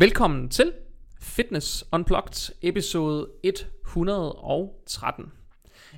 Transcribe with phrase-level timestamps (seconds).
[0.00, 0.72] Velkommen til
[1.20, 5.32] Fitness Unplugged episode 113.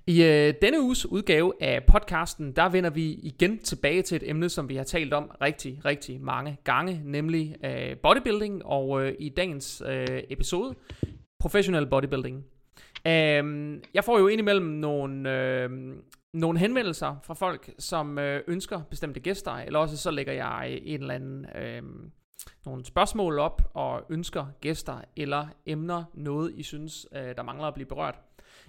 [0.06, 4.48] I øh, denne uges udgave af podcasten, der vender vi igen tilbage til et emne,
[4.48, 9.28] som vi har talt om rigtig, rigtig mange gange, nemlig øh, bodybuilding, og øh, i
[9.28, 10.74] dagens øh, episode,
[11.40, 12.44] professionel bodybuilding.
[13.06, 15.70] Øh, jeg får jo indimellem nogle, øh,
[16.34, 20.78] nogle henvendelser fra folk, som øh, ønsker bestemte gæster, eller også så lægger jeg øh,
[20.82, 21.46] en eller anden...
[21.56, 21.82] Øh,
[22.66, 27.74] nogle spørgsmål op og ønsker gæster eller emner, noget I synes, øh, der mangler at
[27.74, 28.14] blive berørt.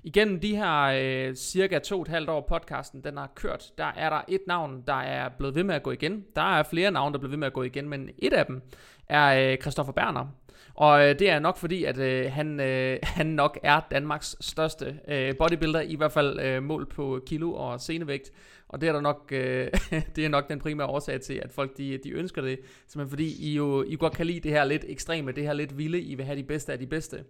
[0.03, 3.85] Igennem de her øh, cirka to og et halvt år podcasten, den har kørt, der
[3.95, 6.25] er der et navn, der er blevet ved med at gå igen.
[6.35, 8.45] Der er flere navne, der er blevet ved med at gå igen, men et af
[8.45, 8.61] dem
[9.09, 10.27] er øh, Christoffer Berner.
[10.81, 14.99] Og øh, det er nok fordi, at øh, han, øh, han nok er Danmarks største
[15.07, 18.31] øh, bodybuilder, i hvert fald øh, mål på kilo og senevægt.
[18.67, 19.67] Og det er der nok, øh,
[20.15, 22.59] det er nok den primære årsag til, at folk de, de ønsker det.
[22.87, 25.77] Simpelthen fordi I jo I godt kan lide det her lidt ekstreme, det her lidt
[25.77, 27.23] vilde, I vil have de bedste af de bedste.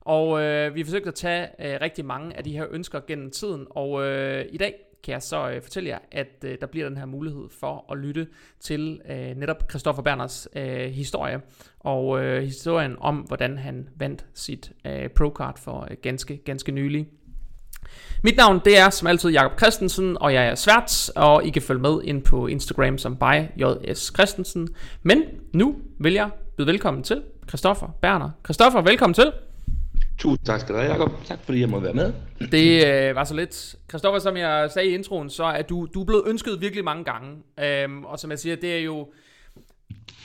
[0.00, 3.30] Og øh, vi har forsøgt at tage øh, rigtig mange af de her ønsker gennem
[3.30, 6.88] tiden, og øh, i dag kan jeg så øh, fortælle jer, at øh, der bliver
[6.88, 8.26] den her mulighed for at lytte
[8.60, 11.40] til øh, netop Christoffer Berners øh, historie,
[11.80, 17.08] og øh, historien om, hvordan han vandt sit øh, pro-card for øh, ganske, ganske nylig.
[18.24, 21.62] Mit navn det er som altid Jakob Christensen, og jeg er svært, og I kan
[21.62, 24.68] følge med ind på Instagram som by JS Christensen.
[25.02, 25.22] Men
[25.54, 28.30] nu vil jeg byde velkommen til Christoffer Berner.
[28.44, 29.32] Christoffer, velkommen til.
[30.18, 31.10] Tusind tak skal du have, Jacob.
[31.24, 32.12] Tak fordi jeg må være med.
[32.52, 33.76] Det øh, var så lidt.
[33.88, 37.04] Christoffer, som jeg sagde i introen, så er du, du er blevet ønsket virkelig mange
[37.04, 37.42] gange.
[37.60, 39.12] Øhm, og som jeg siger, det er jo...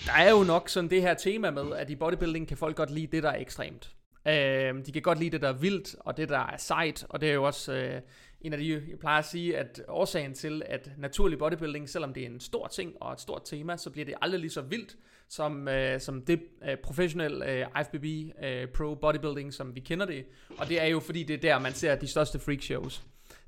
[0.05, 2.91] Der er jo nok sådan det her tema med, at i bodybuilding kan folk godt
[2.91, 3.91] lide det, der er ekstremt.
[4.27, 7.05] Øhm, de kan godt lide det, der er vildt, og det, der er sejt.
[7.09, 8.01] Og det er jo også øh,
[8.41, 12.23] en af de, jeg plejer at sige, at årsagen til, at naturlig bodybuilding, selvom det
[12.23, 14.95] er en stor ting og et stort tema, så bliver det aldrig lige så vildt,
[15.35, 18.05] som, øh, som det øh, professionelle øh, IFBB
[18.43, 20.25] øh, Pro Bodybuilding, som vi kender det.
[20.57, 23.03] Og det er jo fordi, det er der, man ser de største freak shows.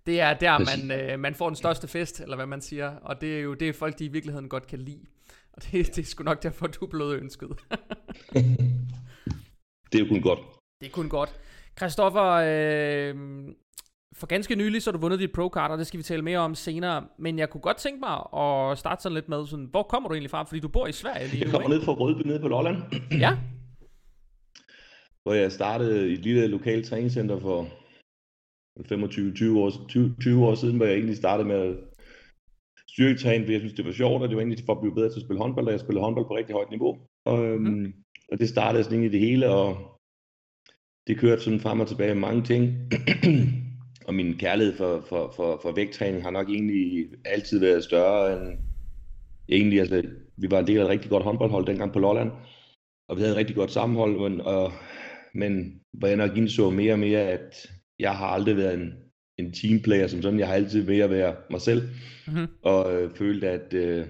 [0.06, 2.96] Det er der, man, øh, man får den største fest, eller hvad man siger.
[2.96, 5.06] Og det er jo det, folk de i virkeligheden godt kan lide.
[5.54, 7.50] Og det, det er sgu nok derfor, du blevet ønsket.
[9.92, 10.40] det er jo kun godt.
[10.82, 11.36] Det er kun godt.
[11.78, 13.16] Christoffer, øh,
[14.16, 16.40] for ganske nylig så har du vundet dit pro-card, og det skal vi tale mere
[16.40, 17.06] om senere.
[17.20, 20.16] Men jeg kunne godt tænke mig at starte sådan lidt med, sådan, hvor kommer du
[20.16, 20.44] egentlig fra?
[20.44, 22.78] Fordi du bor i Sverige lige Jeg kommer ned fra Rødby, nede på Lolland.
[23.12, 23.38] ja.
[25.24, 27.68] Hvor jeg startede i et lille lokalt træningscenter for
[28.80, 31.76] 25-20 år, 20, 20 år siden, hvor jeg egentlig startede med at
[32.90, 35.10] styrketræne, fordi jeg synes, det var sjovt, og det var egentlig for at blive bedre
[35.10, 36.98] til at spille håndbold, og jeg spillede håndbold på rigtig højt niveau.
[37.26, 37.94] Og, øhm, mm.
[38.32, 40.00] og det startede sådan i det hele, og
[41.08, 42.64] det kørte sådan frem og tilbage med mange ting.
[44.08, 48.58] og min kærlighed for, for, for, for vægttræning har nok egentlig altid været større end
[49.50, 50.04] egentlig, altså,
[50.38, 52.32] vi var en del af et rigtig godt håndboldhold dengang på Lolland,
[53.10, 54.72] og vi havde et rigtig godt sammenhold, men, og,
[55.34, 58.94] men hvor jeg nok indså mere og mere, at jeg har aldrig været en,
[59.38, 61.82] en teamplayer som sådan, jeg har altid ved at være mig selv,
[62.28, 62.48] mm-hmm.
[62.62, 64.06] og øh, følte, at, øh,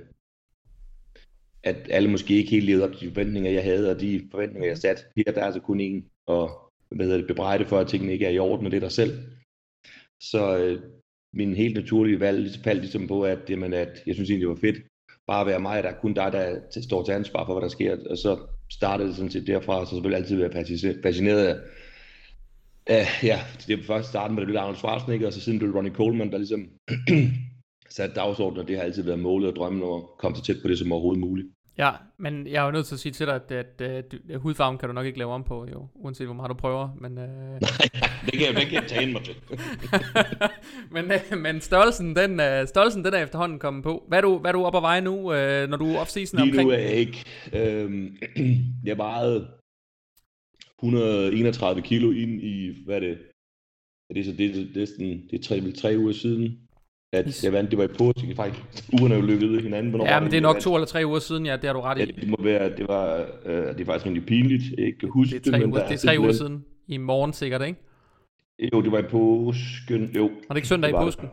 [1.63, 4.67] at alle måske ikke helt levede op til de forventninger, jeg havde, og de forventninger,
[4.67, 5.03] jeg satte.
[5.17, 6.49] Her der er altså kun en, og
[6.91, 8.91] hvad hedder det, bebrejde for, at tingene ikke er i orden, og det er dig
[8.91, 9.11] selv.
[10.21, 10.81] Så øh,
[11.33, 14.67] min helt naturlige valg faldt ligesom på, at, jamen, at jeg synes egentlig, det var
[14.67, 14.77] fedt
[15.27, 17.67] bare at være mig, der er kun dig, der står til ansvar for, hvad der
[17.67, 17.97] sker.
[18.09, 18.37] Og så
[18.71, 21.57] startede det sådan set derfra, så selvfølgelig altid være fascineret af,
[22.87, 25.77] af ja, det var først starten med det Arnold Schwarzenegger, og så siden blev det
[25.77, 26.69] Ronnie Coleman, der ligesom
[27.95, 30.57] satte dagsordenen, og det har altid været målet og drømmen om at komme så tæt
[30.61, 31.47] på det som overhovedet muligt.
[31.77, 34.39] Ja, men jeg er jo nødt til at sige til dig, at, at, at, at
[34.39, 36.89] hudfarven kan du nok ikke lave om på, jo, uanset hvor meget du prøver.
[37.01, 37.27] Men, øh...
[37.61, 37.89] Nej,
[38.25, 39.35] det kan, det kan jeg tage ind mig til.
[40.95, 44.05] men, øh, men størrelsen, den, øh, størrelsen, den er efterhånden kommet på.
[44.07, 46.35] Hvad er du, hvad er du op at veje nu, øh, når du er off-season
[46.35, 46.69] Lige omkring?
[46.69, 47.23] nu er jeg ikke.
[47.53, 48.11] Øh,
[48.89, 49.47] jeg vejede
[50.79, 53.17] 131 kilo ind i, hvad er det?
[54.09, 56.64] Er det så det, det, det, er, sådan, det er tre, tre uger siden
[57.13, 59.89] at jeg vandt, det var i påske, faktisk ugerne er jo lykket ud hinanden.
[59.89, 61.81] Hvornår ja, men det er nok to eller tre uger siden, ja, det har du
[61.81, 61.99] ret i.
[61.99, 65.39] Ja, det må være, det var, øh, det er faktisk rigtig pinligt, jeg kan huske
[65.39, 65.47] det.
[65.47, 67.79] Er tre uger, det er tre uger siden, i morgen sikkert, ikke?
[68.73, 70.23] Jo, det var i påsken, jo.
[70.23, 71.27] Var det ikke søndag det i påsken?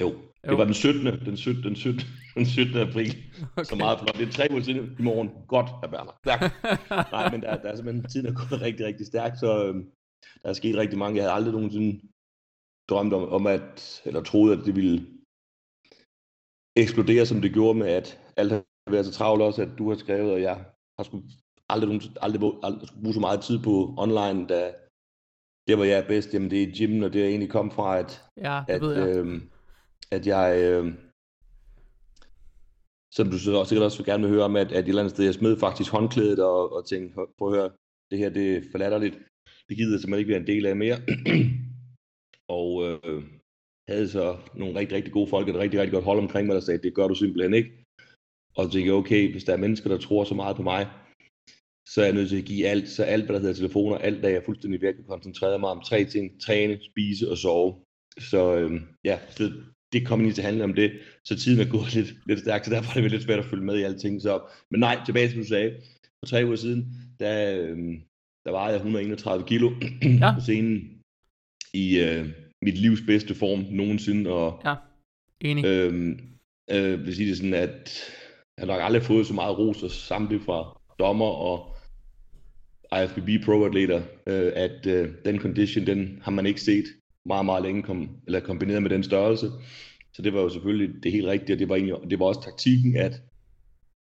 [0.00, 0.08] Jo,
[0.44, 0.56] det jo.
[0.56, 1.06] var den 17.
[1.06, 1.62] Den 17.
[1.62, 2.00] Den 17.
[2.36, 2.76] Den 17.
[2.76, 3.16] april.
[3.52, 3.64] Okay.
[3.64, 4.18] Så meget flot.
[4.18, 5.30] Det er tre uger siden i morgen.
[5.48, 6.14] Godt, herr Berner.
[7.16, 9.74] Nej, men der, der er simpelthen, tiden er gået rigtig, rigtig stærkt, så øh,
[10.42, 11.16] der er sket rigtig mange.
[11.16, 12.00] Jeg havde aldrig nogensinde
[12.88, 15.06] drømt om, om at, eller troede, at det ville
[16.76, 19.96] eksplodere, som det gjorde med, at alt har været så travlt også, at du har
[19.96, 20.64] skrevet, og jeg
[20.98, 21.22] har sgu
[21.68, 24.74] aldrig, aldrig, aldrig, aldrig skulle bruge så meget tid på online, da
[25.66, 27.98] det, hvor jeg er bedst, jamen det er gym, og det er egentlig kom fra,
[27.98, 29.16] at, ja, at, ved jeg.
[29.16, 29.42] Øh,
[30.10, 30.94] at jeg øh,
[33.16, 35.24] som du så sikkert også gerne vil høre om, at, at et eller andet sted,
[35.24, 37.70] jeg smed faktisk håndklædet og, og tænkte, prøv at høre,
[38.10, 39.18] det her det er forlatterligt.
[39.68, 40.96] Det gider jeg simpelthen ikke være en del af mere.
[42.48, 43.22] Og øh,
[43.88, 46.60] havde så nogle rigtig, rigtig gode folk, et rigtig, rigtig godt hold omkring mig, der
[46.60, 47.70] sagde, det gør du simpelthen ikke.
[48.56, 50.88] Og så tænkte jeg, okay, hvis der er mennesker, der tror så meget på mig,
[51.88, 54.22] så er jeg nødt til at give alt, så alt, hvad der hedder telefoner, alt,
[54.22, 57.74] der jeg fuldstændig virkelig koncentreret mig om tre ting, træne, spise og sove.
[58.18, 59.52] Så øh, ja, så
[59.92, 60.92] det kom ind til at handle om det,
[61.24, 63.64] så tiden er gået lidt, lidt stærkt, så derfor er det lidt svært at følge
[63.64, 64.22] med i alting.
[64.22, 64.40] Så,
[64.70, 65.70] men nej, tilbage til du sagde,
[66.18, 66.82] for tre uger siden,
[67.20, 67.76] der, øh,
[68.44, 69.70] der var jeg 131 kilo
[70.20, 70.34] ja.
[70.34, 70.95] på scenen
[71.76, 72.28] i øh,
[72.62, 74.30] mit livs bedste form nogensinde.
[74.30, 74.74] Og, ja,
[75.40, 75.64] enig.
[75.64, 76.18] Øh,
[76.70, 78.00] øh, vil sige det sådan, at
[78.56, 81.76] jeg har nok aldrig fået så meget ros og samtidig fra dommer og
[83.02, 86.84] IFBB Pro Atleter, øh, at øh, den condition, den har man ikke set
[87.26, 89.50] meget, meget længe, kom, eller kombineret med den størrelse.
[90.12, 92.42] Så det var jo selvfølgelig det helt rigtige, og det var, egentlig, det var også
[92.42, 93.22] taktikken, at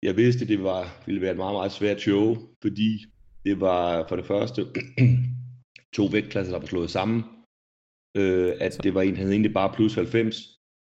[0.03, 3.05] jeg vidste, at det var, ville være et meget, meget svært show, fordi
[3.45, 4.67] det var for det første
[5.97, 7.25] to vægtklasser, der var slået sammen.
[8.15, 10.37] Øh, at det var en, havde egentlig bare plus 90,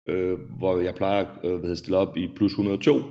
[0.08, 3.02] øh, hvor jeg plejer øh, at stille op i plus 102.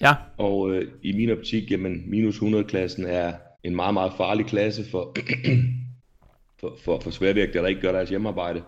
[0.00, 0.14] Ja.
[0.38, 3.32] Og øh, i min optik, jamen minus 100-klassen er
[3.64, 5.16] en meget, meget farlig klasse for,
[6.60, 8.62] for, for, for sværvægtere, der ikke gør deres hjemmearbejde.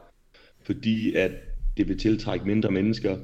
[0.63, 1.31] Fordi at
[1.77, 3.17] det vil tiltrække mindre mennesker,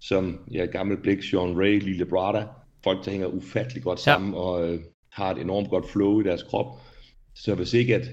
[0.00, 2.46] som ja, gammel blik, Sean Ray, Lille Brada,
[2.84, 4.38] folk, der hænger ufattelig godt sammen ja.
[4.38, 4.80] og øh,
[5.12, 6.66] har et enormt godt flow i deres krop.
[7.34, 8.10] Så hvis ikke, at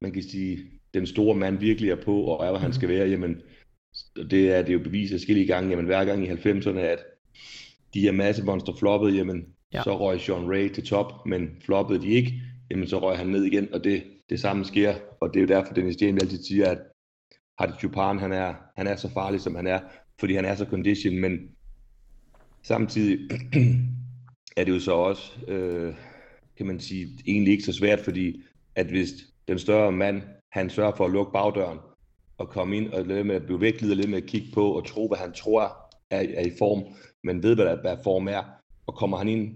[0.00, 0.58] man kan sige,
[0.94, 3.42] den store mand virkelig er på, og er, hvad han skal være, jamen,
[4.30, 6.98] det er det jo bevist forskellige gange, jamen hver gang i 90'erne, at
[7.94, 9.82] de her masse monster floppede, jamen, ja.
[9.82, 12.32] så røg Sean Ray til top, men floppede de ikke,
[12.70, 15.48] jamen så røg han ned igen, og det, det samme sker, og det er jo
[15.48, 16.78] derfor, Dennis Jane altid siger, at
[17.58, 19.80] Hadi Chupan, han er, han er så farlig, som han er,
[20.20, 21.38] fordi han er så condition, men
[22.62, 23.18] samtidig
[24.56, 25.94] er det jo så også, øh,
[26.56, 28.42] kan man sige, egentlig ikke så svært, fordi
[28.74, 29.10] at hvis
[29.48, 31.78] den større mand, han sørger for at lukke bagdøren,
[32.38, 34.86] og komme ind og lidt med at blive vægtlidet, lidt med at kigge på og
[34.86, 35.62] tro, hvad han tror
[36.10, 36.84] er, er i form,
[37.24, 38.42] men ved, hvad, der, hvad form er,
[38.86, 39.54] og kommer han ind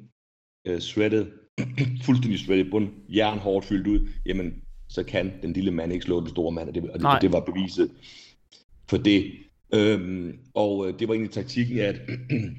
[0.71, 1.27] uh, shredded,
[2.07, 6.29] fuldstændig shredded bund, jernhårdt fyldt ud, jamen, så kan den lille mand ikke slå den
[6.29, 7.91] store mand, og det, og det, det var beviset
[8.91, 9.33] for det.
[9.75, 12.01] Øhm, og øh, det var egentlig taktikken, at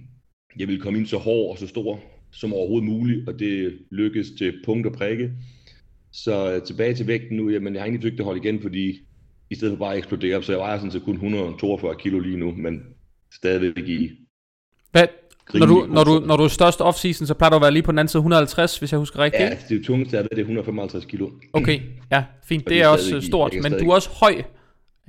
[0.59, 1.99] jeg ville komme ind så hård og så stor
[2.31, 5.31] som overhovedet muligt, og det lykkedes til punkt og prikke.
[6.23, 9.00] Så øh, tilbage til vægten nu, jamen jeg har egentlig forsøgt at holde igen, fordi
[9.50, 12.38] i stedet for bare at eksplodere, så jeg vejer sådan set kun 142 kilo lige
[12.38, 12.81] nu, men
[13.33, 14.09] stadigvæk i
[14.91, 15.07] hvad,
[15.53, 17.83] når du, når, du, når du er størst off-season, så plejer du at være lige
[17.83, 19.44] på den anden side 150, hvis jeg husker rigtigt.
[19.44, 21.29] Ja, det er tungeste, det er 155 kilo.
[21.53, 21.79] Okay,
[22.12, 22.69] ja, fint.
[22.69, 24.44] Det er, også stort, men du er også høj.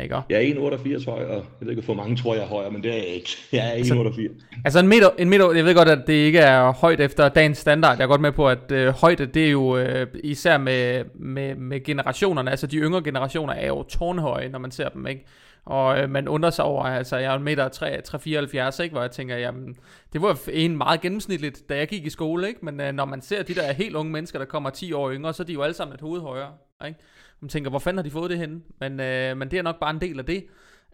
[0.03, 0.21] Ikke?
[0.29, 2.83] Jeg er 1,88 høj, og jeg ved ikke, hvor mange tror jeg er højere, men
[2.83, 3.31] det er jeg ikke.
[3.53, 3.83] Jeg er 1,88.
[3.85, 4.29] Altså,
[4.65, 7.59] altså en meter, en meter, jeg ved godt, at det ikke er højt efter dagens
[7.59, 7.97] standard.
[7.97, 11.55] Jeg er godt med på, at øh, højde, det er jo øh, især med, med,
[11.55, 15.25] med generationerne, altså de yngre generationer er jo tårnhøje, når man ser dem, ikke?
[15.65, 18.93] Og øh, man undrer sig over, altså jeg er 1 meter 374, ikke?
[18.93, 19.77] Hvor jeg tænker, jamen,
[20.13, 22.65] det var en meget gennemsnitligt, da jeg gik i skole, ikke?
[22.65, 25.35] Men øh, når man ser de der helt unge mennesker, der kommer 10 år yngre,
[25.35, 26.51] så er de jo alle sammen et hoved højere,
[26.87, 27.01] ikke?
[27.41, 28.61] Man tænker, hvor fanden har de fået det henne?
[28.81, 30.47] Men, øh, men det er nok bare en del af det.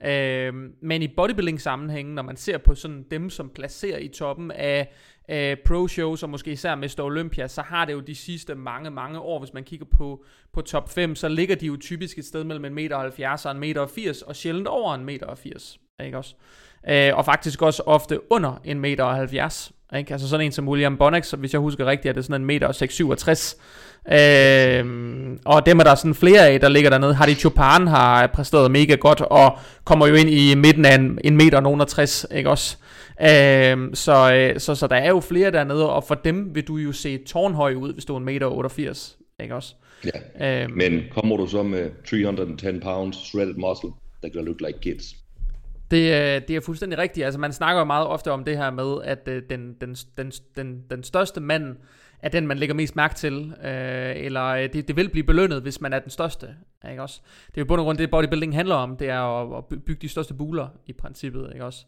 [0.05, 4.51] Øh, men i bodybuilding sammenhængen, når man ser på sådan dem, som placerer i toppen
[4.51, 4.93] af,
[5.29, 7.01] øh, pro-shows, og måske især Mr.
[7.01, 10.61] Olympia, så har det jo de sidste mange, mange år, hvis man kigger på, på
[10.61, 14.23] top 5, så ligger de jo typisk et sted mellem 1,70 meter og 1,80 meter,
[14.27, 15.77] og sjældent over 1,80 meter.
[16.05, 16.35] Ikke også?
[16.89, 19.71] Øh, og faktisk også ofte under 1,70 meter.
[19.97, 20.13] Ikke?
[20.13, 22.73] Altså sådan en som William Bonnex, hvis jeg husker rigtigt, er det sådan en meter
[22.73, 23.57] 667.
[24.13, 24.87] Øh,
[25.45, 27.15] og dem er der sådan flere af, der ligger dernede.
[27.15, 31.37] Hardy Chopin har præsteret mega godt, og kommer jo ind i midten af en, en
[31.37, 32.77] meter nogen 60, ikke også?
[33.21, 36.93] Øh, så, så, så der er jo flere dernede, og for dem vil du jo
[36.93, 39.75] se tårnhøj ud, hvis du er en meter 88, ikke også?
[40.41, 43.91] Ja, øh, men kommer du så med 310 pounds shredded muscle,
[44.23, 45.22] that gonna look like kids.
[45.93, 47.25] Det, det er fuldstændig rigtigt.
[47.25, 50.33] Altså man snakker jo meget ofte om det her med, at øh, den, den, den,
[50.57, 51.77] den, den største mand
[52.23, 53.55] er den, man lægger mest mærke til.
[53.65, 56.49] Øh, eller øh, det, det vil blive belønnet, hvis man er den største.
[56.91, 57.21] Ikke også?
[57.47, 58.97] Det er jo bund og grund det, bodybuilding handler om.
[58.97, 61.51] Det er at, at bygge de største buler i princippet.
[61.53, 61.85] Ikke også?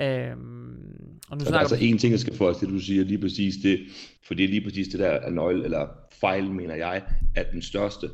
[0.00, 2.78] Øhm, og nu så der er altså en ting, jeg skal få os det, du
[2.78, 3.80] siger lige præcis det,
[4.26, 5.88] for det er lige præcis det der er nøgle, eller
[6.20, 7.02] fejl, mener jeg,
[7.34, 8.10] at den største.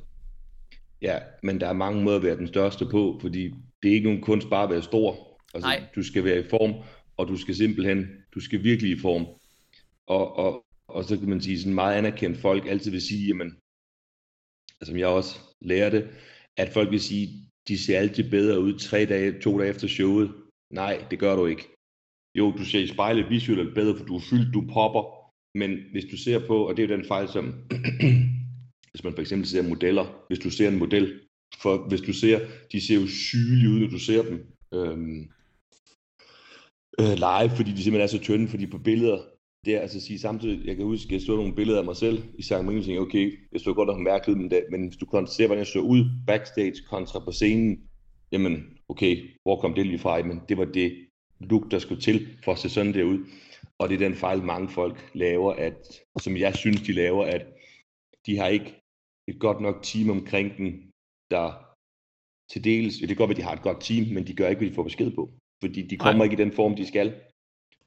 [1.03, 4.07] Ja, men der er mange måder at være den største på, fordi det er ikke
[4.07, 5.28] nogen kunst bare at være stor.
[5.59, 5.89] Altså, Nej.
[5.95, 6.73] du skal være i form,
[7.17, 9.27] og du skal simpelthen, du skal virkelig i form.
[10.07, 13.51] Og, og, og så kan man sige, sådan meget anerkendt folk altid vil sige, jamen,
[14.83, 16.09] som jeg også lærte,
[16.57, 17.29] at folk vil sige,
[17.69, 20.33] de ser altid bedre ud tre dage, to dage efter showet.
[20.71, 21.69] Nej, det gør du ikke.
[22.35, 25.03] jo, du ser i spejlet visuelt bedre, for du er fyldt, du popper,
[25.59, 27.45] men hvis du ser på, og det er jo den fejl, som
[28.91, 31.21] hvis man for eksempel ser modeller, hvis du ser en model,
[31.63, 32.41] for hvis du ser,
[32.73, 35.31] de ser jo sygelige ud, når du ser dem øhm,
[37.01, 39.19] øh, live, fordi de simpelthen er så tynde, fordi på billeder,
[39.65, 41.97] det er altså at sige samtidig, jeg kan huske, jeg så nogle billeder af mig
[41.97, 44.87] selv i Sankt Marino, og tænkte, okay, jeg så godt nok mærkeligt, men, det, men
[44.87, 47.81] hvis du kan se, hvordan jeg så ud backstage kontra på scenen,
[48.33, 50.23] jamen, okay, hvor kom det lige fra?
[50.23, 51.09] Men det var det
[51.41, 53.19] look, der skulle til for at se sådan der ud.
[53.79, 57.47] Og det er den fejl, mange folk laver, at, som jeg synes, de laver, at
[58.27, 58.75] de har ikke
[59.29, 60.91] et godt nok team omkring den,
[61.31, 61.65] der
[62.53, 64.49] til dels, det kan godt være, at de har et godt team, men de gør
[64.49, 65.31] ikke, hvad de får besked på.
[65.63, 66.33] Fordi de kommer Nej.
[66.33, 67.15] ikke i den form, de skal.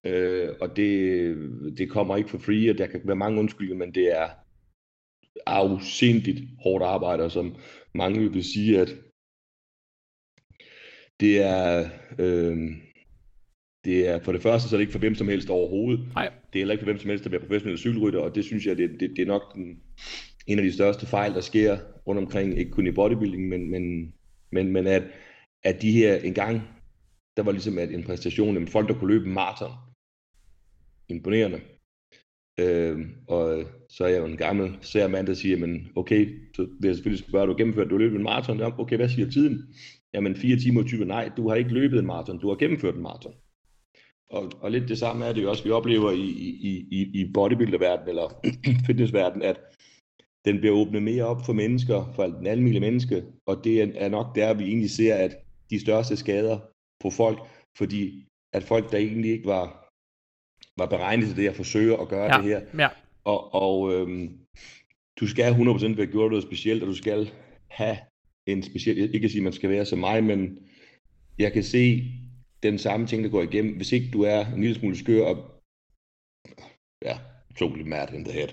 [0.03, 1.35] Øh, og det,
[1.77, 4.29] det kommer ikke for free, og der kan være mange undskyldninger, men det er
[5.45, 7.55] afsindigt hårdt arbejde, og som
[7.93, 8.95] mange vil sige, at
[11.19, 12.57] det er, øh,
[13.85, 16.07] det er for det første, så er det ikke for hvem som helst overhovedet.
[16.15, 16.31] Nej.
[16.53, 18.65] Det er heller ikke for hvem som helst at være professionel cykelrytter, og det synes
[18.65, 19.79] jeg, det, det, det er nok den,
[20.47, 24.13] en af de største fejl, der sker rundt omkring, ikke kun i bodybuilding, men, men,
[24.51, 25.03] men, men at,
[25.63, 26.61] at de her en gang,
[27.41, 29.71] der var ligesom at en præstation, at folk, der kunne løbe maraton,
[31.09, 31.59] imponerende.
[32.59, 36.49] Øh, og øh, så er jeg jo en gammel sær mand, der siger, men okay,
[36.55, 39.09] så vil jeg selvfølgelig spørge, du gennemført, du har løbet en maraton, ja, okay, hvad
[39.09, 39.73] siger tiden?
[40.13, 42.95] Jamen 4 timer og 20, nej, du har ikke løbet en maraton, du har gennemført
[42.95, 43.33] en maraton.
[44.29, 46.29] Og, og lidt det samme er det jo også, vi oplever i,
[46.69, 48.27] i, i, i bodybuilderverdenen, eller
[48.87, 49.59] fitnessverdenen, at
[50.45, 54.35] den bliver åbnet mere op for mennesker, for den almindelige menneske, og det er nok
[54.35, 55.35] der, vi egentlig ser, at
[55.69, 56.70] de største skader
[57.01, 57.39] på folk,
[57.77, 59.89] fordi at folk, der egentlig ikke var,
[60.77, 62.89] var beregnet til det at forsøge at gøre ja, det her, ja.
[63.23, 64.39] og, og øhm,
[65.19, 67.31] du skal 100% være gjort noget specielt, og du skal
[67.67, 67.97] have
[68.47, 70.67] en speciel, ikke at sige, at man skal være som mig, men
[71.39, 72.11] jeg kan se
[72.63, 75.61] den samme ting, der går igennem, hvis ikke du er en lille smule skør og
[77.05, 77.17] ja,
[77.55, 78.51] totally mad in the head.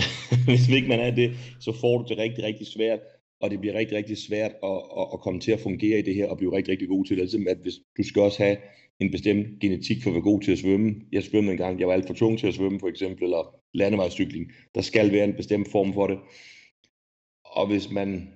[0.48, 3.00] Hvis ikke man er det, så får du det rigtig, rigtig svært,
[3.40, 6.14] og det bliver rigtig, rigtig svært at, at, at komme til at fungere i det
[6.14, 7.22] her, og blive rigtig, rigtig god til det.
[7.22, 8.56] Altså, at hvis, du skal også have
[9.00, 10.94] en bestemt genetik for at være god til at svømme.
[11.12, 13.54] Jeg svømmede en gang, jeg var alt for tung til at svømme for eksempel, eller
[13.74, 14.52] landevejscykling.
[14.74, 16.18] Der skal være en bestemt form for det.
[17.44, 18.28] Og hvis man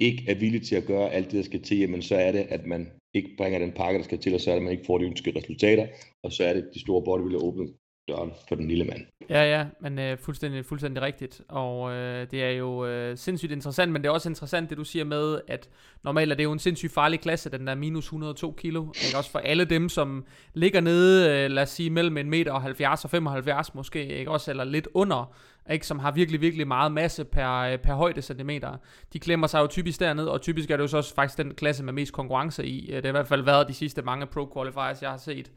[0.00, 2.46] ikke er villig til at gøre alt det, der skal til, jamen så er det,
[2.48, 4.72] at man ikke bringer den pakke, der skal til, og så er det, at man
[4.72, 5.86] ikke får de ønskede resultater,
[6.22, 7.66] og så er det, at de store bodybuilder åbner
[8.08, 9.06] døren for den lille mand.
[9.30, 11.42] Ja, ja, men øh, fuldstændig, fuldstændig rigtigt.
[11.48, 14.84] Og øh, det er jo øh, sindssygt interessant, men det er også interessant, det du
[14.84, 15.68] siger med, at
[16.02, 18.82] normalt er det jo en sindssygt farlig klasse, den der minus 102 kilo.
[18.82, 19.18] Ikke?
[19.18, 22.62] Også for alle dem, som ligger nede, øh, lad os sige, mellem en meter og
[22.62, 24.30] 70 og 75 måske, ikke?
[24.30, 25.34] Også, eller lidt under,
[25.70, 25.86] ikke?
[25.86, 28.76] som har virkelig, virkelig meget masse per, øh, per højde centimeter.
[29.12, 31.54] De klemmer sig jo typisk derned, og typisk er det jo så også faktisk den
[31.54, 32.90] klasse med mest konkurrence i.
[32.90, 35.52] Øh, det har i hvert fald været de sidste mange pro qualifiers, jeg har set.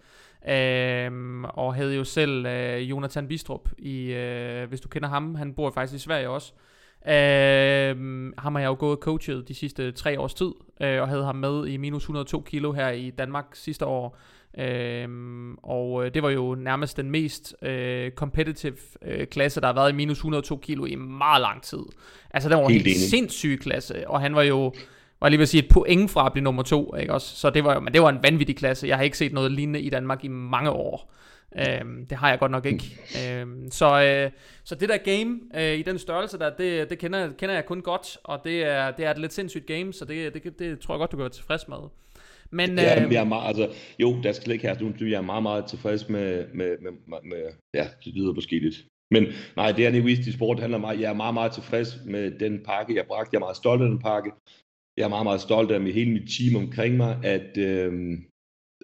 [0.49, 5.53] Øhm, og havde jo selv øh, Jonathan Bistrup i, øh, hvis du kender ham, han
[5.53, 6.53] bor faktisk i Sverige også.
[7.07, 11.25] Øhm, ham har jeg jo gået coachet de sidste tre års tid, øh, og havde
[11.25, 14.17] ham med i minus 102 kilo her i Danmark sidste år.
[14.59, 19.73] Øhm, og øh, det var jo nærmest den mest øh, competitive øh, klasse, der har
[19.73, 21.83] været i minus 102 kilo i meget lang tid.
[22.31, 24.73] Altså, det var en helt, helt sindssyg klasse, og han var jo
[25.21, 27.35] var lige ved at sige et point fra at blive nummer to, ikke også?
[27.35, 28.87] Så det var jo, men det var en vanvittig klasse.
[28.87, 31.13] Jeg har ikke set noget lignende i Danmark i mange år.
[31.59, 32.83] Øhm, det har jeg godt nok ikke.
[33.23, 34.31] Øhm, så, øh,
[34.63, 37.81] så det der game øh, i den størrelse der, det, det kender, kender jeg kun
[37.81, 40.93] godt, og det er, det er et lidt sindssygt game, så det, det, det tror
[40.93, 41.77] jeg godt, du kan være tilfreds med.
[42.51, 45.21] Men, ja, øh, jeg er meget, altså, jo, der skal ikke have nogen jeg er
[45.21, 48.75] meget, meget tilfreds med, med, med, med, med ja, det lyder måske lidt.
[49.11, 52.31] Men nej, det er en egoistisk sport, handler meget, jeg er meget, meget tilfreds med
[52.39, 53.29] den pakke, jeg bragte.
[53.33, 54.31] Jeg er meget stolt af den pakke
[54.97, 58.19] jeg er meget, meget stolt af med hele mit team omkring mig, at øh,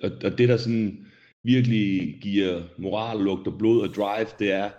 [0.03, 1.08] og, og det, der sådan
[1.44, 4.70] virkelig giver moral, lugt og blod og drive, det er,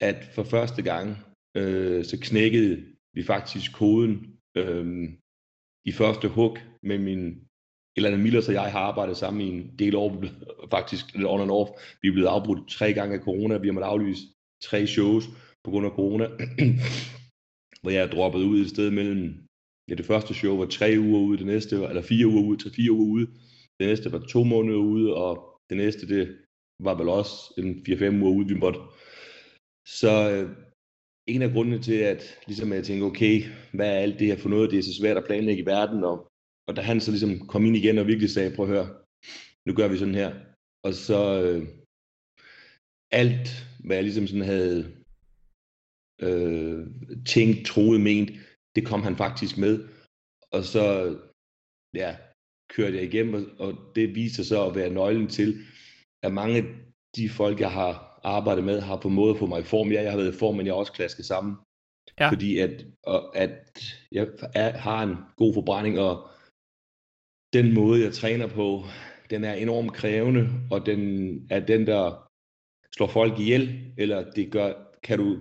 [0.00, 1.16] at for første gang,
[1.56, 4.86] øh, så knækkede vi faktisk koden øh,
[5.84, 7.40] i første hug med min
[7.96, 10.24] eller Millers og jeg har arbejdet sammen i en del år,
[10.70, 11.70] faktisk lidt on and off.
[12.02, 14.22] Vi er blevet afbrudt tre gange af corona, vi har måttet aflyse
[14.62, 15.24] tre shows
[15.64, 16.24] på grund af corona,
[17.82, 19.44] hvor jeg er droppet ud et sted mellem
[19.88, 22.62] ja, det første show var tre uger ude, det næste var, eller fire uger ude,
[22.62, 23.26] tre fire uger ude,
[23.80, 26.24] det næste var to måneder ude, og det næste, det
[26.86, 28.80] var vel også en 4-5 uger ude, vi måtte.
[30.00, 30.46] Så øh,
[31.26, 33.34] en af grundene til, at ligesom jeg tænkte, okay,
[33.76, 36.04] hvad er alt det her for noget, det er så svært at planlægge i verden,
[36.04, 36.16] og,
[36.68, 38.88] og da han så ligesom kom ind igen og virkelig sagde, prøv at høre,
[39.66, 40.30] nu gør vi sådan her.
[40.86, 41.60] Og så øh,
[43.22, 43.48] alt,
[43.84, 44.78] hvad jeg ligesom sådan havde
[46.26, 46.80] øh,
[47.34, 48.30] tænkt, troet, ment,
[48.76, 49.74] det kom han faktisk med.
[50.56, 50.84] Og så
[51.94, 52.10] ja,
[52.76, 55.56] kørte jeg igennem, og, og det viste sig så at være nøglen til,
[56.22, 56.64] at mange af
[57.16, 59.92] de folk, jeg har arbejdet med, har på en måde at få mig i form.
[59.92, 61.56] Ja, jeg har været i form, men jeg er også klasket sammen.
[62.20, 62.30] Ja.
[62.30, 63.52] Fordi at, og, at
[64.12, 66.28] jeg er, har en god forbrænding, og
[67.52, 68.84] den måde, jeg træner på,
[69.30, 71.00] den er enormt krævende, og den
[71.50, 72.30] er den, der
[72.96, 75.38] slår folk ihjel, eller det gør, kan du,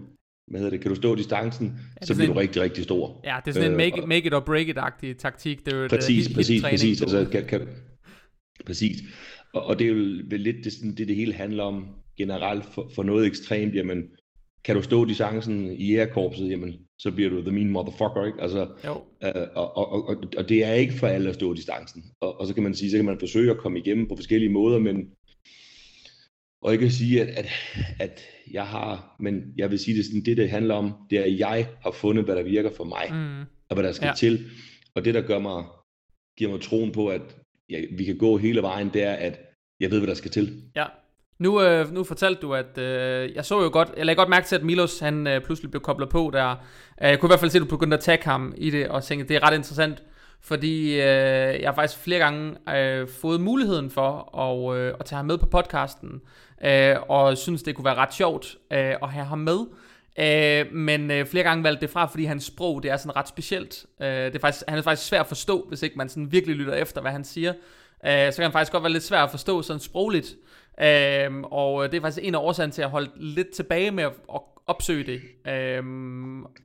[0.47, 3.21] hvad hedder det, kan du stå distancen, ja, så bliver en, du rigtig, rigtig stor.
[3.23, 5.65] Ja, det er sådan øh, en make, it, make it or break it-agtig taktik.
[5.65, 7.01] Det er jo præcis, et, præcis, præcis.
[7.01, 7.67] Altså, kan, kan,
[8.65, 8.97] præcis.
[9.53, 12.91] Og, og det er jo vel lidt det, det, det hele handler om generelt for,
[12.95, 14.03] for noget ekstremt, jamen,
[14.65, 18.41] kan du stå distancen i airkorpset, jamen, så bliver du the mean motherfucker, ikke?
[18.41, 19.01] Altså, jo.
[19.23, 22.03] Øh, og, og, og, og, det er ikke for alle at stå distancen.
[22.21, 24.51] Og, og så kan man sige, så kan man forsøge at komme igennem på forskellige
[24.51, 25.07] måder, men
[26.63, 27.45] og ikke at sige, at, at,
[27.99, 31.23] at jeg har, men jeg vil sige det sådan, det det handler om, det er,
[31.23, 33.39] at jeg har fundet, hvad der virker for mig, mm.
[33.69, 34.13] og hvad der skal ja.
[34.13, 34.45] til.
[34.95, 35.63] Og det, der gør mig,
[36.37, 37.21] giver mig troen på, at
[37.69, 39.39] ja, vi kan gå hele vejen, det er, at
[39.79, 40.61] jeg ved, hvad der skal til.
[40.75, 40.85] Ja.
[41.39, 44.47] Nu, øh, nu fortalte du, at øh, jeg så jo godt, jeg lagde godt mærke
[44.47, 46.51] til, at Milos han øh, pludselig blev koblet på der.
[47.01, 48.87] Øh, jeg kunne i hvert fald se, at du begyndte at tagge ham i det,
[48.87, 50.03] og tænkte, det er ret interessant,
[50.41, 55.17] fordi øh, jeg har faktisk flere gange øh, fået muligheden for at, øh, at tage
[55.17, 56.21] ham med på podcasten,
[56.65, 59.59] øh, og synes, det kunne være ret sjovt øh, at have ham med.
[60.19, 63.27] Øh, men øh, flere gange valgte det fra, fordi hans sprog, det er sådan ret
[63.27, 63.85] specielt.
[64.01, 66.55] Øh, det er faktisk, han er faktisk svær at forstå, hvis ikke man sådan virkelig
[66.55, 67.53] lytter efter, hvad han siger.
[68.05, 70.35] Øh, så kan han faktisk godt være lidt svær at forstå sådan sprogligt.
[70.81, 74.03] Øh, og øh, det er faktisk en af årsagerne til at holde lidt tilbage med
[74.03, 75.21] at, at opsøge det.
[75.51, 75.83] Øh,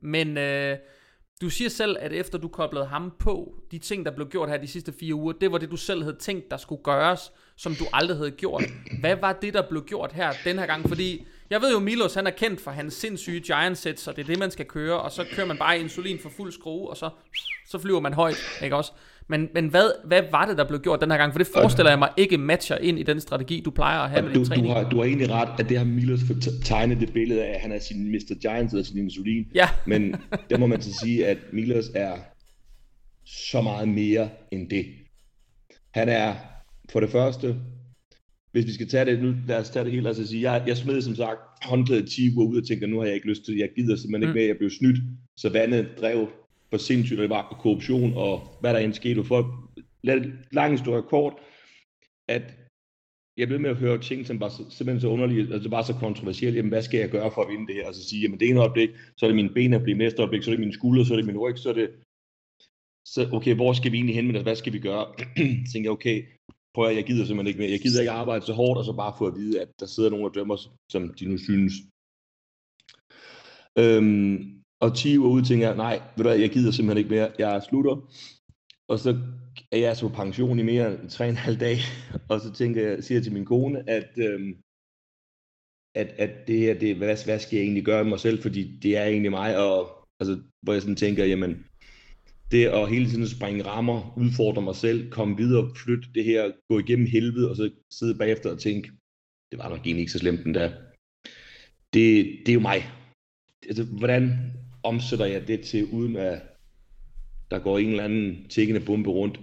[0.01, 0.77] men øh,
[1.41, 4.57] du siger selv, at efter du koblede ham på, de ting, der blev gjort her
[4.57, 7.75] de sidste fire uger, det var det, du selv havde tænkt, der skulle gøres, som
[7.75, 8.63] du aldrig havde gjort.
[8.99, 10.87] Hvad var det, der blev gjort her den her gang?
[10.87, 14.21] Fordi jeg ved jo, Milos han er kendt for hans sindssyge giant sets, og det
[14.21, 16.97] er det, man skal køre, og så kører man bare insulin for fuld skrue, og
[16.97, 17.09] så,
[17.67, 18.91] så flyver man højt, ikke også?
[19.27, 21.33] Men, men hvad, hvad var det, der blev gjort den her gang?
[21.33, 24.21] For det forestiller jeg mig ikke matcher ind i den strategi, du plejer at have
[24.21, 24.67] med du, din træning.
[24.67, 26.19] Du har, du har egentlig ret, at det har Milos
[26.65, 28.35] tegnet det billede af, at han er sin Mr.
[28.41, 29.45] Giants eller sin insulin.
[29.55, 29.69] Ja.
[29.85, 30.15] men
[30.49, 32.17] der må man så sige, at Milos er
[33.25, 34.85] så meget mere end det.
[35.93, 36.35] Han er
[36.91, 37.55] for det første,
[38.51, 40.77] hvis vi skal tage det nu, lad os tage det helt, altså sige, jeg, jeg
[40.77, 43.57] smed som sagt håndklædet 10 uger ud og tænker, nu har jeg ikke lyst til
[43.57, 44.29] jeg gider simpelthen mm.
[44.29, 44.99] ikke mere, jeg blev snydt,
[45.37, 46.29] så vandet drev
[46.69, 49.23] for sindssygt, det var korruption og hvad der end skete.
[49.23, 49.69] For
[50.03, 51.33] lad lang historie kort,
[52.27, 52.43] at
[53.37, 56.57] jeg blev med at høre ting, som var simpelthen så underlige, altså bare så kontroversielle.
[56.57, 57.87] Jamen, hvad skal jeg gøre for at vinde det her?
[57.87, 60.21] Og så sige, jamen det ene øjeblik, så er det mine ben, der bliver næste
[60.21, 61.89] øjeblik, så er det mine skuldre, så er det min ryg, så er det...
[63.05, 64.43] Så, okay, hvor skal vi egentlig hen med det?
[64.43, 65.05] Hvad skal vi gøre?
[65.71, 66.23] tænkte jeg, okay,
[66.73, 67.71] prøv at jeg gider simpelthen ikke mere.
[67.71, 70.09] Jeg gider ikke arbejde så hårdt, og så bare få at vide, at der sidder
[70.09, 70.57] nogen og dømmer,
[70.91, 71.73] som de nu synes.
[73.81, 77.15] Øhm, og 10 uger ud tænker jeg, nej, ved du hvad, jeg gider simpelthen ikke
[77.15, 77.95] mere, jeg slutter.
[78.87, 79.09] Og så
[79.71, 81.81] er jeg så på pension i mere end 3,5 dage,
[82.31, 84.51] og så tænker jeg, siger jeg til min kone, at, øhm,
[85.95, 88.79] at, at det her, det, hvad, hvad skal jeg egentlig gøre med mig selv, fordi
[88.83, 91.65] det er egentlig mig, og altså, hvor jeg sådan tænker, jamen,
[92.51, 96.79] det at hele tiden springe rammer, udfordre mig selv, komme videre, flytte det her, gå
[96.79, 98.91] igennem helvede, og så sidde bagefter og tænke,
[99.51, 100.69] det var nok egentlig ikke så slemt den der.
[101.93, 102.79] Det, det er jo mig.
[103.67, 106.41] Altså, hvordan omsætter jeg det til, uden at
[107.51, 109.39] der går en eller anden tækkende bombe rundt.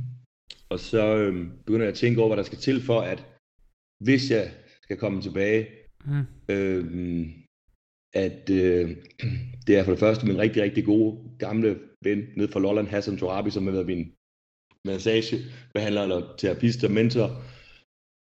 [0.72, 3.26] og så øhm, begynder jeg at tænke over, hvad der skal til for, at
[4.04, 4.50] hvis jeg
[4.82, 5.66] skal komme tilbage,
[6.04, 6.24] mm.
[6.48, 7.45] øhm,
[8.24, 8.96] at øh,
[9.66, 13.16] det er for det første min rigtig, rigtig gode gamle ven ned fra Lolland, Hassan
[13.16, 14.12] Torabi, som har været min
[14.84, 17.28] massagebehandler eller terapist og mentor.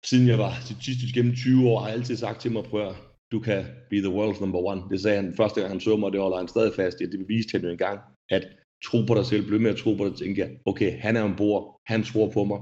[0.06, 2.96] Siden jeg var statistisk gennem 20 år, har jeg altid sagt til mig, prøv
[3.32, 4.82] du kan be the world's number one.
[4.90, 7.06] Det sagde han første gang, han så mig, og det holder han stadig fast i.
[7.06, 8.48] Det beviste han jo en gang, at
[8.86, 11.22] tro på dig selv, bliv med at tro på dig, tænke jeg, okay, han er
[11.22, 12.60] ombord, han tror på mig.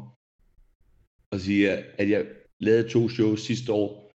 [1.31, 2.25] Og sige, at jeg
[2.59, 4.11] lavede to shows sidste år,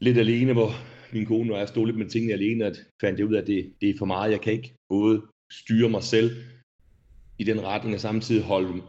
[0.00, 0.70] lidt alene, hvor
[1.14, 3.46] min kone og jeg stod lidt med tingene alene, at fandt jeg ud af, at
[3.46, 4.30] det, det er for meget.
[4.30, 5.22] Jeg kan ikke både
[5.52, 6.30] styre mig selv
[7.38, 8.82] i den retning, og samtidig holde,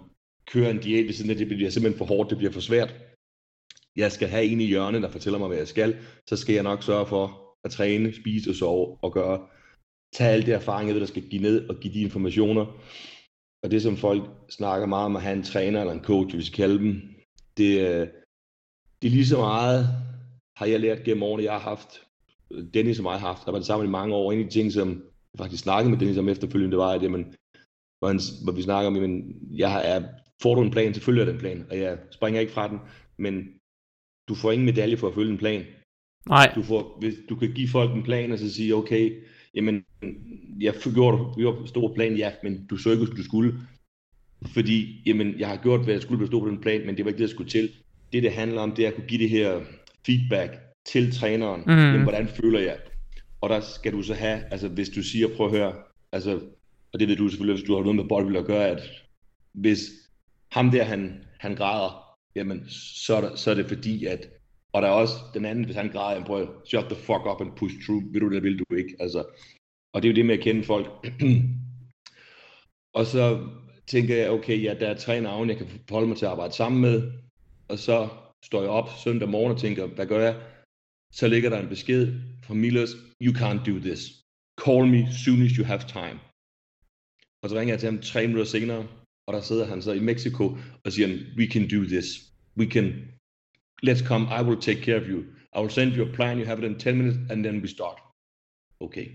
[0.47, 2.95] køre en diæt ved siden af, det bliver simpelthen for hårdt, det bliver for svært.
[3.95, 5.97] Jeg skal have en i hjørnet, der fortæller mig, hvad jeg skal,
[6.29, 9.47] så skal jeg nok sørge for at træne, spise og sove og gøre,
[10.13, 12.65] tage alle de erfaringer, der skal give ned og give de informationer.
[13.63, 16.51] Og det, som folk snakker meget om at have en træner eller en coach, hvis
[16.51, 17.01] vi kalder dem,
[17.57, 18.07] det, øh,
[19.01, 19.87] det er lige så meget,
[20.57, 22.01] har jeg lært gennem årene, jeg har haft,
[22.73, 24.31] Dennis og mig har haft, der var det sammen i mange år.
[24.31, 24.89] En af de ting, som
[25.33, 27.35] jeg faktisk snakkede med Dennis om efterfølgende, det var, at jamen,
[27.99, 29.23] hvor, han, hvor vi snakker om, at
[29.57, 30.03] jeg er,
[30.41, 32.79] får du en plan, så følger den plan, og jeg springer ikke fra den,
[33.17, 33.47] men
[34.27, 35.65] du får ingen medalje for at følge en plan.
[36.29, 36.51] Nej.
[36.55, 39.23] Du, får, hvis, du kan give folk en plan, og så sige, okay,
[39.55, 39.85] jamen,
[40.59, 43.53] jeg gjorde, gjorde en stor plan, ja, men du så ikke, du skulle.
[44.45, 47.09] Fordi, jamen, jeg har gjort, hvad jeg skulle bestå på den plan, men det var
[47.09, 47.69] ikke det, jeg skulle til.
[48.13, 49.61] det, det handler om, det er at kunne give det her
[50.05, 51.61] feedback til træneren.
[51.61, 51.79] Mhm.
[51.79, 52.77] Jamen, hvordan føler jeg?
[53.41, 55.73] Og der skal du så have, altså hvis du siger, prøv at høre,
[56.11, 56.39] altså,
[56.93, 58.81] og det ved du selvfølgelig, hvis du har noget med boldspil at gøre, at
[59.53, 59.79] hvis
[60.51, 62.69] ham der, han, han græder, jamen,
[63.05, 64.27] så er, der, så er det fordi, at,
[64.73, 67.25] og der er også den anden, hvis han græder, jamen, prøv at shut the fuck
[67.25, 69.23] up and push through, vil du det, vil du ikke, altså,
[69.93, 70.87] og det er jo det med at kende folk.
[72.97, 73.47] og så
[73.87, 76.53] tænker jeg, okay, ja, der er tre navne, jeg kan forholde mig til at arbejde
[76.53, 77.11] sammen med,
[77.67, 78.07] og så
[78.43, 80.35] står jeg op søndag morgen og tænker, hvad gør jeg?
[81.19, 82.89] Så ligger der en besked fra Milos,
[83.21, 84.01] you can't do this.
[84.65, 86.19] Call me soon as you have time.
[87.41, 88.87] Og så ringer jeg til ham tre minutter senere,
[89.27, 92.07] og der sidder han så i Mexico og siger, we can do this.
[92.57, 92.85] We can,
[93.87, 95.19] let's come, I will take care of you.
[95.55, 97.67] I will send you a plan, you have it in 10 minutes, and then we
[97.67, 97.99] start.
[98.79, 99.07] Okay.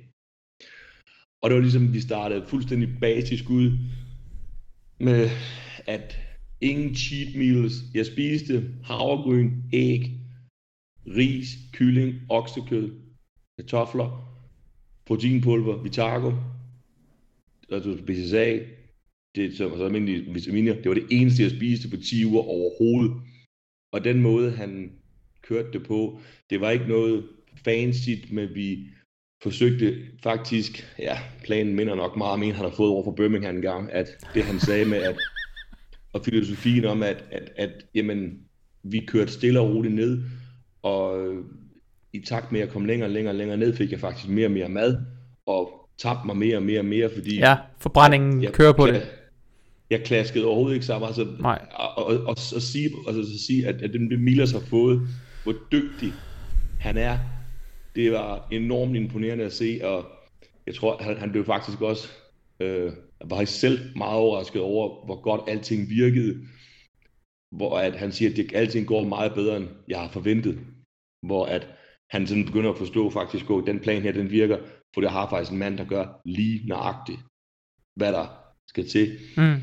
[1.42, 3.78] Og det var ligesom, vi startede fuldstændig basisk ud
[5.00, 5.30] med,
[5.86, 6.18] at
[6.60, 7.72] ingen cheat meals.
[7.94, 10.20] Jeg spiste havregryn, æg,
[11.16, 12.90] ris, kylling, oksekød,
[13.59, 14.37] kartofler,
[15.07, 16.33] proteinpulver, Vitago,
[17.70, 18.59] altså BCSA,
[19.35, 20.75] det som altså almindelige vitaminer.
[20.75, 23.23] Det var det eneste, jeg spiste på 10 uger overhovedet.
[23.92, 24.92] Og den måde, han
[25.42, 26.20] kørte det på,
[26.51, 27.29] det var ikke noget
[27.64, 28.88] fancy, men vi
[29.42, 33.57] forsøgte faktisk, ja, planen minder nok meget om en, han har fået over for Birmingham
[33.57, 35.16] en gang, at det han sagde med, at
[36.12, 38.38] og filosofien om, at, at, at jamen,
[38.83, 40.23] vi kørte stille og roligt ned,
[40.82, 41.32] og
[42.12, 44.46] i takt med at komme længere og længere og længere ned, fik jeg faktisk mere
[44.46, 44.96] og mere mad,
[45.46, 47.38] og tabte mig mere og mere og mere, fordi...
[47.38, 49.02] Ja, forbrændingen jeg, kører på jeg, det.
[49.90, 51.66] Jeg klaskede overhovedet ikke sammen, altså, Nej.
[51.74, 55.08] og, og, og, og sige, altså, så sige, at, at den Milas har fået,
[55.42, 56.12] hvor dygtig
[56.80, 57.18] han er,
[57.96, 60.06] det var enormt imponerende at se, og
[60.66, 62.08] jeg tror, han, han blev faktisk også
[62.60, 62.92] øh,
[63.24, 66.36] var selv meget overrasket over, hvor godt alting virkede.
[67.56, 70.58] Hvor at han siger, at det, alting går meget bedre, end jeg har forventet.
[71.26, 71.68] Hvor at
[72.10, 74.58] han sådan begynder at forstå faktisk, at den plan her, den virker,
[74.94, 77.18] for det har faktisk en mand, der gør lige nøjagtigt,
[77.96, 78.26] hvad der
[78.68, 79.18] skal til.
[79.36, 79.56] Mm.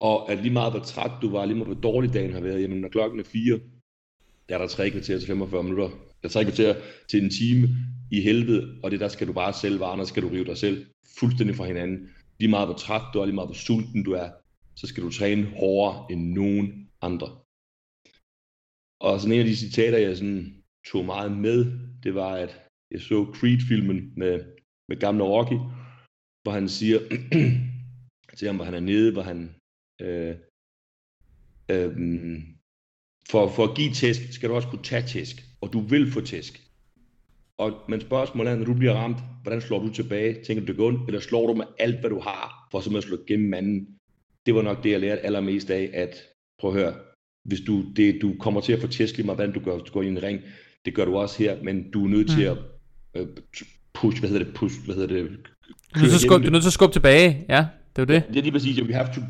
[0.00, 2.62] Og at lige meget hvor træt du var, lige meget hvor dårlig dagen har været,
[2.62, 3.60] jamen når klokken er fire,
[4.48, 5.88] der er der tre kvarter til 45 minutter.
[5.88, 6.74] Der er tre kvarter
[7.08, 7.68] til en time
[8.10, 10.56] i helvede, og det der skal du bare selv vare, der skal du rive dig
[10.56, 10.86] selv
[11.18, 12.08] fuldstændig fra hinanden
[12.40, 14.28] lige meget hvor træt du er, lige meget hvor sulten du er,
[14.76, 17.28] så skal du træne hårdere end nogen andre.
[19.00, 21.58] Og sådan en af de citater, jeg sådan tog meget med,
[22.02, 22.52] det var, at
[22.90, 24.34] jeg så Creed-filmen med,
[24.88, 25.58] med gamle Rocky,
[26.42, 26.98] hvor han siger
[28.36, 29.54] til ham, hvor han er nede, hvor han
[30.00, 30.36] øh,
[31.70, 31.92] øh,
[33.30, 36.20] for, for at give tæsk, skal du også kunne tage tæsk, og du vil få
[36.20, 36.60] tæsk.
[37.58, 40.44] Og, men spørgsmålet er, når du bliver ramt, hvordan slår du tilbage?
[40.44, 43.14] Tænker du det går ondt, eller slår du med alt, hvad du har, for simpelthen
[43.14, 43.98] at slå gennem manden?
[44.46, 46.94] Det var nok det, jeg lærte allermest af, at prøv at høre,
[47.44, 49.92] hvis du, det, du kommer til at få tæsk lige meget, hvordan du gør, du
[49.92, 50.40] går ind i en ring,
[50.84, 52.56] det gør du også her, men du er nødt til at
[53.16, 53.26] øh,
[53.94, 55.30] push, hvad hedder det, push, hvad hedder det,
[55.94, 58.02] Du er, nødt til skubbe, du er nødt til at skubbe tilbage, ja, det er
[58.02, 58.28] jo det.
[58.28, 59.20] Det er lige præcis, we have to,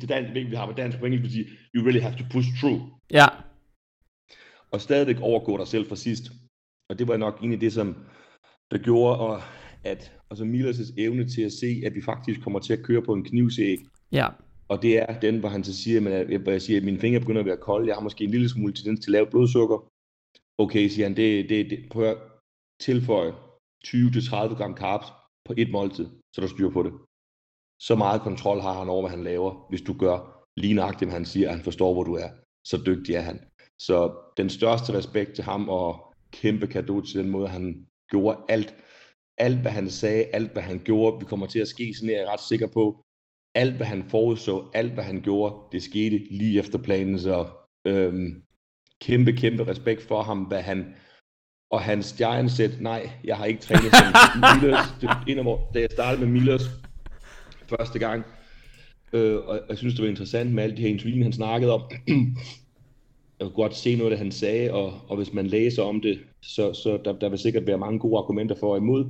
[0.00, 2.80] det dansk, vi har på dansk på engelsk, sige, you really have to push through.
[3.10, 3.26] Ja,
[4.70, 6.22] Og stadigvæk overgå dig selv fra sidst.
[6.88, 7.96] Og det var nok en af det, som
[8.70, 9.42] der gjorde, og
[9.84, 13.12] at altså Milas' evne til at se, at vi faktisk kommer til at køre på
[13.12, 13.78] en knivsæg.
[14.12, 14.28] ja,
[14.68, 16.98] og det er den, hvor han så siger, men, at, hvor jeg siger, at mine
[16.98, 17.88] fingre begynder at være kolde.
[17.88, 19.78] Jeg har måske en lille smule tendens til lavt blodsukker.
[20.58, 22.18] Okay, siger han, det, det, det prøv at
[22.80, 23.32] tilføje
[23.86, 25.06] 20-30 gram carbs
[25.44, 26.92] på et måltid, så der styr på det.
[27.82, 31.18] Så meget kontrol har han over, hvad han laver, hvis du gør lige nøjagtigt, hvad
[31.20, 32.28] han siger, at han forstår, hvor du er.
[32.66, 33.38] Så dygtig er han.
[33.78, 33.96] Så
[34.36, 38.74] den største respekt til ham, og kæmpe kado til den måde, han gjorde alt.
[39.38, 42.18] Alt, hvad han sagde, alt, hvad han gjorde, vi kommer til at ske, sådan er
[42.18, 43.04] jeg ret sikker på.
[43.54, 47.46] Alt, hvad han forudså, alt, hvad han gjorde, det skete lige efter planen, så
[47.84, 48.42] øhm,
[49.00, 50.94] kæmpe, kæmpe respekt for ham, hvad han,
[51.70, 55.80] og hans stjernesæt, nej, jeg har ikke trænet som Milos, det en af hvor, da
[55.80, 56.62] jeg startede med Milos
[57.68, 58.24] første gang,
[59.12, 61.82] øh, og jeg synes, det var interessant med alle de her interviews, han snakkede om,
[63.38, 66.18] jeg kunne godt se noget, det han sagde, og, og hvis man læser om det,
[66.42, 69.06] så, så der, der vil sikkert være mange gode argumenter for og imod.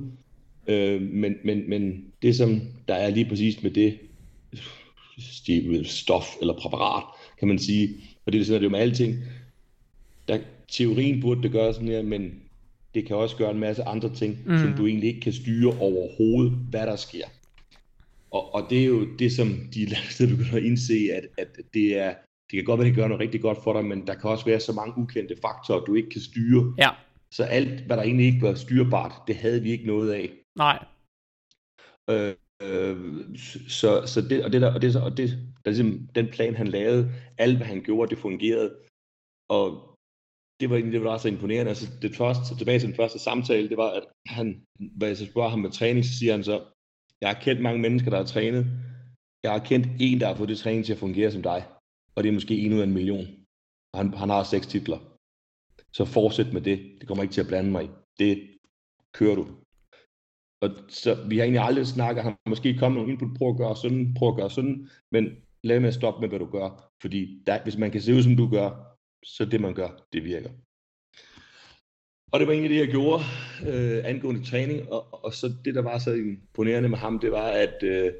[0.67, 3.99] Øh, men, men, men det, som der er lige præcis med det
[5.83, 7.03] stof eller præparat,
[7.39, 7.89] kan man sige,
[8.25, 9.15] og det er sådan, at det er jo med alting,
[10.27, 12.41] der, teorien burde det gøre sådan her, men
[12.95, 14.59] det kan også gøre en masse andre ting, mm.
[14.59, 17.25] som du egentlig ikke kan styre overhovedet, hvad der sker.
[18.31, 19.85] Og, og det er jo det, som de
[20.19, 22.13] lader begynder at indse, at, at det er,
[22.51, 24.45] det kan godt være, det gør noget rigtig godt for dig, men der kan også
[24.45, 26.73] være så mange ukendte faktorer, du ikke kan styre.
[26.77, 26.89] ja,
[27.31, 30.29] Så alt, hvad der egentlig ikke var styrbart, det havde vi ikke noget af.
[30.55, 30.85] nej,
[32.09, 32.33] Øh,
[32.63, 32.97] øh,
[33.79, 35.29] så, så det, og det der, og det, og det,
[35.65, 38.75] der ligesom, den plan, han lavede, alt hvad han gjorde, det fungerede.
[39.49, 39.93] og
[40.59, 41.69] det var egentlig det, der var så imponerende.
[41.69, 44.65] Altså, det første, tilbage til den første samtale, det var, at han,
[44.97, 46.65] hvad jeg så spørger ham med træning, så siger han så,
[47.21, 48.65] jeg har kendt mange mennesker, der har trænet.
[49.43, 51.65] Jeg har kendt en, der har fået det træning til at fungere som dig.
[52.15, 53.27] Og det er måske en ud af en million.
[53.93, 54.99] Og han, han har seks titler.
[55.93, 56.77] Så fortsæt med det.
[56.99, 57.89] Det kommer ikke til at blande mig i.
[58.19, 58.57] Det
[59.13, 59.47] kører du.
[60.63, 63.75] Og så vi har egentlig aldrig snakket, han måske kommet nogle input, prøv at gøre
[63.75, 65.25] sådan, prøv at gøre sådan, men
[65.63, 66.91] lad med at stoppe med, hvad du gør.
[67.01, 68.69] Fordi der, hvis man kan se ud, som du gør,
[69.25, 70.49] så det man gør, det virker.
[72.31, 73.23] Og det var egentlig det, jeg gjorde
[73.67, 77.47] øh, angående træning, og, og så det, der var så imponerende med ham, det var,
[77.47, 78.11] at øh,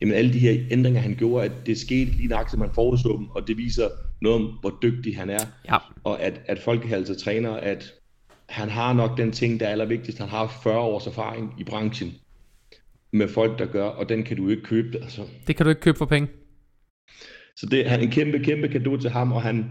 [0.00, 3.16] jamen, alle de her ændringer, han gjorde, at det skete lige nok, som man forudså
[3.16, 3.88] dem, og det viser
[4.22, 5.76] noget om, hvor dygtig han er, ja.
[6.04, 7.99] og at, at folkehalser træner, at
[8.50, 10.18] han har nok den ting, der er allervigtigst.
[10.18, 12.12] Han har 40 års erfaring i branchen
[13.12, 14.98] med folk, der gør, og den kan du ikke købe.
[14.98, 15.22] Altså.
[15.46, 16.28] Det kan du ikke købe for penge.
[17.56, 19.70] Så det er en kæmpe, kæmpe kado til ham, og han,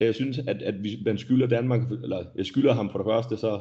[0.00, 3.36] jeg synes, at, at vi, man skylder Danmark, eller jeg skylder ham for det første,
[3.36, 3.60] så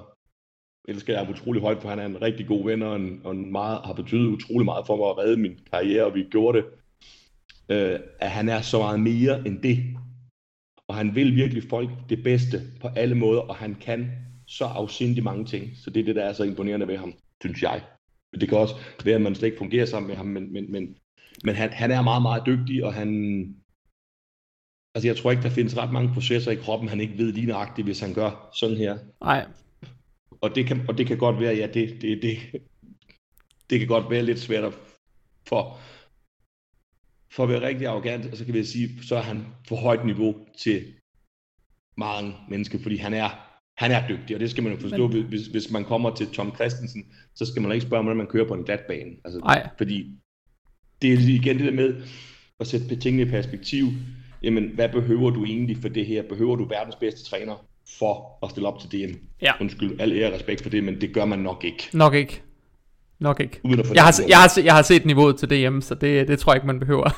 [0.87, 3.31] elsker jeg ham utrolig højt, for han er en rigtig god ven, og, en, og
[3.31, 6.57] en meget, har betydet utrolig meget for mig at redde min karriere, og vi gjorde
[6.57, 6.65] det.
[7.69, 9.83] Øh, at han er så meget mere end det.
[10.87, 14.11] Og han vil virkelig folk det bedste på alle måder, og han kan
[14.47, 15.77] så afsindig mange ting.
[15.77, 17.83] Så det er det, der er så imponerende ved ham, synes jeg.
[18.41, 20.95] Det kan også være, at man slet ikke fungerer sammen med ham, men, men, men,
[21.43, 23.09] men han, han er meget, meget dygtig, og han,
[24.97, 27.47] Altså, jeg tror ikke, der findes ret mange processer i kroppen, han ikke ved lige
[27.47, 28.97] nøjagtigt, hvis han gør sådan her.
[29.21, 29.45] Nej.
[30.41, 32.37] Og det kan, og det kan godt være, ja, det, det, det,
[33.69, 34.73] det kan godt være lidt svært at
[35.47, 35.79] for,
[37.31, 40.47] for at være rigtig arrogant, så kan vi sige, så er han for højt niveau
[40.57, 40.93] til
[41.97, 45.23] mange mennesker, fordi han er, han er dygtig, og det skal man jo forstå, Men...
[45.23, 48.47] hvis, hvis man kommer til Tom Christensen, så skal man ikke spørge, hvordan man kører
[48.47, 49.11] på en glatbane.
[49.25, 49.69] Altså, Nej.
[49.77, 50.11] Fordi
[51.01, 51.95] det er igen det der med
[52.59, 53.87] at sætte tingene i perspektiv
[54.43, 56.23] jamen hvad behøver du egentlig for det her?
[56.29, 57.65] Behøver du verdens bedste træner
[57.99, 59.13] for at stille op til DM?
[59.41, 59.51] Ja.
[59.61, 61.89] Undskyld, al ære og respekt for det, men det gør man nok ikke.
[61.93, 62.41] Nok ikke.
[63.19, 63.59] Nok ikke.
[63.63, 66.57] Jeg har, jeg, har, jeg har set niveauet til DM, så det, det tror jeg
[66.57, 67.09] ikke, man behøver.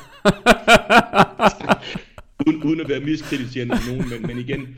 [2.46, 4.76] uden, uden at være miskritiserende til nogen, men, men igen,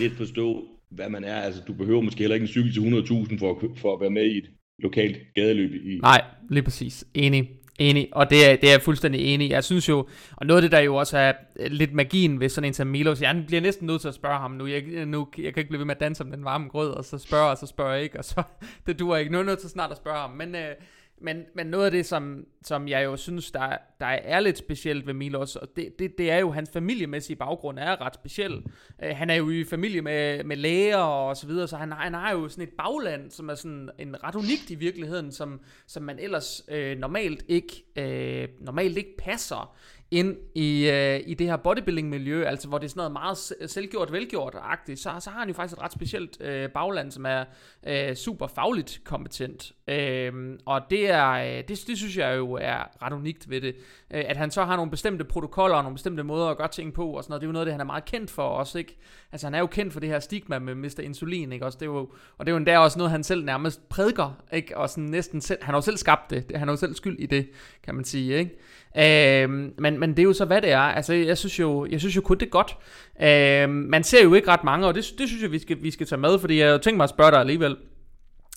[0.00, 1.40] lidt forstå, hvad man er.
[1.40, 4.24] Altså, du behøver måske heller ikke en cykel til 100.000 for, for at være med
[4.24, 5.74] i et lokalt gadeløb.
[5.74, 5.98] I...
[6.02, 7.04] Nej, lige præcis.
[7.14, 7.50] Enig.
[7.78, 10.62] Enig, og det er, det er jeg fuldstændig enig Jeg synes jo, og noget af
[10.62, 11.32] det der jo også er
[11.68, 14.50] lidt magien ved sådan en som Milos, jeg bliver næsten nødt til at spørge ham
[14.50, 16.90] nu, jeg, nu, jeg kan ikke blive ved med at danse om den varme grød,
[16.90, 18.42] og så spørge, og så spørger jeg ikke, og så,
[18.86, 20.74] det duer ikke, nu er nødt til snart at spørge ham, men, øh,
[21.20, 25.06] men, men noget af det, som, som jeg jo synes, der, der er lidt specielt
[25.06, 28.54] ved Milos, og det, det, det er jo, hans familiemæssige baggrund er ret speciel.
[28.54, 32.14] Uh, han er jo i familie med, med læger og så videre, så han, han
[32.14, 36.02] har jo sådan et bagland, som er sådan en ret unikt i virkeligheden, som, som
[36.02, 39.76] man ellers uh, normalt ikke uh, normalt ikke passer
[40.10, 44.12] ind i, øh, i det her bodybuilding-miljø, altså hvor det er sådan noget meget selvgjort,
[44.12, 47.44] velgjort-agtigt, så, så har han jo faktisk et ret specielt øh, bagland, som er
[47.86, 49.72] øh, super fagligt kompetent.
[49.88, 53.74] Øhm, og det, er, øh, det, det synes jeg jo er ret unikt ved det.
[54.10, 56.94] Øh, at han så har nogle bestemte protokoller og nogle bestemte måder at gøre ting
[56.94, 58.78] på, og sådan noget, det er jo noget det, han er meget kendt for også,
[58.78, 58.98] ikke?
[59.32, 61.00] Altså han er jo kendt for det her stigma med Mr.
[61.02, 61.66] Insulin, ikke?
[61.66, 64.42] Også, det er jo, og det er jo endda også noget, han selv nærmest prædiker,
[64.52, 64.76] ikke?
[64.76, 67.18] Og sådan næsten selv, han har jo selv skabt det, han har jo selv skyld
[67.18, 67.48] i det,
[67.82, 69.42] kan man sige, ikke?
[69.42, 70.78] Øhm, men, men det er jo så, hvad det er.
[70.78, 72.76] Altså, jeg synes jo, jeg synes jo kun, det er godt.
[73.22, 75.90] øhm, man ser jo ikke ret mange, og det, det synes jeg, vi skal, vi
[75.90, 77.76] skal tage med, fordi jeg tænker mig at spørge dig alligevel.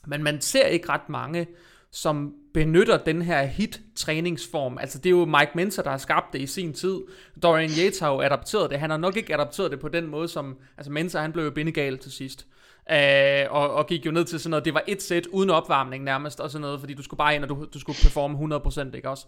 [0.07, 1.47] Men man ser ikke ret mange,
[1.91, 4.77] som benytter den her hit-træningsform.
[4.77, 6.99] Altså det er jo Mike Mensa, der har skabt det i sin tid.
[7.43, 8.79] Dorian Yates har jo adapteret det.
[8.79, 10.57] Han har nok ikke adapteret det på den måde, som...
[10.77, 12.47] Altså Mensa, han blev jo bindegal til sidst.
[12.91, 16.03] Øh, og, og gik jo ned til sådan noget, det var et sæt uden opvarmning
[16.03, 18.55] nærmest, og sådan noget, fordi du skulle bare ind, og du, du skulle performe
[18.91, 19.25] 100%, ikke også?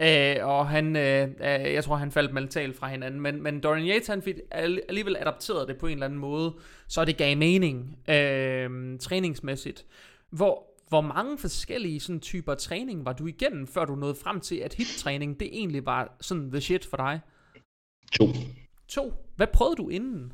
[0.00, 3.88] Øh, og han, øh, øh, jeg tror, han faldt mentalt fra hinanden, men, men Dorian
[3.88, 4.34] Yates, han fik
[4.88, 6.54] alligevel adapteret det på en eller anden måde,
[6.88, 9.84] så det gav mening, øh, træningsmæssigt.
[10.30, 14.56] Hvor, hvor mange forskellige sådan typer træning var du igennem, før du nåede frem til,
[14.56, 17.20] at hit-træning, det egentlig var sådan the shit for dig?
[18.12, 18.26] To.
[18.88, 19.12] To?
[19.36, 20.32] Hvad prøvede du inden?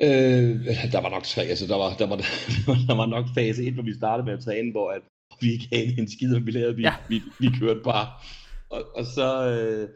[0.00, 2.16] Øh, der var nok tre, altså der var, der var,
[2.88, 5.02] der var nok fase 1, hvor vi startede med at træne, hvor at
[5.40, 6.94] vi ikke havde en skid, og vi lavede, vi, ja.
[7.08, 8.06] vi, vi kørte bare.
[8.70, 9.88] Og, og så, øh,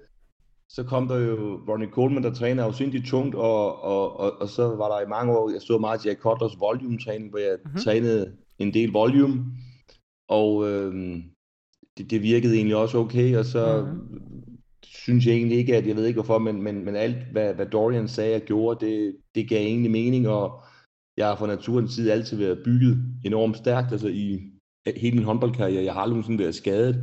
[0.69, 4.69] så kom der jo Ronnie Coleman, der træner afsindigt tungt, og, og, og, og, så
[4.69, 7.81] var der i mange år, jeg så meget Jack Cutlers volume-træning, hvor jeg mm-hmm.
[7.81, 9.45] trænede en del volume,
[10.29, 10.95] og øh,
[11.99, 14.31] det, det virkede egentlig også okay, og så mm-hmm
[15.03, 17.67] synes jeg egentlig ikke, at jeg ved ikke hvorfor, men, men, men alt, hvad, hvad
[17.67, 20.63] Dorian sagde og gjorde, det, det gav egentlig mening, og
[21.17, 24.41] jeg har fra naturens side altid været bygget enormt stærkt, altså i
[24.97, 26.95] hele min håndboldkarriere, jeg har aldrig sådan været skadet.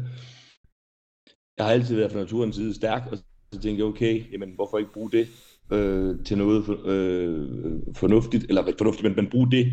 [1.57, 4.77] Jeg har altid været fra naturens side stærk, og så tænkte jeg, okay, jamen hvorfor
[4.77, 5.27] ikke bruge det
[5.71, 7.47] øh, til noget for, øh,
[7.95, 9.65] fornuftigt, eller fornuftigt, men, men bruge det.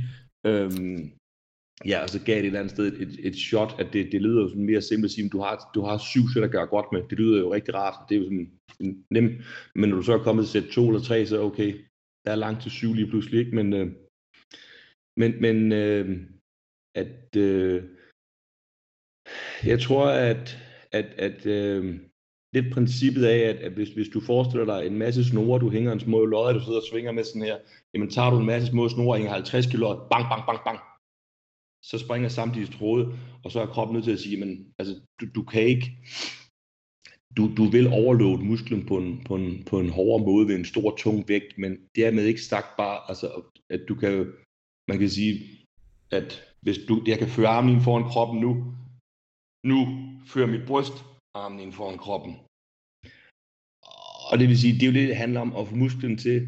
[0.47, 0.71] Øh,
[1.87, 4.23] ja, og så gav det et eller andet sted et, et shot, at det, det
[4.23, 6.51] lyder jo sådan mere simpelt at sige, at du har, du har syv sæt at
[6.51, 7.03] gøre godt med.
[7.11, 8.09] Det lyder jo rigtig rart.
[8.09, 9.43] Det er jo sådan en, nem.
[9.75, 11.71] Men når du så er kommet til sæt to eller tre, så okay,
[12.25, 13.55] der er langt til syv lige pludselig, ikke?
[13.57, 13.87] Men, øh,
[15.17, 16.21] men, men øh,
[16.95, 17.83] at øh,
[19.65, 20.59] jeg tror, at,
[20.93, 22.01] at, at øh,
[22.55, 25.93] lidt princippet af, at, at hvis, hvis du forestiller dig en masse snore, du hænger
[25.93, 27.59] en små lodder, du sidder og svinger med sådan her,
[27.95, 30.79] jamen tager du en masse små snore, hænger 50 kilo, bang, bang, bang, bang,
[31.91, 33.05] så springer samtidig tråde,
[33.45, 35.87] og så er kroppen nødt til at sige, men altså, du, du kan ikke,
[37.37, 40.65] du, du vil overlåde musklen på en, på, en, på en hårdere måde ved en
[40.65, 43.27] stor, tung vægt, men dermed ikke sagt bare, altså,
[43.71, 44.33] at du kan,
[44.89, 45.35] man kan sige,
[46.11, 48.51] at hvis du, jeg kan føre armen ind foran kroppen nu,
[49.71, 49.79] nu
[50.27, 50.97] fører mit bryst
[51.35, 52.33] armen ind foran kroppen.
[54.31, 56.39] Og det vil sige, det er jo det, det handler om, at få musklen til,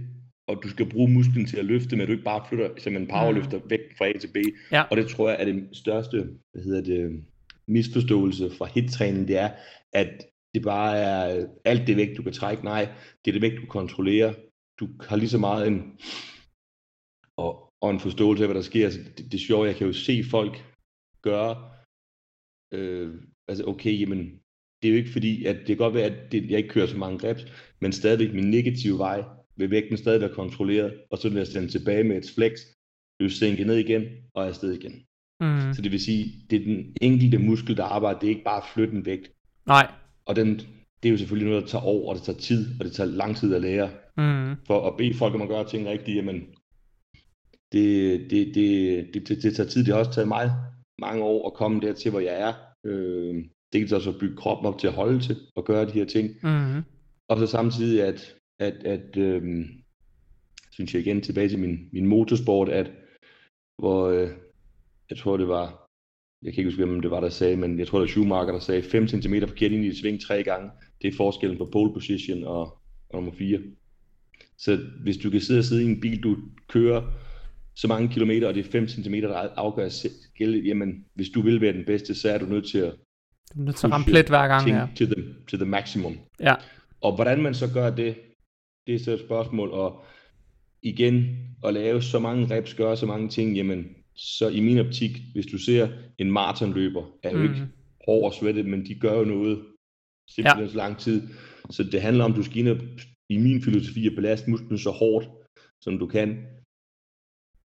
[0.49, 3.07] og du skal bruge musklen til at løfte, men du ikke bare flytter som en
[3.07, 4.37] powerløfter væk fra A til B.
[4.73, 4.83] Ja.
[4.83, 7.25] Og det tror jeg er det største, hvad hedder det,
[7.69, 9.51] misforståelse fra hittræning, det er,
[9.93, 12.65] at det bare er alt det vægt, du kan trække.
[12.65, 12.89] Nej,
[13.25, 14.35] det er det vægt, du kontrollerer.
[14.81, 15.99] Du har lige så meget en,
[17.37, 18.85] og, og en forståelse af, hvad der sker.
[18.85, 20.65] Altså, det, det sjovt, jeg kan jo se folk
[21.23, 21.71] gøre,
[22.75, 23.15] øh,
[23.49, 24.41] altså okay, jamen,
[24.83, 26.87] det er jo ikke fordi, at det kan godt være, at det, jeg ikke kører
[26.87, 27.47] så mange reps,
[27.81, 29.25] men stadigvæk min negative vej
[29.57, 32.61] vil vægten stadig være kontrolleret, og så vil jeg stemme tilbage med et flex,
[33.19, 34.03] vil sænke ned igen,
[34.35, 34.93] og er afsted igen.
[35.41, 35.75] Mm.
[35.75, 38.63] Så det vil sige, det er den enkelte muskel, der arbejder, det er ikke bare
[38.63, 39.33] at flytte en vægt.
[39.67, 39.93] Nej.
[40.27, 40.55] Og den,
[41.03, 43.11] det er jo selvfølgelig noget, der tager over, og det tager tid, og det tager
[43.11, 43.91] lang tid at lære.
[44.17, 44.57] Mm.
[44.67, 46.47] For at bede folk om at gøre ting rigtigt, jamen,
[47.73, 48.55] det, det, det,
[49.15, 49.85] det, det, det tager tid.
[49.85, 50.51] Det har også taget mig
[51.01, 52.53] mange år at komme dertil, hvor jeg er.
[52.87, 56.05] Øh, dels også at bygge kroppen op til at holde til at gøre de her
[56.05, 56.31] ting.
[56.43, 56.83] Mm.
[57.29, 59.67] Og så samtidig, at, at, at øh,
[60.73, 62.91] synes jeg igen tilbage til min, min motorsport, at
[63.79, 64.31] hvor øh,
[65.11, 65.89] jeg tror det var,
[66.43, 68.53] jeg kan ikke huske, hvem det var, der sagde, men jeg tror, det var Schumacher,
[68.53, 70.71] der sagde 5 cm forkert ind i et sving tre gange.
[71.03, 72.63] Det er forskellen på pole position og,
[73.09, 73.59] og nummer 4.
[74.59, 76.37] Så hvis du kan sidde og sidde i en bil, du
[76.69, 77.03] kører
[77.75, 79.89] så mange kilometer, og det er 5 cm, der afgør
[80.35, 82.95] gælde, jamen hvis du vil være den bedste, så er du nødt til at
[83.55, 84.89] Du er nødt til at ramme plet hver gang, ja.
[84.97, 86.19] til, the, til the maximum.
[86.41, 86.55] Ja.
[87.01, 88.17] Og hvordan man så gør det,
[88.87, 90.05] det er så et spørgsmål, og
[90.83, 95.11] igen, at lave så mange reps, gøre så mange ting, jamen, så i min optik,
[95.33, 97.45] hvis du ser en maratonløber, er jo Mm.
[97.45, 97.67] ikke
[98.07, 99.65] hård og svettet, men de gør jo noget
[100.29, 100.71] simpelthen ja.
[100.71, 101.23] så lang tid.
[101.71, 102.79] Så det handler om, at du skal ind og,
[103.29, 105.29] i min filosofi, at belaste musklen så hårdt,
[105.81, 106.47] som du kan,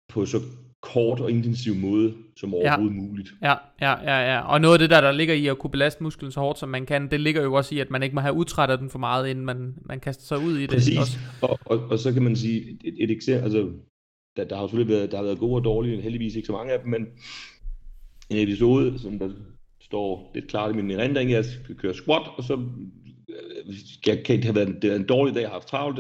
[0.10, 0.38] på så
[0.82, 3.34] kort og intensiv måde, som overhovedet muligt.
[3.42, 4.40] Ja, ja, ja, ja.
[4.40, 6.70] Og noget af det der, der ligger i at kunne belaste musklen så hårdt, som
[6.70, 9.00] man kan, det ligger jo også i, at man ikke må have udtrættet den for
[9.00, 10.70] meget, inden man, man kaster sig ud i det.
[10.70, 10.98] Præcis.
[10.98, 11.18] Også.
[11.42, 13.72] Og, og, og så kan man sige, et, et eksempel, altså,
[14.38, 16.74] der, der har selvfølgelig været, der har været gode og dårlige, heldigvis ikke så mange
[16.74, 17.08] af dem, men
[18.30, 19.30] en episode, som der
[19.82, 22.54] står lidt klart i min erindring, jeg skal køre squat, og så
[23.30, 23.76] øh,
[24.08, 26.00] jeg kan ikke have været, det er en dårlig dag, jeg har haft travlt,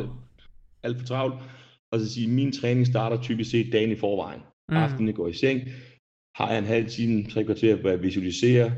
[0.83, 1.35] alt for travlt,
[1.91, 4.41] og så sige, min træning starter typisk set dagen i forvejen.
[4.71, 4.77] Mm.
[4.77, 5.61] Aftenen jeg går i seng,
[6.35, 8.71] har jeg en halv time, tre kvarter, hvor jeg visualiserer,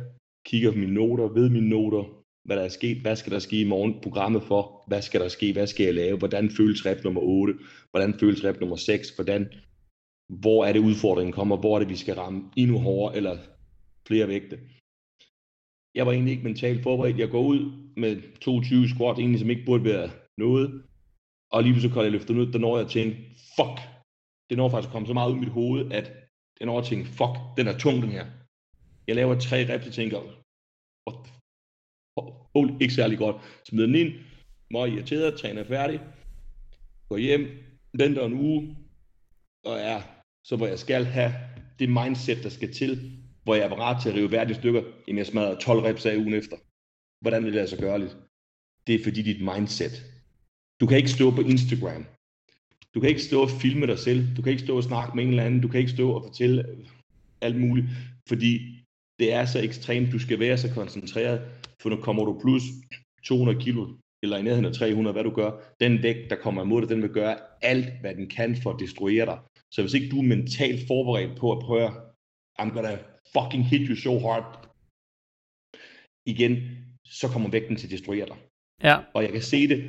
[0.45, 2.03] kigger på mine noter, ved mine noter,
[2.45, 5.27] hvad der er sket, hvad skal der ske i morgen, programmet for, hvad skal der
[5.27, 7.53] ske, hvad skal jeg lave, hvordan føles rep nummer 8,
[7.91, 9.49] hvordan føles rep nummer 6, hvordan,
[10.41, 13.37] hvor er det udfordringen kommer, hvor er det vi skal ramme endnu hårdere, eller
[14.07, 14.59] flere vægte.
[15.95, 19.65] Jeg var egentlig ikke mentalt forberedt, jeg går ud med 22 squat, egentlig som ikke
[19.65, 20.83] burde være noget,
[21.51, 23.17] og lige så kan jeg løfte ud, der når jeg tænkte,
[23.55, 23.92] fuck,
[24.49, 26.05] det når faktisk at komme så meget ud i mit hoved, at
[26.59, 28.25] den når jeg fuck, den er tung den her.
[29.07, 30.19] Jeg laver tre reps, og tænker,
[31.07, 31.33] what the
[32.53, 33.35] oh, ikke særlig godt.
[33.65, 34.13] Smider den ind,
[34.71, 35.99] meget irriteret, træner færdig,
[37.09, 37.47] går hjem,
[37.93, 38.77] venter en uge,
[39.65, 40.01] og er
[40.43, 41.33] så hvor jeg skal have
[41.79, 42.91] det mindset, der skal til,
[43.43, 46.15] hvor jeg er parat til at rive værdige stykker, inden jeg smadrer 12 reps af
[46.15, 46.57] ugen efter.
[47.21, 48.17] Hvordan vil det altså gøre lidt?
[48.87, 49.95] Det er fordi dit mindset.
[50.79, 52.05] Du kan ikke stå på Instagram.
[52.93, 54.35] Du kan ikke stå og filme dig selv.
[54.35, 55.61] Du kan ikke stå og snakke med en eller anden.
[55.61, 56.65] Du kan ikke stå og fortælle
[57.41, 57.87] alt muligt.
[58.29, 58.49] Fordi
[59.19, 60.11] det er så ekstremt.
[60.11, 61.41] Du skal være så koncentreret.
[61.81, 62.63] For når kommer du plus
[63.23, 63.87] 200 kilo,
[64.23, 67.01] eller i nærheden af 300, hvad du gør, den vægt, der kommer imod dig, den
[67.01, 69.39] vil gøre alt, hvad den kan for at destruere dig.
[69.71, 71.89] Så hvis ikke du er mentalt forberedt på at prøve,
[72.61, 72.97] I'm gonna
[73.35, 74.45] fucking hit you so hard,
[76.25, 76.53] igen,
[77.05, 78.37] så kommer vægten til at destruere dig.
[78.83, 78.95] Ja.
[79.13, 79.79] Og jeg kan se det,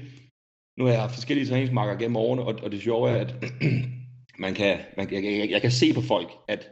[0.76, 3.34] nu har jeg haft forskellige træningsmarker gennem årene, og, og det sjove er, at
[4.44, 6.70] man kan, man, jeg, jeg, jeg kan se på folk, at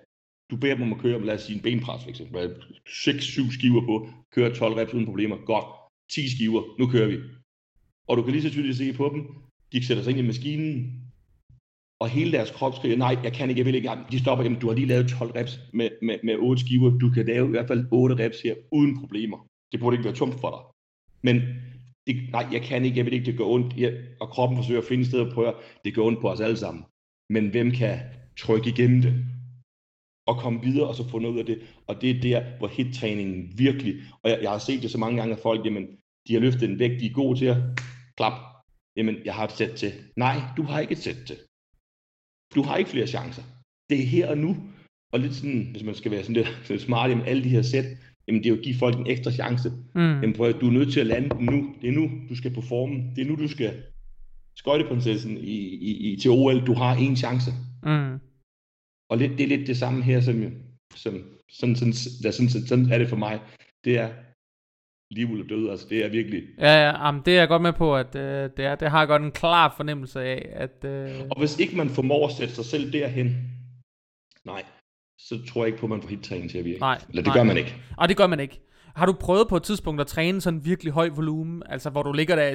[0.50, 2.57] du beder dem om at køre, lad os sige en benpres for eksempel,
[2.88, 5.64] 6-7 skiver på, køre 12 reps uden problemer, godt,
[6.12, 7.18] 10 skiver, nu kører vi.
[8.09, 9.26] Og du kan lige så tydeligt se på dem,
[9.72, 11.03] de sætter sig ind i maskinen,
[12.03, 13.90] og hele deres krop skriger, nej, jeg kan ikke, jeg vil ikke.
[14.12, 17.11] De stopper, jamen, du har lige lavet 12 reps med, med, med 8 skiver, du
[17.11, 19.38] kan lave i hvert fald 8 reps her, uden problemer.
[19.72, 20.62] Det burde ikke være tungt for dig.
[21.22, 21.36] Men
[22.07, 24.80] det, nej, jeg kan ikke, jeg ved ikke, det gør ondt, jeg, og kroppen forsøger
[24.80, 26.84] at finde et sted at det gør ondt på os alle sammen.
[27.30, 27.98] Men hvem kan
[28.38, 29.24] trykke igennem det?
[30.26, 31.59] Og komme videre og så få noget ud af det.
[31.86, 35.16] Og det er der, hvor hit-træningen virkelig, og jeg, jeg har set det så mange
[35.16, 35.86] gange, at folk, jamen,
[36.28, 37.57] de har løftet en vægt, de er gode til at
[38.16, 38.32] klap.
[38.96, 39.92] Jamen, jeg har et sæt til.
[40.16, 41.38] Nej, du har ikke et sæt til.
[42.55, 43.42] Du har ikke flere chancer.
[43.90, 44.57] Det er her og nu.
[45.12, 47.62] Og lidt sådan, hvis man skal være sådan lidt, lidt smart, jamen alle de her
[47.62, 47.84] sæt,
[48.32, 49.72] jamen det er jo at give folk en ekstra chance.
[49.94, 50.20] Mm.
[50.20, 51.74] Jamen prøv, du er nødt til at lande den nu.
[51.82, 52.94] Det er nu, du skal performe.
[53.16, 53.72] Det er nu, du skal
[54.56, 55.56] skøjteprinsessen i,
[55.88, 56.66] i, i, til OL.
[56.66, 57.50] Du har en chance.
[57.82, 58.18] Mm.
[59.10, 60.34] Og lidt, det er lidt det samme her, som,
[60.94, 61.14] som
[61.50, 63.40] sådan, sådan, sådan, sådan, sådan er det for mig.
[63.84, 64.08] Det er,
[65.10, 66.42] liv eller død, altså det er virkelig...
[66.58, 68.98] Ja, ja, jamen, det er jeg godt med på, at øh, det, er, det har
[68.98, 70.84] jeg godt en klar fornemmelse af, at...
[70.84, 71.10] Øh...
[71.30, 73.26] Og hvis ikke man formår at sætte sig selv derhen,
[74.44, 74.62] nej,
[75.28, 76.80] så tror jeg ikke på, at man får hit til at virke.
[76.80, 77.36] Nej, Eller det nej.
[77.36, 77.74] gør man ikke.
[77.96, 78.60] Og det gør man ikke.
[78.96, 82.12] Har du prøvet på et tidspunkt at træne sådan virkelig høj volumen, altså hvor du
[82.12, 82.54] ligger der i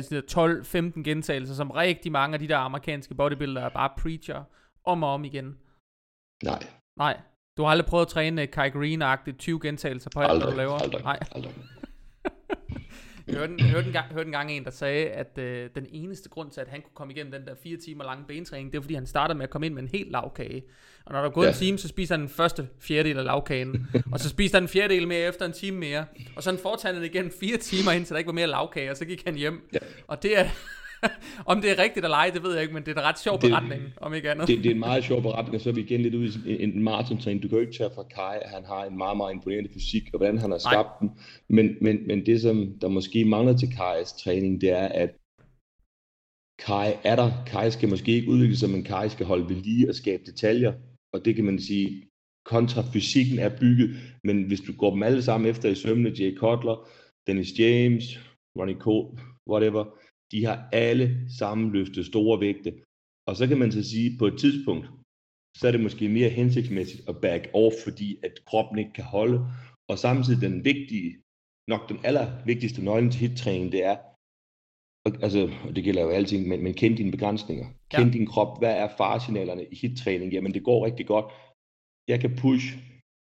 [0.98, 4.44] 12-15 gentagelser, som rigtig mange af de der amerikanske bodybuildere bare preacher
[4.86, 5.56] om og om igen?
[6.44, 6.64] Nej.
[6.98, 7.18] Nej.
[7.58, 10.74] Du har aldrig prøvet at træne Kai Green-agtigt 20 gentagelser på alt, hvad du laver?
[10.74, 11.20] Aldrig, Nej.
[11.36, 11.54] aldrig.
[13.28, 15.86] Jeg hørte, en, hørte, en gang, hørte en gang en, der sagde, at øh, den
[15.92, 18.78] eneste grund til, at han kunne komme igennem den der fire timer lange bentræning, det
[18.78, 20.64] var, fordi han startede med at komme ind med en helt lavkage.
[21.06, 21.52] Og når der er gået ja.
[21.52, 23.88] en time, så spiser han den første fjerdedel af lavkagen.
[24.14, 26.06] og så spiser han en fjerdedel mere efter en time mere.
[26.36, 29.06] Og så fortsatte han igen fire timer, indtil der ikke var mere lavkage, og så
[29.06, 29.70] gik han hjem.
[29.74, 29.80] Ja.
[30.08, 30.50] Og det er,
[31.52, 33.20] om det er rigtigt eller ej, det ved jeg ikke, men det er en ret
[33.20, 34.48] sjov det, beretning, om ikke andet.
[34.48, 36.64] Det, det er en meget sjov beretning, og så er vi igen lidt ude i
[36.64, 37.44] en, en maratontræning.
[37.44, 40.04] Du kan jo ikke tage fra Kai, at han har en meget, meget imponerende fysik,
[40.14, 40.98] og hvordan han har skabt Nej.
[41.00, 41.20] den.
[41.50, 45.10] Men, men, men det, som der måske mangler til Kais træning, det er, at
[46.66, 47.32] Kai er der.
[47.46, 50.74] Kai skal måske ikke udvikle sig, men Kai skal holde ved lige og skabe detaljer.
[51.14, 52.04] Og det kan man sige,
[52.46, 53.90] kontra fysikken er bygget,
[54.24, 56.90] men hvis du går dem alle sammen efter i sømne, Jay Cutler,
[57.28, 58.04] Dennis James,
[58.60, 59.18] Ronnie Cole,
[59.50, 59.86] whatever,
[60.32, 61.08] de har alle
[61.40, 62.72] sammen løftet store vægte.
[63.28, 64.86] Og så kan man så sige, på et tidspunkt,
[65.58, 69.40] så er det måske mere hensigtsmæssigt at back off, fordi at kroppen ikke kan holde.
[69.90, 71.10] Og samtidig den vigtige,
[71.68, 73.98] nok den allervigtigste nøglen til hittræning, det er,
[75.26, 77.68] altså, og det gælder jo alting, men, men kend dine begrænsninger.
[77.94, 77.98] Ja.
[77.98, 78.60] Kend din krop.
[78.62, 80.34] Hvad er faresignalerne i hittræning?
[80.34, 81.26] Jamen, det går rigtig godt.
[82.08, 82.68] Jeg kan push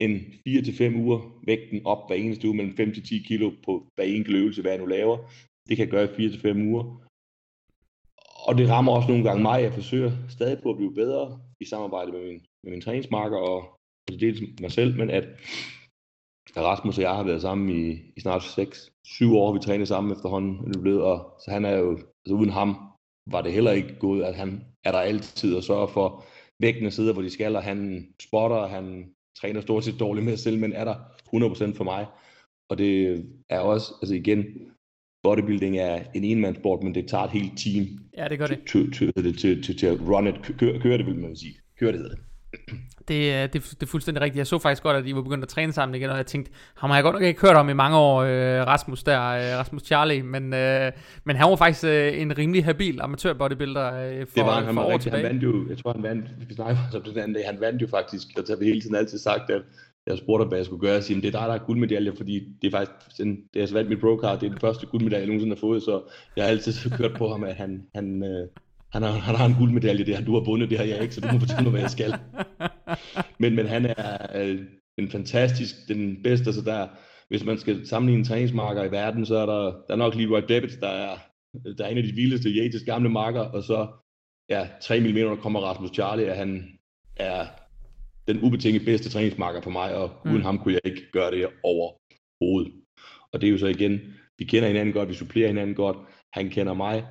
[0.05, 0.13] en
[0.49, 4.71] 4-5 uger vægten op hver eneste uge mellem 5-10 kilo på hver enkelt øvelse, hvad
[4.71, 5.17] jeg nu laver.
[5.67, 6.83] Det kan jeg gøre i 4-5 uger.
[8.47, 9.63] Og det rammer også nogle gange mig.
[9.63, 13.79] Jeg forsøger stadig på at blive bedre i samarbejde med min, med min træningsmarker og
[14.07, 15.25] det dels mig selv, men at
[16.57, 19.53] Rasmus og jeg har været sammen i, i snart 6-7 år.
[19.53, 20.73] Vi træner sammen efterhånden.
[20.73, 22.69] Det blevet, og, så han er jo, altså uden ham
[23.31, 26.25] var det heller ikke gået, at han er der altid og sørger for,
[26.59, 30.43] vægtene sidder, hvor de skal, og han spotter, han træner stort set dårligt med sig
[30.43, 30.95] selv, men er der
[31.73, 32.07] 100% for mig.
[32.69, 32.91] Og det
[33.49, 34.45] er også, altså igen,
[35.23, 37.87] bodybuilding er en enmandssport, men det tager et helt team.
[38.17, 38.59] Ja, det gør det.
[38.67, 41.55] Til, til, til, til, til, at run it, køre, køre det, vil man sige.
[41.79, 42.23] Køre det hedder det.
[43.07, 44.37] Det, det, det er fuldstændig rigtigt.
[44.37, 46.51] Jeg så faktisk godt, at de var begyndt at træne sammen igen, og jeg tænkte,
[46.75, 49.59] ham har jeg godt nok ikke hørt om i mange år, øh, Rasmus der, øh,
[49.59, 50.91] Rasmus Charlie, men, øh,
[51.23, 54.65] men han var faktisk øh, en rimelig habil amatør bodybuilder øh, for, det var han,
[54.65, 55.23] han for var år rigtig, tilbage.
[55.23, 57.81] Han vandt jo, jeg tror han vandt, vi snakker om det anden dag, han vandt
[57.81, 59.61] jo faktisk, og så har vi hele tiden altid sagt, at
[60.07, 62.39] jeg spurgte, hvad jeg skulle gøre, og sige, det er dig, der har guldmedalje, fordi
[62.61, 65.19] det er faktisk, sådan, det er så valgt mit pro-card, det er den første guldmedalje,
[65.19, 66.01] jeg nogensinde har fået, så
[66.35, 68.47] jeg har altid kørt på ham, at han, han, øh,
[68.93, 71.15] han, har, han har en guldmedalje, det har du har bundet, det har jeg ikke,
[71.15, 72.13] så du må fortælle mig, hvad jeg skal.
[73.39, 74.59] Men, men han er øh,
[74.97, 76.87] en fantastisk, den bedste, altså der,
[77.27, 80.75] hvis man skal sammenligne træningsmarker i verden, så er der, der er nok Leroy Debbits,
[80.75, 81.17] der er,
[81.77, 83.87] der er en af de vildeste Yates gamle marker, og så
[84.49, 86.79] ja, 3 mm, kommer Rasmus Charlie, og han
[87.15, 87.47] er
[88.27, 90.31] den ubetinget bedste træningsmarker for mig, og mm.
[90.31, 92.73] uden ham kunne jeg ikke gøre det overhovedet.
[93.31, 93.99] Og det er jo så igen,
[94.37, 95.97] vi kender hinanden godt, vi supplerer hinanden godt,
[96.33, 97.07] han kender mig,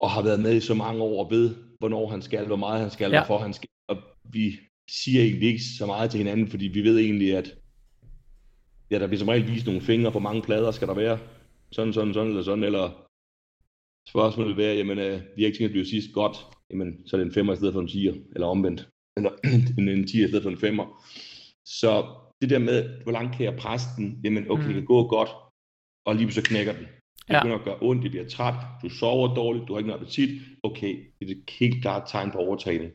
[0.00, 2.80] og har været med i så mange år og ved, hvornår han skal, hvor meget
[2.80, 3.20] han skal, ja.
[3.20, 3.68] hvorfor han skal.
[3.88, 3.96] Og
[4.32, 4.58] vi
[4.90, 7.54] siger egentlig ikke så meget til hinanden, fordi vi ved egentlig, at
[8.90, 11.18] ja, der bliver som regel vist nogle fingre, hvor mange plader skal der være.
[11.72, 13.08] Sådan, sådan, sådan, eller sådan, eller
[14.08, 16.36] spørgsmålet vil være, jamen, øh, vi har ikke tænkt at blive sidst godt,
[16.70, 19.30] jamen, så er det en femmer i stedet for en 10'er, eller omvendt eller
[19.78, 20.88] en, en 10 i stedet for en 5'er.
[21.64, 21.90] Så
[22.40, 24.68] det der med, hvor langt kan jeg presse den, jamen okay, mm.
[24.68, 25.30] det kan gå godt,
[26.06, 26.86] og lige så knækker den.
[27.28, 27.40] Det ja.
[27.40, 30.30] begynder at gøre ondt, det bliver træt, du sover dårligt, du har ikke noget appetit.
[30.62, 32.92] Okay, det er et helt klart tegn på overtræning.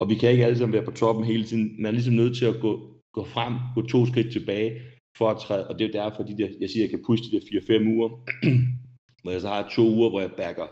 [0.00, 1.82] Og vi kan ikke alle sammen være på toppen hele tiden.
[1.82, 2.72] Man er ligesom nødt til at gå,
[3.12, 4.80] gå frem, gå to skridt tilbage,
[5.18, 7.26] for at træde, og det er derfor, de der, jeg siger, at jeg kan puste
[7.30, 8.08] de der 4-5 uger,
[9.22, 10.66] hvor jeg så har to uger, hvor jeg backer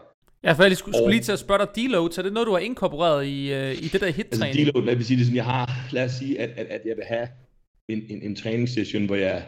[0.47, 2.33] Ja, for jeg lige skulle, skulle lige til at spørge dig, deload, så er det
[2.33, 4.59] noget, du har inkorporeret i, øh, i det der hit-træning?
[4.59, 6.97] Altså deload, lad, sige det sådan, jeg har, lad os sige, at, at, at jeg
[6.97, 7.29] vil have
[7.89, 9.47] en, en, en træningssession, hvor jeg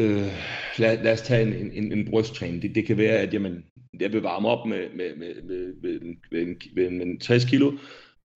[0.00, 0.32] øh,
[0.78, 2.62] lad, lad os tage en, en, en, en brysttræning.
[2.62, 3.64] Det, det kan være, at jamen,
[4.00, 7.20] jeg vil varme op med, med, med, med, med, med, en, med, en, med en
[7.20, 7.72] 60 kilo.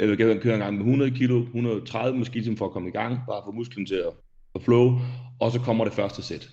[0.01, 2.89] Jeg vil gerne køre en gang med 100 kilo, 130 måske, ligesom for at komme
[2.89, 4.13] i gang, bare for musklen til at,
[4.55, 4.99] at flow.
[5.41, 6.49] Og så kommer det første sæt.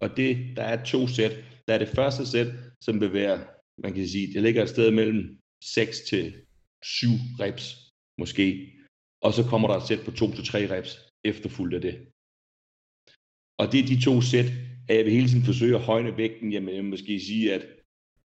[0.00, 1.36] Og det, der er to sæt.
[1.68, 2.46] Der er det første sæt,
[2.80, 3.38] som vil være
[3.78, 6.34] man kan sige, det ligger et sted mellem 6 til
[6.82, 7.08] 7
[7.40, 7.66] reps,
[8.18, 8.72] måske.
[9.22, 10.92] Og så kommer der et sæt på 2 til 3 reps
[11.24, 11.94] efterfulgt af det.
[13.58, 14.48] Og det er de to sæt,
[14.88, 16.52] at jeg vil hele tiden forsøge at højne vægten.
[16.52, 17.66] Jamen, jeg vil måske sige, at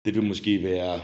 [0.04, 1.00] det vil måske være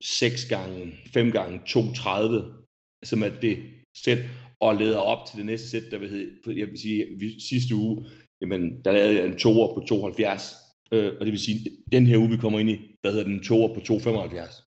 [0.00, 2.64] 6 gange, 5 gange 230,
[3.04, 3.56] som er det
[4.04, 4.18] sæt,
[4.60, 8.06] og leder op til det næste sæt, der vil hedde, jeg vil sige, sidste uge,
[8.40, 10.54] jamen, der lavede jeg en toer på 72,
[10.92, 11.58] øh, og det vil sige,
[11.92, 14.64] den her uge, vi kommer ind i, der hedder den toer på 275.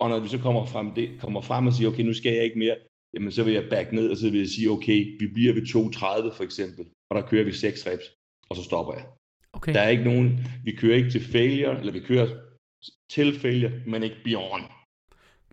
[0.00, 2.44] Og når vi så kommer frem, det, kommer frem og siger, okay, nu skal jeg
[2.44, 2.76] ikke mere,
[3.14, 5.66] jamen så vil jeg back ned, og så vil jeg sige, okay, vi bliver ved
[5.66, 8.04] 230 for eksempel, og der kører vi 6 reps,
[8.50, 9.06] og så stopper jeg.
[9.52, 9.74] Okay.
[9.74, 10.28] Der er ikke nogen,
[10.64, 12.28] vi kører ikke til failure, eller vi kører
[13.10, 14.64] til failure, men ikke beyond.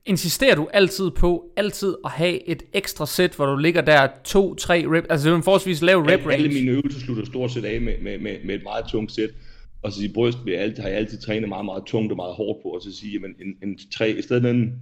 [0.05, 4.11] Insisterer du altid på altid at have et ekstra sæt, hvor du ligger der 2-3
[4.33, 6.33] rep, altså det er en forholdsvis lav rep range?
[6.33, 9.29] Alle mine øvelser slutter stort set af med, med, med, med et meget tungt sæt,
[9.81, 12.15] og så i bryst vil jeg altid, har jeg altid trænet meget, meget tungt og
[12.15, 14.73] meget hårdt på, og så sige, jamen en, en tre, i stedet en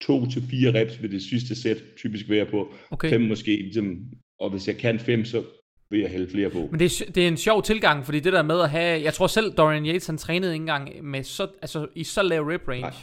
[0.00, 3.10] to til fire reps vil det sidste sæt typisk være på, okay.
[3.10, 3.96] fem måske, ligesom,
[4.40, 5.42] og hvis jeg kan fem, så
[5.90, 6.68] vil jeg hælde flere på.
[6.70, 9.14] Men det er, det er en sjov tilgang, fordi det der med at have, jeg
[9.14, 12.68] tror selv Dorian Yates, han trænede ikke engang med så, altså, i så lav rep
[12.68, 12.80] range.
[12.80, 12.94] Nej.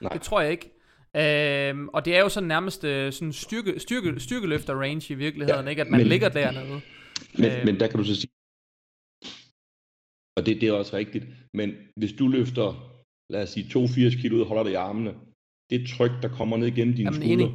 [0.00, 0.12] Nej.
[0.12, 0.70] Det tror jeg ikke.
[1.16, 5.64] Øhm, og det er jo sådan nærmest øh, sådan styrke, styrke, styrkeløfter range i virkeligheden,
[5.64, 5.82] ja, ikke?
[5.82, 6.80] At man men, ligger dernede.
[7.38, 7.66] Men, øhm.
[7.66, 8.30] men der kan du så sige,
[10.36, 12.68] og det, det er også rigtigt, men hvis du løfter,
[13.32, 15.14] lad os sige 82 kilo og holder dig i armene,
[15.70, 17.48] det tryk, der kommer ned igennem dine skuldre,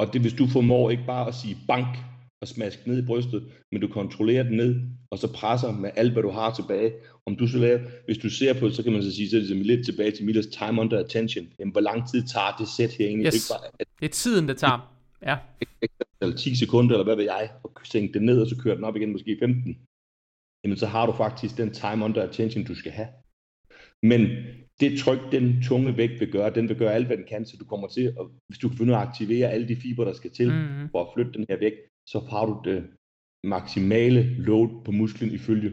[0.00, 1.88] og det hvis du formår ikke bare at sige bank,
[2.46, 3.40] og smaske ned i brystet,
[3.72, 4.72] men du kontrollerer den ned,
[5.10, 6.92] og så presser med alt, hvad du har tilbage.
[7.26, 9.36] Om du så laver, hvis du ser på det, så kan man så sige, så
[9.36, 11.46] er det lidt tilbage til Millers time under attention.
[11.58, 13.26] Jamen, hvor lang tid tager det sæt her egentlig?
[13.26, 13.34] Yes.
[13.34, 14.80] Det, er bare, at, det er tiden, det tager.
[15.22, 15.36] Ja.
[16.22, 18.84] Eller 10 sekunder, eller hvad ved jeg, og sænke det ned, og så kører den
[18.84, 19.78] op igen, måske 15.
[20.64, 23.08] Jamen, så har du faktisk den time under attention, du skal have.
[24.02, 24.20] Men
[24.80, 27.56] det tryk, den tunge vægt vil gøre, den vil gøre alt, hvad den kan, så
[27.56, 30.30] du kommer til, at, hvis du kan finde at aktivere alle de fiber, der skal
[30.30, 30.88] til, mm-hmm.
[30.90, 32.86] for at flytte den her vægt, så har du det
[33.44, 35.70] maksimale load på musklen ifølge.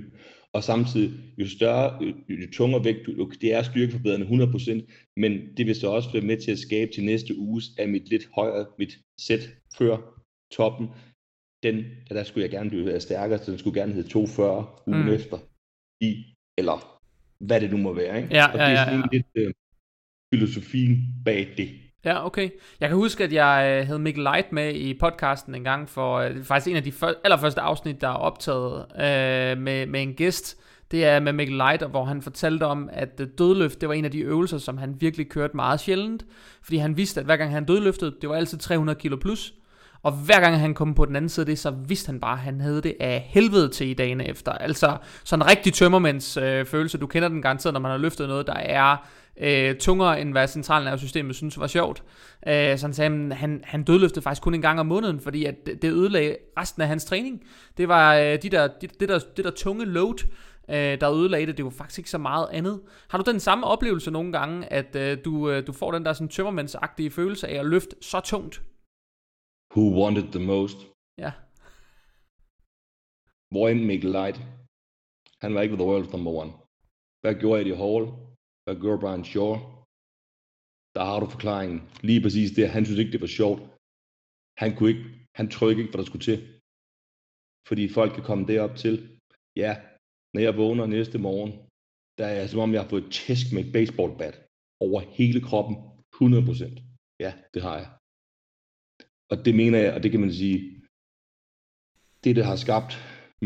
[0.53, 5.75] Og samtidig, jo større, jo tungere vægt, du, det er styrkeforbedrende 100%, men det vil
[5.75, 8.93] så også være med til at skabe til næste uges af mit lidt højere, mit
[9.19, 9.97] sæt før
[10.51, 10.88] toppen.
[11.63, 15.13] Den, der skulle jeg gerne blive stærkere, så den skulle gerne hedde 240 ugen mm.
[15.13, 15.38] efter.
[16.01, 16.25] I,
[16.57, 17.01] eller
[17.39, 18.17] hvad det nu må være.
[18.17, 18.36] Ikke?
[18.36, 19.17] Ja, og ja, det er sådan ja, ja.
[19.17, 19.53] lidt øh,
[20.34, 21.69] filosofien bag det.
[22.05, 22.49] Ja, okay.
[22.79, 26.17] Jeg kan huske, at jeg øh, havde Mikkel Light med i podcasten en gang, for
[26.17, 30.13] øh, faktisk en af de før, allerførste afsnit, der er optaget øh, med, med en
[30.13, 30.57] gæst.
[30.91, 34.05] Det er med Mikkel Light, hvor han fortalte om, at øh, dødløft, det var en
[34.05, 36.25] af de øvelser, som han virkelig kørte meget sjældent.
[36.63, 39.53] Fordi han vidste, at hver gang han dødløftede, det var altid 300 kilo plus.
[40.03, 42.33] Og hver gang han kom på den anden side af det, så vidste han bare,
[42.33, 44.51] at han havde det af helvede til i dagene efter.
[44.51, 46.97] Altså sådan en rigtig tømmermænds øh, følelse.
[46.97, 48.97] Du kender den garanteret, når man har løftet noget, der er
[49.38, 52.03] øh, tungere, end hvad centralnervesystemet synes var sjovt.
[52.47, 55.45] Øh, så han sagde, at han, han dødløftede faktisk kun en gang om måneden, fordi
[55.45, 57.43] at det ødelagde resten af hans træning.
[57.77, 60.27] Det var øh, de der, de, det, der, det der tunge load,
[60.69, 61.57] øh, der ødelagde det.
[61.57, 62.81] Det var faktisk ikke så meget andet.
[63.09, 66.13] Har du den samme oplevelse nogle gange, at øh, du, øh, du får den der
[66.13, 68.61] sådan tømmermændsagtige følelse af at løfte så tungt?
[69.75, 70.77] Who wanted the most?
[71.17, 71.31] Ja.
[73.51, 74.41] Hvor end Mikkel Light?
[75.41, 76.51] Han var ikke the world number one.
[77.21, 78.32] Hvad gjorde Eddie Hall?
[78.64, 79.53] Hvad gjorde Brian Shaw?
[80.95, 81.80] Der har du forklaringen.
[82.09, 82.74] Lige præcis det.
[82.76, 83.61] Han synes ikke, det var sjovt.
[84.61, 85.05] Han kunne ikke,
[85.39, 86.39] han trykkede ikke, hvad der skulle til.
[87.68, 88.95] Fordi folk kan komme derop til.
[89.64, 89.72] Ja,
[90.34, 91.51] når jeg vågner næste morgen,
[92.20, 94.36] der er som om, jeg har fået tæsk med et baseballbat
[94.86, 95.76] over hele kroppen.
[96.16, 96.82] 100%.
[97.24, 97.89] Ja, det har jeg.
[99.32, 100.59] Og det mener jeg, og det kan man sige,
[102.24, 102.91] det der har skabt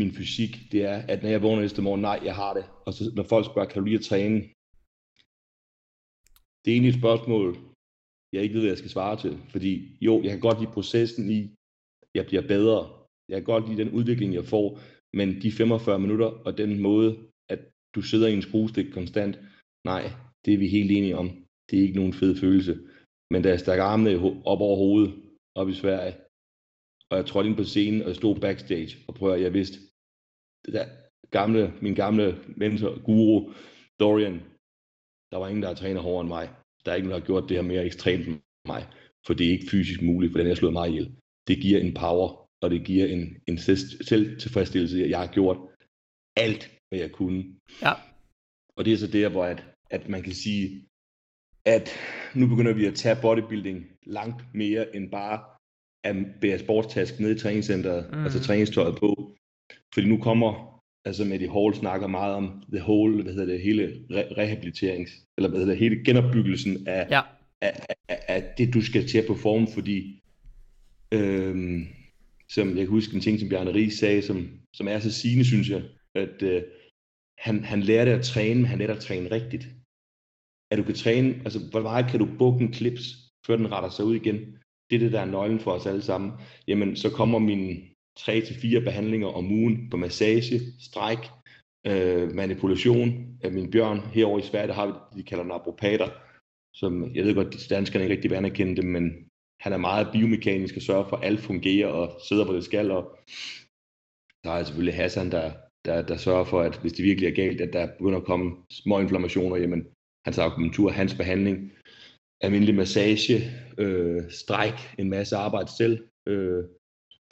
[0.00, 2.64] min fysik, det er, at når jeg vågner næste morgen, nej, jeg har det.
[2.86, 4.36] Og så når folk spørger, kan du lige at træne?
[6.60, 7.46] Det er egentlig et spørgsmål,
[8.32, 9.34] jeg ikke ved, hvad jeg skal svare til.
[9.52, 9.72] Fordi
[10.06, 11.40] jo, jeg kan godt lide processen i,
[12.18, 12.80] jeg bliver bedre.
[13.30, 14.66] Jeg kan godt lide den udvikling, jeg får.
[15.18, 17.10] Men de 45 minutter og den måde,
[17.52, 17.60] at
[17.94, 19.34] du sidder i en skruestik konstant,
[19.92, 20.02] nej,
[20.44, 21.28] det er vi helt enige om.
[21.66, 22.74] Det er ikke nogen fed følelse.
[23.32, 24.12] Men da jeg stak armene
[24.52, 25.10] op over hovedet,
[25.60, 26.14] op i Sverige,
[27.10, 29.78] og jeg trådte ind på scenen, og jeg stod backstage, og prøver, at jeg vidste,
[30.64, 30.86] det der
[31.30, 33.52] gamle, min gamle mentor, guru,
[34.00, 34.36] Dorian,
[35.30, 36.50] der var ingen, der har trænet hårdere end mig.
[36.84, 38.86] Der er ikke nogen, der har gjort det her mere ekstremt end mig.
[39.26, 41.16] For det er ikke fysisk muligt, for den har slået mig ihjel.
[41.48, 45.58] Det giver en power, og det giver en, en selvtilfredsstillelse, at jeg har gjort
[46.36, 47.44] alt, hvad jeg kunne.
[47.82, 47.92] Ja.
[48.76, 50.84] Og det er så der, hvor at, at man kan sige,
[51.64, 51.88] at
[52.34, 55.40] nu begynder vi at tage bodybuilding langt mere end bare
[56.04, 58.24] at bære sportstask ned i træningscenteret, mm.
[58.24, 59.36] altså træningstøjet på.
[59.94, 63.62] Fordi nu kommer, altså med de Hall snakker meget om the whole, hvad hedder det,
[63.62, 67.20] hele re- rehabiliterings, eller hvad hedder det, hele genopbyggelsen af, ja.
[67.60, 70.22] af, af, af, det, du skal til at performe, fordi
[71.12, 71.86] øhm,
[72.48, 75.44] som jeg kan huske en ting, som Bjarne Ries sagde, som, som er så sigende,
[75.44, 75.82] synes jeg,
[76.14, 76.62] at øh,
[77.38, 79.68] han, han lærte at træne, men han lærte at træne rigtigt.
[80.70, 83.02] At du kan træne, altså hvor meget kan du bukke en klips,
[83.46, 84.36] før den retter sig ud igen.
[84.90, 86.32] Det er det, der er nøglen for os alle sammen.
[86.68, 87.38] Jamen, så kommer
[88.26, 91.18] mine 3-4 behandlinger om ugen på massage, stræk,
[91.86, 94.00] øh, manipulation af min bjørn.
[94.00, 96.08] Herovre i Sverige, der har vi, de kalder napropater,
[96.74, 99.04] som jeg ved godt, at danskerne ikke rigtig vil anerkende dem, men
[99.60, 102.90] han er meget biomekanisk og sørger for, at alt fungerer og sidder, hvor det skal.
[102.90, 103.18] Og
[104.44, 105.52] der er selvfølgelig Hassan, der,
[105.84, 108.56] der, der sørger for, at hvis det virkelig er galt, at der begynder at komme
[108.70, 109.86] små inflammationer, jamen
[110.24, 111.72] hans akupunktur, hans behandling,
[112.40, 113.36] almindelig massage,
[113.78, 116.64] øh, stræk, en masse arbejde selv, øh,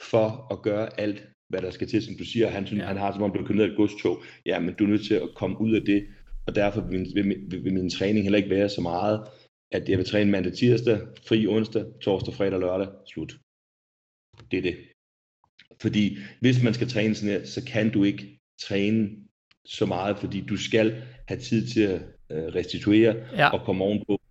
[0.01, 2.49] for at gøre alt, hvad der skal til, som du siger.
[2.49, 2.87] Han, synes, ja.
[2.87, 4.23] han har som om, du kørt ned et godstog.
[4.45, 6.07] Ja, men du er nødt til at komme ud af det,
[6.47, 9.27] og derfor vil, vil, vil, vil min træning heller ikke være så meget,
[9.71, 13.37] at jeg vil træne mandag, tirsdag, fri onsdag, torsdag, fredag, lørdag, slut.
[14.51, 14.77] Det er det.
[15.81, 19.09] Fordi hvis man skal træne sådan her, så kan du ikke træne
[19.65, 23.49] så meget, fordi du skal have tid til at øh, restituere ja.
[23.49, 24.21] og komme ovenpå.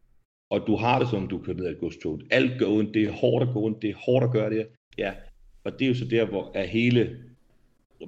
[0.51, 2.21] Og du har det som, du kører ned af et godstog.
[2.31, 4.67] Alt går ondt, det er hårdt at gå ondt, det er hårdt at gøre det.
[4.99, 5.15] Ja,
[5.67, 7.17] og det er jo så der, hvor er hele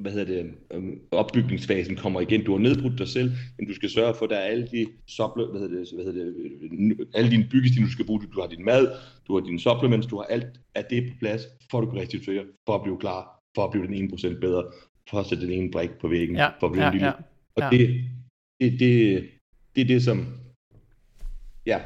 [0.00, 2.44] hvad hedder det, øhm, opbygningsfasen kommer igen.
[2.44, 4.86] Du har nedbrudt dig selv, men du skal sørge for, at der er alle de
[5.06, 8.22] supple, hvad hedder det, hvad hedder det, alle dine byggestil, du skal bruge.
[8.34, 8.92] Du har din mad,
[9.28, 12.00] du har dine supplements, du har alt af det på plads, for at du kan
[12.00, 14.64] restituere, for at blive klar, for at blive den 1% bedre,
[15.10, 17.06] for at sætte den ene brik på væggen, ja, for at blive ja, lille.
[17.06, 17.12] Ja,
[17.56, 17.70] og ja.
[17.70, 18.04] det,
[18.60, 19.24] det, det,
[19.76, 20.26] det er det, som,
[21.66, 21.80] ja,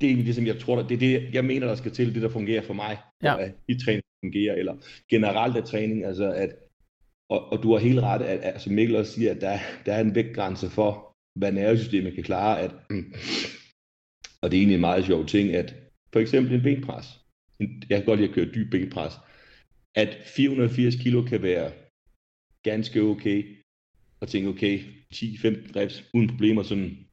[0.00, 2.14] det er egentlig det, som jeg tror, det er det, jeg mener, der skal til,
[2.14, 3.36] det der fungerer for mig, ja.
[3.68, 4.76] i træning fungerer, eller
[5.10, 6.50] generelt af træning, altså at
[7.28, 9.94] og, og du har helt ret, at, at som Mikkel også siger, at der, der
[9.94, 12.60] er en vægtgrænse for, hvad nervesystemet kan klare.
[12.60, 13.14] At, hmm,
[14.42, 15.74] og det er egentlig en meget sjov ting, at
[16.12, 17.06] for eksempel en benpres.
[17.60, 19.14] Jeg kan godt lide at køre dyb benpres.
[19.94, 21.72] At 480 kilo kan være
[22.62, 23.56] ganske okay,
[24.20, 24.78] og tænke, okay,
[25.14, 27.06] 10-15 reps uden problemer, sådan,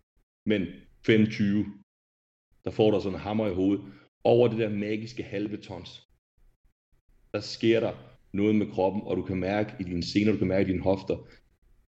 [0.46, 0.68] men
[1.06, 1.66] 25,
[2.66, 3.86] der får der sådan en hammer i hovedet,
[4.24, 6.05] over det der magiske halve tons.
[7.36, 7.94] Der sker der
[8.34, 10.84] noget med kroppen, og du kan mærke i dine sener, du kan mærke i dine
[10.84, 11.18] hofter,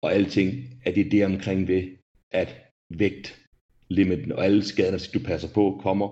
[0.02, 0.50] og alting,
[0.84, 1.82] at det er det omkring ved,
[2.30, 2.56] at
[2.90, 3.46] vægt,
[3.88, 6.08] limiten og alle skaderne, du passer på, kommer.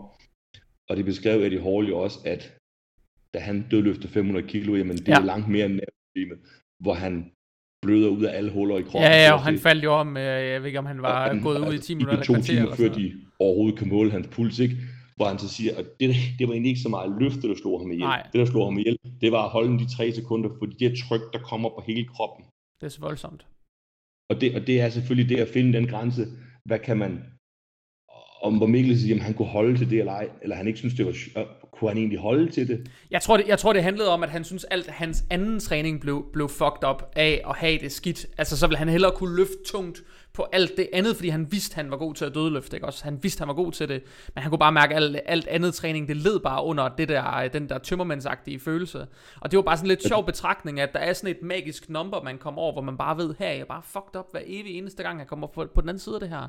[0.88, 2.56] Og det beskrev Eddie Hall jo også, at
[3.34, 5.20] da han dødløfter 500 kilo, jamen det ja.
[5.20, 6.38] er langt mere end nervesystemet,
[6.80, 7.30] hvor han
[7.82, 9.10] bløder ud af alle huller i kroppen.
[9.10, 11.68] Ja, ja, og han faldt jo om, jeg ved ikke om han var han, gået
[11.68, 14.76] ud i 10 minutter eller to timer, før de overhovedet kan måle hans puls, ikke?
[15.16, 17.80] Hvor han så siger, at det, det var egentlig ikke så meget løfte, der slog
[17.80, 18.06] ham ihjel.
[18.06, 18.22] Nej.
[18.32, 21.32] Det, der slog ham ihjel, det var at holde de tre sekunder, fordi det tryk,
[21.32, 22.44] der kommer på hele kroppen.
[22.80, 23.46] Det er så voldsomt.
[24.30, 26.26] Og det, og det er selvfølgelig det at finde den grænse.
[26.64, 27.24] Hvad kan man,
[28.42, 30.78] om hvor Mikkel siger, at han kunne holde til det eller ej, eller han ikke
[30.78, 31.12] synes, det var
[31.72, 32.90] kunne han egentlig holde til det?
[33.10, 36.00] Jeg tror, det, jeg tror, det handlede om, at han synes, alt hans anden træning
[36.00, 38.26] blev, blev fucked up af at have det skidt.
[38.38, 40.02] Altså, så ville han hellere kunne løfte tungt
[40.34, 43.04] på alt det andet, fordi han vidste, han var god til at dødløfte, ikke også?
[43.04, 44.02] Han vidste, han var god til det,
[44.34, 47.08] men han kunne bare mærke, at alt, alt andet træning, det led bare under det
[47.08, 49.06] der, den der tømmermandsagtige følelse.
[49.40, 52.22] Og det var bare sådan lidt sjov betragtning, at der er sådan et magisk number,
[52.22, 54.78] man kommer over, hvor man bare ved, her er jeg bare fucked up hver evig
[54.78, 56.48] eneste gang, jeg kommer på, på den anden side af det her.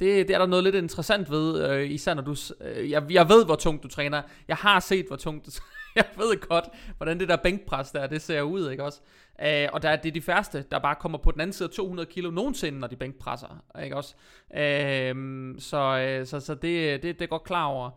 [0.00, 2.36] Det, det er der noget lidt interessant ved, øh, især når du...
[2.60, 4.22] Øh, jeg, jeg ved, hvor tungt du træner.
[4.48, 5.50] Jeg har set, hvor tungt du
[5.96, 6.64] Jeg ved godt,
[6.96, 9.00] hvordan det der bænkpres der, det ser ud, ikke også?
[9.42, 11.74] Øh, og der er det de færreste, der bare kommer på den anden side af
[11.74, 14.14] 200 kilo nogensinde, når de bænkpresser, ikke også?
[14.56, 17.90] Øhm, øh, så, så, så det, det, det er godt klar over.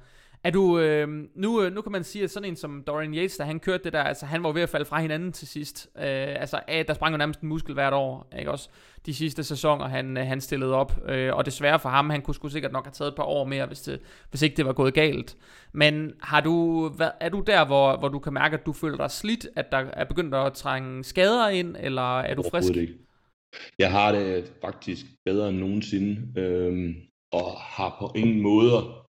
[0.44, 3.44] Er du, øh, nu, nu kan man sige, at sådan en som Dorian Yates, da
[3.44, 5.90] han kørte det der, altså han var ved at falde fra hinanden til sidst.
[5.98, 8.70] Øh, altså der sprang jo nærmest en muskel hvert år, ikke også?
[9.06, 11.10] De sidste sæsoner, han, øh, han stillede op.
[11.10, 13.46] Øh, og desværre for ham, han kunne sgu sikkert nok have taget et par år
[13.46, 15.38] mere, hvis, det, hvis ikke det var gået galt.
[15.74, 18.98] Men har du, hvad, er du der, hvor, hvor du kan mærke, at du føler
[18.98, 22.76] dig slidt, at der er begyndt at trænge skader ind, eller er du frisk?
[22.76, 22.94] Ikke.
[23.80, 26.96] Jeg har det faktisk bedre end nogensinde, øh,
[27.32, 29.03] og har på ingen måde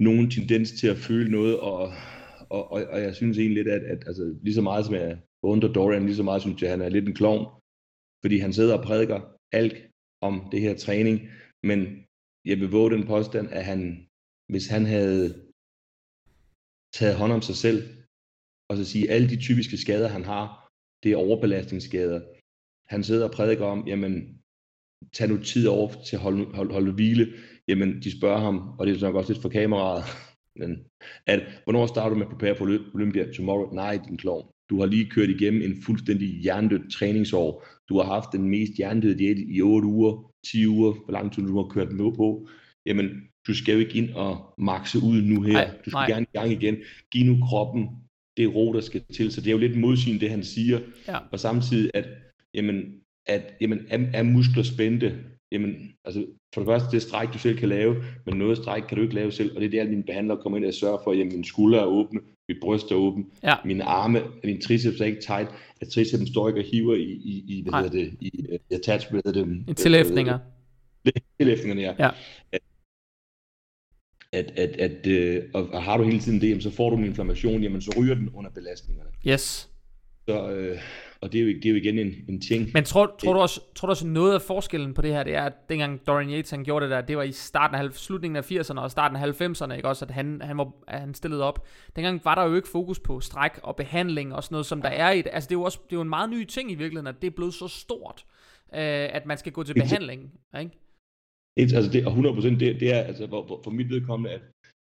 [0.00, 1.92] nogen tendens til at føle noget, og,
[2.50, 5.18] og, og, og jeg synes egentlig lidt, at, at altså, lige så meget som jeg
[5.42, 7.44] under Dorian, lige så meget synes jeg, at han er lidt en klovn,
[8.22, 9.20] fordi han sidder og prædiker
[9.52, 9.76] alt
[10.22, 11.20] om det her træning,
[11.62, 11.80] men
[12.44, 14.06] jeg vil våge den påstand, at han,
[14.52, 15.24] hvis han havde
[16.98, 17.80] taget hånd om sig selv,
[18.68, 20.68] og så sige, at alle de typiske skader, han har,
[21.02, 22.20] det er overbelastningsskader.
[22.92, 24.39] Han sidder og prædiker om, jamen,
[25.12, 27.32] tag nu tid over til at holde, holde, holde hvile.
[27.68, 30.04] Jamen, de spørger ham, og det er nok også lidt for kameraet,
[30.60, 30.78] men
[31.26, 33.32] at, hvornår starter du med at prepare for Olympia?
[33.32, 33.74] Tomorrow?
[33.74, 34.46] Nej, din klovn.
[34.70, 37.66] Du har lige kørt igennem en fuldstændig hjernedødt træningsår.
[37.88, 41.42] Du har haft den mest hjernedøde diæt i 8 uger, 10 uger, hvor lang tid
[41.42, 42.48] du har kørt med på.
[42.86, 43.10] Jamen,
[43.46, 45.52] du skal jo ikke ind og makse ud nu her.
[45.52, 46.06] Nej, du skal nej.
[46.06, 46.76] gerne i gang igen.
[47.12, 47.88] Giv nu kroppen
[48.36, 49.32] det ro, der skal til.
[49.32, 50.80] Så det er jo lidt modsigende, det han siger.
[51.08, 51.18] Ja.
[51.32, 52.08] Og samtidig, at,
[52.54, 55.18] jamen, at jamen, er, er muskler spændte?
[55.52, 57.96] Jamen, altså, for det første, det er stræk, du selv kan lave,
[58.26, 60.38] men noget stræk kan du ikke lave selv, og det er det, at mine behandlere
[60.42, 63.26] kommer ind og sørger for, at jamen, mine skuldre er åbne, mit bryst er åben,
[63.42, 63.54] ja.
[63.64, 65.50] mine arme, min triceps er ikke tight,
[65.80, 69.10] at tricepsen står ikke og hiver i, i, i hvad hedder det, i uh, attach,
[69.10, 69.64] hvad hedder det?
[69.68, 70.38] I tilhæftninger.
[71.40, 71.94] Tilhæftningerne, ja.
[71.98, 72.10] ja.
[72.52, 72.60] At,
[74.32, 76.96] at, at, at øh, og, og har du hele tiden det, jamen, så får du
[76.96, 79.10] en inflammation, jamen så ryger den under belastningerne.
[79.26, 79.70] Yes.
[80.28, 80.78] Så, øh,
[81.22, 82.70] og det er jo, det er jo igen en, en ting.
[82.74, 85.34] Men tror, tror, du også, tror du også noget af forskellen på det her, det
[85.34, 88.36] er, at dengang Dorian Yates han gjorde det der, det var i starten af, slutningen
[88.36, 91.66] af 80'erne og starten af 90'erne, ikke også, at han, han, var, han stillede op.
[91.96, 94.88] Dengang var der jo ikke fokus på stræk og behandling og sådan noget, som der
[94.88, 95.30] er i det.
[95.32, 97.22] Altså det er jo også det er jo en meget ny ting i virkeligheden, at
[97.22, 98.24] det er blevet så stort,
[98.74, 100.70] øh, at man skal gå til behandling, ikke?
[101.56, 104.40] Et, altså det, og 100% det, det er altså for, for mit vedkommende, at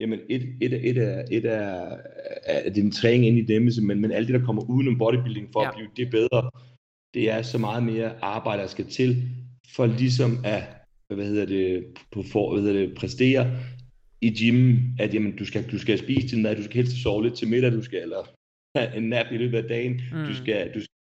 [0.02, 1.96] jamen et, et, et, er, et er,
[2.44, 5.62] er din træning ind i dæmmelse, men, men alt det, der kommer udenom bodybuilding for
[5.62, 5.68] ja.
[5.68, 6.50] at blive det bedre,
[7.14, 9.10] det er så meget mere arbejde, der skal til,
[9.76, 10.62] for ligesom at
[11.14, 13.44] hvad hedder det, på for, hvad hedder det, præstere
[14.20, 17.22] i gymmen, at jamen, du, skal, du skal spise til mad, du skal helst sove
[17.22, 18.22] lidt til middag, du skal, eller
[18.78, 20.24] have en nap i løbet af dagen, mm.
[20.28, 20.96] du skal, du skal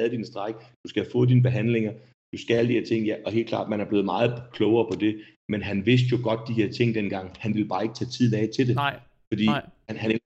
[0.00, 1.92] have din stræk, du skal få dine behandlinger,
[2.32, 5.00] du skal de her ting, ja, og helt klart, man er blevet meget klogere på
[5.00, 7.36] det, men han vidste jo godt de her ting dengang.
[7.38, 8.74] Han ville bare ikke tage tid af til det.
[8.74, 9.00] Nej.
[9.32, 9.70] Fordi Nej.
[9.88, 10.20] Han, han,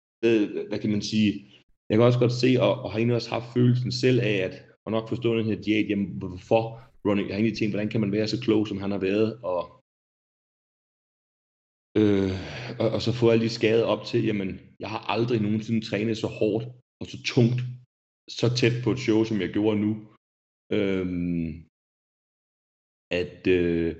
[0.68, 1.30] hvad kan man sige,
[1.88, 4.54] jeg kan også godt se, og, og har egentlig også haft følelsen selv af, at,
[4.84, 8.00] og nok forstå den her diæt, jamen hvorfor running, jeg har egentlig tænkt, hvordan kan
[8.00, 9.62] man være så klog, som han har været, og,
[12.00, 12.32] øh,
[12.80, 16.16] og, og så få alle de skader op til, jamen, jeg har aldrig nogensinde trænet
[16.18, 16.64] så hårdt
[17.00, 17.60] og så tungt,
[18.38, 19.92] så tæt på et show, som jeg gjorde nu.
[20.76, 21.06] Øh,
[23.20, 23.94] at, øh,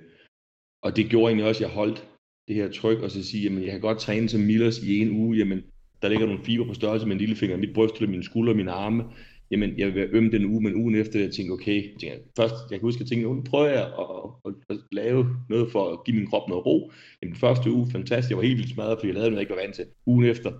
[0.83, 2.09] og det gjorde egentlig også, at jeg holdt
[2.49, 5.11] det her tryk, og så sige, jamen jeg kan godt træne som Millers i en
[5.11, 5.63] uge, jamen
[6.03, 8.71] der ligger nogle fiber på størrelse med en lillefinger, mit bryst eller mine skuldre, mine
[8.71, 9.05] arme,
[9.51, 12.31] jamen jeg vil være øm den uge, men ugen efter, jeg tænkte, okay, jeg tænkte,
[12.37, 15.73] først, jeg kan huske, at jeg tænkte, nu prøver jeg at, at, at, lave noget
[15.73, 16.93] for at give min krop noget ro.
[17.23, 19.47] Jamen den første uge, fantastisk, jeg var helt vildt smadret, fordi jeg lavede noget, jeg
[19.47, 19.87] ikke var vant til.
[20.07, 20.51] Ugen efter,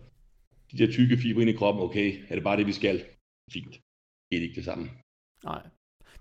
[0.73, 3.05] de der tykke fibre ind i kroppen, okay, er det bare det, vi skal?
[3.53, 3.75] Fint.
[4.29, 4.85] Det er ikke det samme.
[5.45, 5.63] Nej.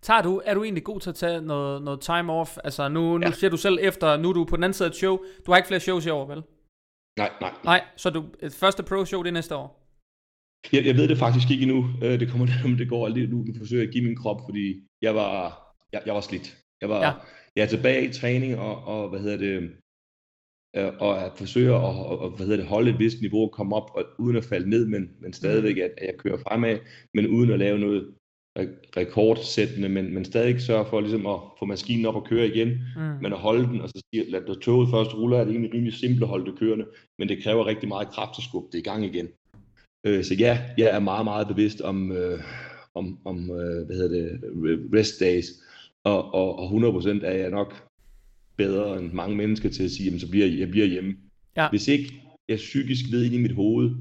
[0.03, 2.57] Tager du, er du egentlig god til at tage noget, noget time off?
[2.63, 3.31] Altså nu, nu ja.
[3.31, 5.17] siger du selv efter, nu er du på den anden side af et show.
[5.45, 6.41] Du har ikke flere shows i år, vel?
[7.17, 7.53] Nej, nej.
[7.63, 8.25] Nej, så du,
[8.61, 9.67] første pro-show, det er næste år?
[10.73, 11.79] Jeg, jeg ved det faktisk ikke endnu.
[12.03, 13.43] Øh, det kommer om det går aldrig nu.
[13.47, 14.65] Jeg forsøger at give min krop, fordi
[15.01, 15.33] jeg var,
[15.93, 16.57] jeg, jeg var slidt.
[16.81, 17.11] Jeg var, ja.
[17.55, 19.53] jeg er tilbage i træning, og, og hvad hedder det,
[20.75, 21.81] øh, og at forsøge at
[22.23, 24.69] og, hvad hedder det, holde et vist niveau og komme op, og, uden at falde
[24.69, 26.79] ned, men, men stadigvæk, at, at jeg kører fremad,
[27.13, 28.13] men uden at lave noget
[28.97, 33.01] rekordsættende, men, men stadig sørge for ligesom at få maskinen op og køre igen, mm.
[33.21, 35.93] men at holde den, og så sige, lad toget først rulle, er det egentlig rimelig
[35.93, 36.85] simpelt at holde det kørende,
[37.19, 39.27] men det kræver rigtig meget kraft at skubbe det i gang igen.
[40.05, 42.39] Øh, så ja, jeg er meget, meget bevidst om, øh,
[42.95, 44.39] om, om øh, hvad hedder det,
[44.93, 45.45] rest days,
[46.03, 47.83] og, og, og 100% er jeg nok
[48.57, 51.15] bedre end mange mennesker til at sige, jamen, så bliver jeg, jeg bliver hjemme.
[51.57, 51.69] Ja.
[51.69, 53.91] Hvis ikke jeg psykisk ved ind i mit hoved,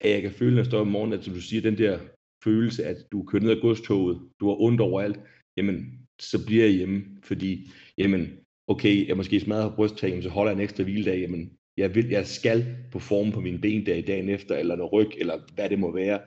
[0.00, 1.98] at jeg kan føle, når jeg står om morgenen, at som du siger, den der
[2.44, 5.20] følelse, at du kører ned ad godstoget, du har ondt overalt,
[5.56, 8.28] jamen, så bliver jeg hjemme, fordi, jamen,
[8.66, 12.26] okay, jeg måske smadrer brysttagen, så holder jeg en ekstra hviledag, jamen, jeg, vil, jeg
[12.26, 15.70] skal på form på mine ben der i dagen efter, eller noget ryg, eller hvad
[15.70, 16.20] det må være,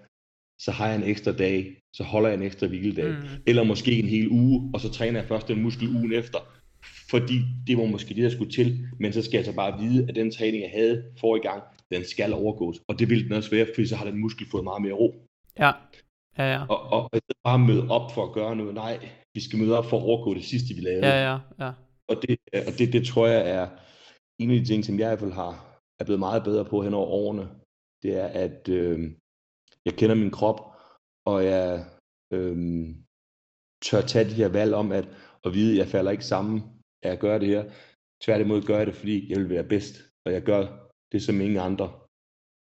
[0.59, 3.27] så har jeg en ekstra dag, så holder jeg en ekstra hviledag, mm.
[3.47, 6.39] eller måske en hel uge, og så træner jeg først den muskel ugen efter,
[7.09, 10.05] fordi det var måske det, der skulle til, men så skal jeg så bare vide,
[10.09, 13.31] at den træning, jeg havde for i gang, den skal overgås, og det vil den
[13.31, 15.27] også være, fordi så har den muskel fået meget mere ro.
[15.59, 15.71] Ja.
[16.37, 16.61] Ja, ja.
[16.73, 18.73] Og, og, og bare møde op for at gøre noget.
[18.73, 21.07] Nej, vi skal møde op for at overgå det sidste, vi lavede.
[21.07, 21.71] Ja, ja, ja.
[22.09, 23.67] Og det, og det, det tror jeg er
[24.39, 26.81] en af de ting, som jeg i hvert fald har, er blevet meget bedre på
[26.83, 27.49] hen over årene.
[28.03, 29.11] Det er, at øh,
[29.85, 30.59] jeg kender min krop,
[31.25, 31.85] og jeg
[32.33, 32.57] øh,
[33.85, 35.07] tør tage de her valg om at,
[35.45, 36.63] at vide, at jeg falder ikke sammen
[37.03, 37.63] af at gøre det her.
[38.23, 40.61] Tværtimod gør jeg det, fordi jeg vil være bedst, og jeg gør
[41.11, 41.87] det, som ingen andre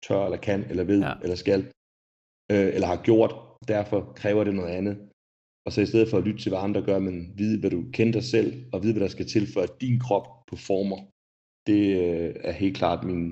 [0.07, 1.13] tør, eller kan, eller ved, ja.
[1.24, 1.61] eller skal,
[2.51, 3.34] øh, eller har gjort,
[3.68, 5.09] derfor kræver det noget andet.
[5.66, 7.84] Og så i stedet for at lytte til, hvad andre gør, men vide, hvad du
[7.93, 10.99] kender dig selv, og vide, hvad der skal til, for at din krop performer.
[11.68, 13.24] Det øh, er helt klart min,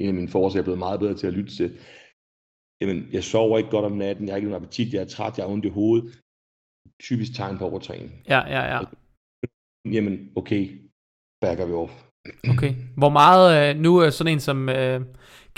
[0.00, 1.78] en af mine forår, jeg er blevet meget bedre til at lytte til.
[2.80, 5.38] Jamen, jeg sover ikke godt om natten, jeg har ikke nogen appetit, jeg er træt,
[5.38, 6.22] jeg har ondt i hovedet.
[7.00, 8.10] Typisk tegn på overtræning.
[8.28, 8.80] Ja, ja, ja.
[9.94, 10.62] Jamen, okay,
[11.40, 11.94] backer vi off.
[12.52, 12.74] Okay.
[12.96, 15.00] Hvor meget, øh, nu er sådan en som øh,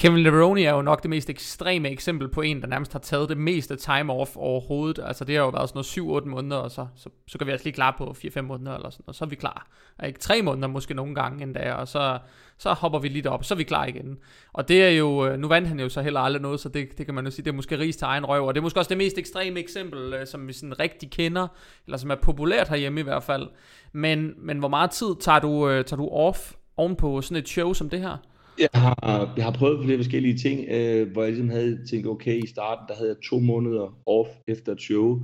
[0.02, 3.28] Kevin Leveroni er jo nok det mest ekstreme eksempel på en, der nærmest har taget
[3.28, 5.04] det meste time off overhovedet.
[5.04, 7.52] Altså det har jo været sådan noget 7-8 måneder, og så, så, så kan vi
[7.52, 9.66] altså lige klar på 4-5 måneder eller sådan, og så er vi klar.
[9.98, 12.18] Og ikke 3 måneder måske nogle gange endda, og så,
[12.58, 14.18] så hopper vi lidt op, og så er vi klar igen.
[14.52, 16.98] Og det er jo, øh, nu vandt han jo så heller aldrig noget, så det,
[16.98, 18.62] det kan man jo sige, det er måske ris til egen røv, og det er
[18.62, 21.48] måske også det mest ekstreme eksempel, øh, som vi sådan rigtig kender,
[21.86, 23.48] eller som er populært herhjemme i hvert fald.
[23.92, 27.48] Men, men hvor meget tid tager du, øh, tager du off oven på sådan et
[27.48, 28.16] show som det her?
[28.58, 32.44] Jeg har, jeg har prøvet flere forskellige ting, øh, hvor jeg ligesom havde tænkt, okay,
[32.44, 35.20] i starten, der havde jeg to måneder off efter et show,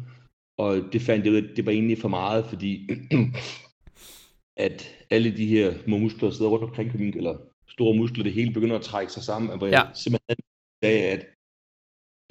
[0.58, 2.88] og det fandt jeg ud af, det var egentlig for meget, fordi
[4.66, 7.36] at alle de her muskler sidder rundt omkring på min, eller
[7.68, 9.72] store muskler, det hele begynder at trække sig sammen, hvor ja.
[9.72, 10.36] jeg simpelthen
[10.84, 11.26] sagde, at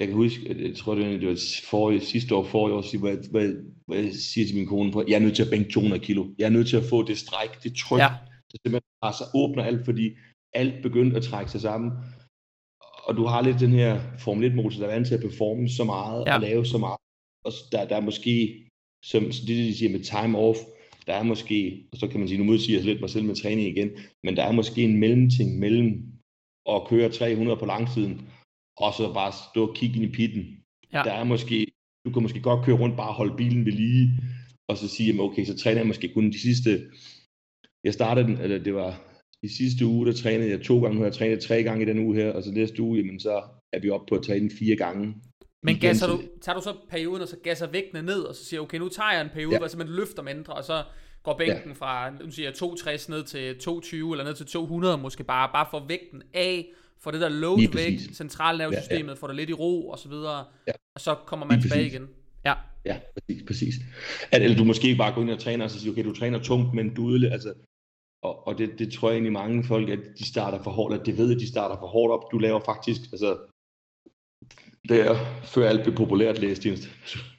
[0.00, 3.18] jeg kan huske, at jeg tror, det var forrige, sidste år, forrige år, hvor jeg,
[3.30, 3.54] hvor, jeg,
[3.86, 6.26] hvor jeg siger til min kone, at jeg er nødt til at bænke 200 kilo.
[6.38, 8.08] Jeg er nødt til at få det stræk, det tryk, ja.
[8.52, 10.16] det simpelthen bare så åbner alt, fordi
[10.54, 11.92] alt begyndte at trække sig sammen.
[13.04, 15.68] Og du har lidt den her Formel 1 motor, der er vant til at performe
[15.68, 16.34] så meget ja.
[16.34, 16.98] og lave så meget.
[17.44, 18.66] Og der, der er måske,
[19.04, 20.58] som det, de siger med time off,
[21.06, 23.34] der er måske, og så kan man sige, nu modsiger jeg lidt mig selv med
[23.34, 23.90] træning igen,
[24.24, 25.88] men der er måske en mellemting mellem
[26.70, 28.28] at køre 300 på langsiden,
[28.76, 30.42] og så bare stå og kigge ind i pitten.
[30.92, 31.02] Ja.
[31.02, 31.66] Der er måske,
[32.04, 34.10] du kan måske godt køre rundt, bare holde bilen ved lige,
[34.68, 36.70] og så sige, okay, så træner jeg måske kun de sidste,
[37.84, 39.07] jeg startede den, eller det var
[39.42, 41.88] i sidste uge, der trænede jeg to gange, nu har jeg trænet tre gange i
[41.88, 44.50] den uge her, og så næste uge, jamen så er vi oppe på at træne
[44.58, 45.14] fire gange.
[45.62, 48.60] Men gasser du, tager du så perioden, og så gasser vægtene ned, og så siger
[48.60, 49.58] okay, nu tager jeg en periode, ja.
[49.58, 50.82] hvor man løfter mindre, og så
[51.22, 51.72] går bænken ja.
[51.72, 55.66] fra, nu siger jeg 260 ned til 220, eller ned til 200 måske bare, bare
[55.70, 56.66] for vægten af,
[57.00, 59.14] for det der load væk, centralnervesystemet, ja, ja.
[59.14, 60.72] får det lidt i ro, og så videre, ja.
[60.94, 62.08] og så kommer man tilbage igen.
[62.44, 62.54] Ja.
[62.84, 63.74] Ja, præcis, præcis.
[64.32, 66.38] At, eller du måske bare går ind og træner, og så siger, okay, du træner
[66.38, 67.54] tungt, men du altså,
[68.22, 71.06] og, og det, det tror jeg egentlig mange folk, at de starter for hårdt, at
[71.06, 72.32] det ved, at de starter for hårdt op.
[72.32, 73.38] Du laver faktisk, altså,
[74.88, 75.14] der
[75.44, 76.76] før alt blev populært, læste en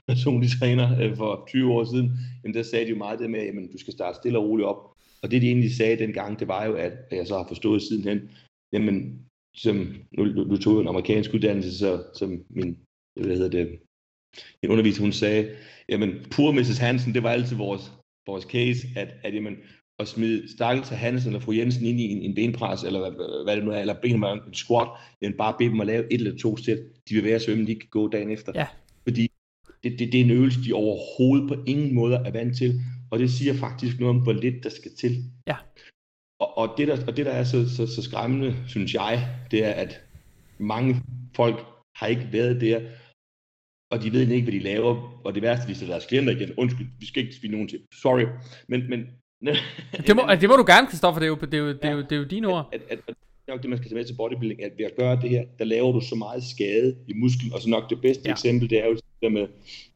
[0.07, 2.11] personlig træner øh, for 20 år siden,
[2.43, 4.67] jamen der sagde de jo meget det med, at du skal starte stille og roligt
[4.67, 4.81] op.
[5.21, 7.81] Og det de egentlig sagde dengang, det var jo, at, at jeg så har forstået
[7.81, 8.31] sidenhen,
[8.73, 9.25] jamen,
[9.55, 9.75] som,
[10.17, 12.77] nu, nu tog en amerikansk uddannelse, så, som min,
[13.15, 13.79] hvad hedder det,
[14.63, 15.55] en underviser, hun sagde,
[15.89, 16.77] jamen, pur Mrs.
[16.77, 17.91] Hansen, det var altid vores,
[18.27, 19.57] vores case, at, at jamen,
[19.99, 23.55] at smide Stakkels Hansen eller fru Jensen ind i en, en benpres, eller hvad, hvad
[23.55, 24.87] det nu er, eller mig en squat,
[25.21, 26.79] men bare bede dem at lave et eller to sæt,
[27.09, 28.51] de vil være svømme, de kan gå dagen efter.
[28.55, 28.67] Ja.
[29.03, 29.31] Fordi
[29.83, 32.81] det, det, det er en øvelse, de overhovedet på ingen måde er vant til,
[33.11, 35.23] og det siger faktisk noget om, hvor lidt der skal til.
[35.47, 35.55] Ja.
[36.39, 39.65] Og, og, det, der, og det, der er så, så, så skræmmende, synes jeg, det
[39.65, 40.01] er, at
[40.57, 40.95] mange
[41.35, 42.81] folk har ikke været der,
[43.91, 46.53] og de ved ikke, hvad de laver, og det værste, de sætter deres klienter igen,
[46.57, 48.25] undskyld, vi skal ikke svine nogen til, sorry,
[48.67, 48.99] men, men
[50.07, 51.91] det, må, det må du gerne, Kristoffer, det er jo, det er jo, det er
[51.91, 52.69] jo, det er jo dine ord.
[52.73, 53.15] At, at, at,
[53.47, 55.65] nok det, man skal tage med til bodybuilding, at ved at gøre det her, der
[55.65, 58.31] laver du så meget skade i musklen, og så nok det bedste ja.
[58.31, 59.47] eksempel, det er jo det med,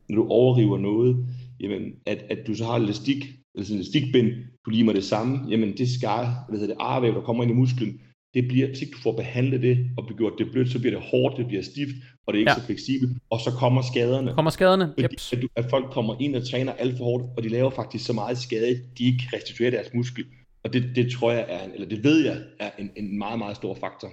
[0.10, 1.26] når du overriver noget,
[1.60, 3.26] jamen, at, at du så har elastik,
[3.56, 4.28] eller sådan elastikbind,
[4.66, 7.56] du limer det samme, jamen det skar, hvad hedder det, arvæv, der kommer ind i
[7.56, 8.02] musklen,
[8.34, 11.04] det bliver, hvis ikke du får behandlet det og gjort det blødt, så bliver det
[11.12, 11.96] hårdt, det bliver stift,
[12.28, 12.60] og det er ikke ja.
[12.60, 14.34] så fleksibelt, og så kommer skaderne.
[14.34, 17.44] Kommer skaderne, Fordi at, du, at folk kommer ind og træner alt for hårdt, og
[17.44, 20.26] de laver faktisk så meget skade, de ikke restituerer deres muskel.
[20.64, 23.56] Og det, det tror jeg er, eller det ved jeg, er en, en meget, meget
[23.56, 24.10] stor faktor.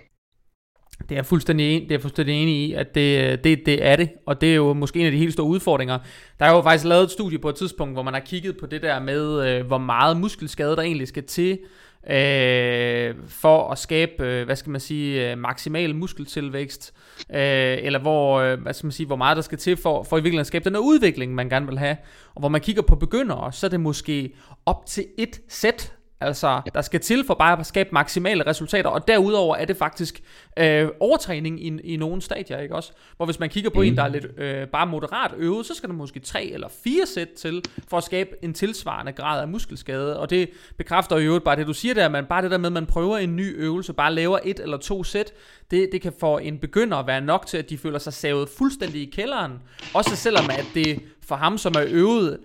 [1.08, 4.08] Det er fuldstændig, en, det er fuldstændig enig i, at det, det, det er det,
[4.26, 5.98] og det er jo måske en af de helt store udfordringer.
[6.38, 8.66] Der er jo faktisk lavet et studie på et tidspunkt, hvor man har kigget på
[8.66, 11.58] det der med, øh, hvor meget muskelskade der egentlig skal til,
[12.06, 16.94] øh, for at skabe, øh, hvad skal man sige, øh, maksimal muskeltilvækst,
[17.30, 20.16] øh, eller hvor, øh, hvad skal man sige, hvor meget der skal til for, for
[20.16, 21.96] i virkeligheden at skabe den her udvikling, man gerne vil have.
[22.34, 24.34] Og hvor man kigger på begyndere, så er det måske
[24.66, 25.92] op til et sæt
[26.22, 30.22] Altså, der skal til for bare at skabe maksimale resultater, og derudover er det faktisk
[30.58, 32.92] øh, overtræning i, i nogle stadier, ikke også?
[33.16, 33.86] Hvor hvis man kigger på mm.
[33.86, 37.06] en, der er lidt øh, bare moderat øvet, så skal der måske tre eller fire
[37.06, 41.56] sæt til, for at skabe en tilsvarende grad af muskelskade, og det bekræfter jo bare
[41.56, 43.92] det, du siger der, man bare det der med, at man prøver en ny øvelse,
[43.92, 45.32] bare laver et eller to sæt,
[45.70, 49.02] det, det kan for en begynder være nok til, at de føler sig savet fuldstændig
[49.02, 49.52] i kælderen,
[49.94, 52.38] også selvom at det for ham, som er øvet,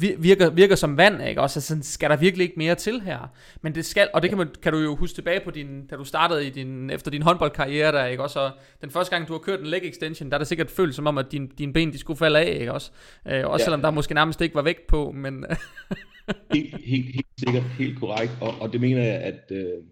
[0.00, 1.40] virker, virker som vand, ikke?
[1.40, 3.34] Også sådan, skal der virkelig ikke mere til her?
[3.62, 5.96] Men det skal, og det kan, man, kan du jo huske tilbage på din, da
[5.96, 8.22] du startede i din, efter din håndboldkarriere der, ikke?
[8.22, 10.70] Også, og den første gang, du har kørt en leg extension, der er det sikkert
[10.70, 12.72] følt som om, at din, din ben, de skulle falde af, ikke?
[12.72, 12.90] Også,
[13.28, 13.64] øh, også ja.
[13.64, 15.44] selvom der måske nærmest ikke var vægt på, men...
[16.54, 19.82] helt, helt, helt sikkert, helt korrekt, og, og det mener jeg, at øh,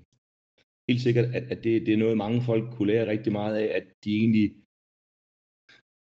[0.88, 3.72] helt sikkert, at, at det, det er noget, mange folk kunne lære rigtig meget af,
[3.76, 4.50] at de egentlig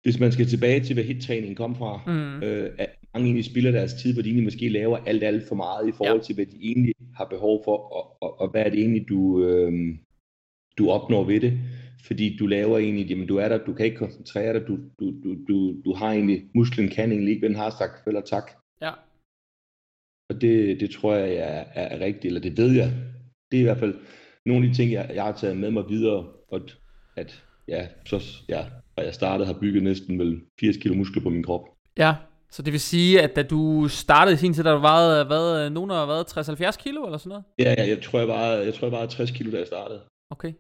[0.04, 2.44] hvis man skal tilbage til, hvad hit-træningen kom fra, mm.
[2.44, 5.55] øh, at mange egentlig spiller deres tid, hvor de egentlig måske laver alt, alt for
[5.55, 6.24] meget i forhold ja.
[6.24, 9.43] til, hvad de egentlig har behov for, og, og, og hvad er det egentlig, du,
[9.43, 9.72] øh,
[10.78, 11.60] du opnår ved det.
[12.07, 15.05] Fordi du laver egentlig, jamen du er der, du kan ikke koncentrere dig, du, du,
[15.24, 18.51] du, du, du har egentlig, musklen kan egentlig ikke, den har sagt følger tak.
[18.82, 18.91] Ja.
[20.30, 22.93] Og det, det tror jeg er, er, rigtigt, eller det ved jeg.
[23.51, 23.95] Det er i hvert fald
[24.45, 26.62] nogle af de ting, jeg, jeg har taget med mig videre, og
[27.16, 31.30] at ja, så, ja, og jeg startede, har bygget næsten vel 80 kilo muskler på
[31.30, 31.68] min krop.
[31.97, 32.16] Ja,
[32.52, 35.70] så det vil sige, at da du startede i sin tid, der du vejede, hvad,
[35.70, 37.45] nogen har været 60-70 kilo eller sådan noget?
[37.60, 40.02] Ja, ja jeg tror, jeg var, jeg tror, jeg var 60 kilo, da jeg startede.
[40.30, 40.54] Okay,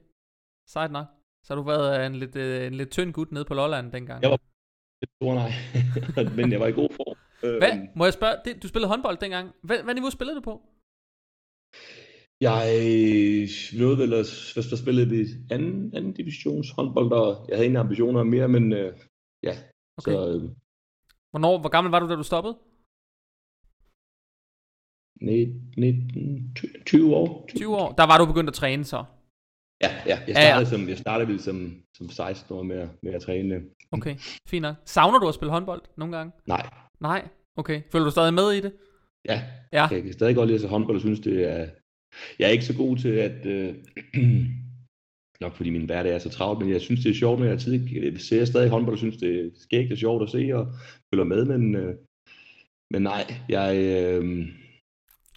[0.67, 1.07] sejt nok.
[1.45, 4.23] Så har du været en lidt, øh, en lidt tynd gut nede på Lolland dengang?
[4.23, 4.39] Jeg var
[5.17, 5.51] stor, nej,
[6.37, 7.17] men jeg var i god form.
[7.61, 7.73] Hvad?
[7.73, 7.87] Øhm.
[7.95, 9.45] Må jeg spørge, det, du spillede håndbold dengang.
[9.63, 10.55] Hvad, hvad niveau spillede du på?
[12.41, 12.65] Jeg
[13.79, 14.25] nåede vel at,
[14.83, 15.25] spille i
[15.55, 18.93] anden, anden divisions håndbold, og jeg havde ingen ambitioner mere, men øh,
[19.43, 19.53] ja.
[19.97, 20.11] Okay.
[20.11, 20.43] Så, øh,
[21.31, 22.55] Hvornår, hvor gammel var du, da du stoppede?
[25.21, 26.55] 19,
[26.85, 27.49] 20 år.
[27.55, 27.91] 20 år.
[27.91, 29.03] Der var du begyndt at træne så?
[29.81, 30.19] Ja, ja.
[30.27, 30.65] Jeg startede, ja, ja.
[30.65, 33.61] Som, jeg startede som, som 16 år med, med at træne.
[33.91, 34.15] Okay,
[34.47, 34.75] fint nok.
[34.85, 36.31] Savner du at spille håndbold nogle gange?
[36.47, 36.69] Nej.
[36.99, 37.27] Nej?
[37.55, 37.81] Okay.
[37.91, 38.73] Føler du stadig med i det?
[39.25, 39.41] Ja.
[39.73, 39.87] ja.
[39.91, 41.67] Jeg kan stadig godt lide at se håndbold og synes, det er,
[42.39, 43.45] jeg er ikke så god til at...
[43.45, 43.75] Øh,
[45.41, 47.59] nok fordi min hverdag er så travlt, men jeg synes, det er sjovt, når jeg
[47.59, 48.01] tid.
[48.03, 50.67] Jeg ser stadig håndbold, og synes, det er skægt og sjovt at se og
[51.13, 51.95] følger med, men, øh,
[52.91, 53.75] men nej, jeg...
[53.77, 54.47] Øh,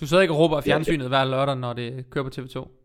[0.00, 2.81] du sidder ikke og råber af fjernsynet ja, hver lørdag, når det kører på TV2?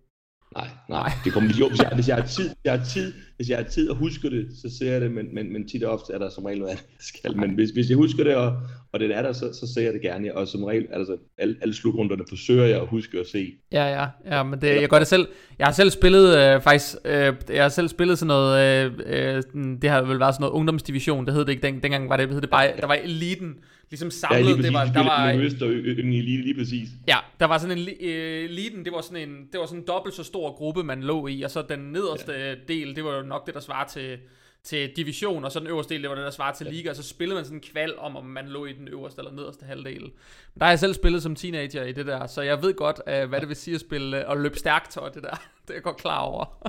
[0.55, 1.11] Nej, nej.
[1.23, 3.57] Det kommer jo, hvis jeg, hvis jeg har tid, hvis jeg har tid, hvis jeg
[3.57, 6.13] har tid og husker det, så ser jeg det, men, men, men tit og ofte
[6.13, 7.37] er der som regel noget andet, skal.
[7.37, 8.57] Men hvis, hvis jeg husker det, og,
[8.91, 10.35] og det er der, så, så ser jeg det gerne.
[10.37, 13.53] Og som regel, altså alle, alle slutrunderne forsøger jeg at huske at se.
[13.71, 15.27] Ja, ja, ja, men det, jeg gør det selv.
[15.59, 19.43] Jeg har selv spillet, øh, faktisk, øh, jeg har selv spillet sådan noget, øh, øh,
[19.81, 22.27] det har vel været sådan noget ungdomsdivision, det hed det ikke, den, dengang var det,
[22.27, 23.55] det hed det bare, der var eliten,
[23.89, 24.37] ligesom samlet.
[24.37, 26.89] Ja, lige præcis, det var, der var, med Øst og Elite, lige præcis.
[27.07, 29.87] Ja, der var sådan en øh, eliten, det var sådan en, det var sådan en
[29.87, 32.55] dobbelt så stor gruppe, man lå i, og så den nederste ja.
[32.67, 34.17] del, det var jo nok det, der svarer til,
[34.63, 36.71] til division, og så den øverste del, det var det, der svarer til ja.
[36.71, 39.19] liga, og så spillede man sådan en kval om, om man lå i den øverste
[39.19, 40.01] eller nederste halvdel.
[40.01, 43.01] Men der har jeg selv spillet som teenager i det der, så jeg ved godt,
[43.07, 45.29] uh, hvad det vil sige at spille uh, og løbe stærkt, og det der,
[45.61, 46.45] det er jeg godt klar over.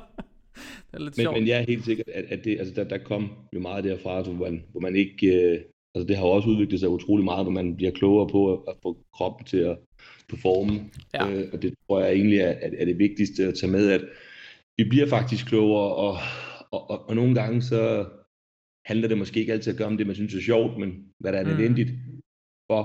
[0.91, 1.37] det er lidt men, sjovt.
[1.39, 4.23] Men jeg er helt sikker, at, at det, altså der, der kom jo meget derfra,
[4.23, 7.45] hvor man, hvor man ikke, uh, altså det har jo også udviklet sig utrolig meget,
[7.45, 9.78] hvor man bliver klogere på at, at få kroppen til at
[10.28, 11.26] performe, ja.
[11.26, 14.05] uh, og det tror jeg egentlig er, er, er det vigtigste at tage med, at
[14.76, 16.16] vi bliver faktisk klogere, og
[16.70, 18.09] og, og, og nogle gange så
[18.86, 21.32] handler det måske ikke altid at gøre om det, man synes er sjovt, men hvad
[21.32, 21.51] der er mm.
[21.51, 21.91] nødvendigt
[22.70, 22.82] for.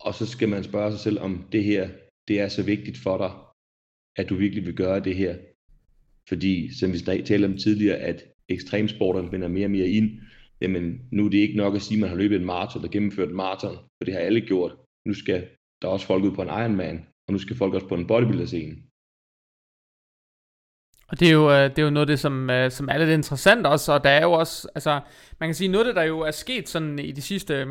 [0.00, 1.90] Og så skal man spørge sig selv, om det her,
[2.28, 3.32] det er så vigtigt for dig,
[4.16, 5.36] at du virkelig vil gøre det her.
[6.28, 10.20] Fordi, som vi talte om tidligere, at ekstremsporterne vender mere og mere ind.
[10.64, 12.92] Jamen, nu er det ikke nok at sige, at man har løbet en maraton eller
[12.92, 14.72] gennemført en maraton, for det har alle gjort.
[15.08, 15.48] Nu skal
[15.82, 18.74] der også folk ud på en Ironman, og nu skal folk også på en bodybuilder-scene.
[21.08, 22.98] Og det er jo, øh, det er jo noget af det, som, øh, som er
[22.98, 25.00] lidt interessant også, og der er jo også, altså,
[25.40, 27.66] man kan sige, noget af det, der jo er sket sådan i de sidste, øh,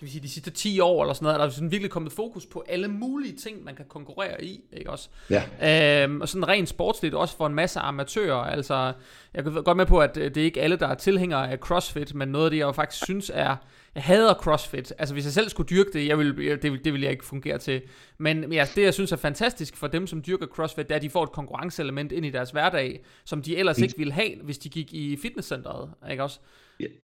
[0.00, 2.12] skal vi sige, de sidste 10 år eller sådan noget, der er sådan virkelig kommet
[2.12, 5.08] fokus på alle mulige ting, man kan konkurrere i, ikke også?
[5.30, 6.04] Ja.
[6.04, 8.92] Øhm, og sådan rent sportsligt også for en masse amatører, altså,
[9.34, 12.14] jeg kan godt med på, at det er ikke alle, der er tilhængere af CrossFit,
[12.14, 13.56] men noget af det, jeg jo faktisk synes er,
[13.94, 14.92] jeg hader CrossFit.
[14.98, 17.58] Altså hvis jeg selv skulle dyrke det, jeg vil, det, det vil jeg ikke fungere
[17.58, 17.82] til.
[18.18, 21.02] Men ja, det jeg synes er fantastisk for dem, som dyrker CrossFit, det er, at
[21.02, 24.58] de får et konkurrenceelement ind i deres hverdag, som de ellers ikke ville have, hvis
[24.58, 25.90] de gik i fitnesscenteret.
[26.10, 26.40] Ikke også?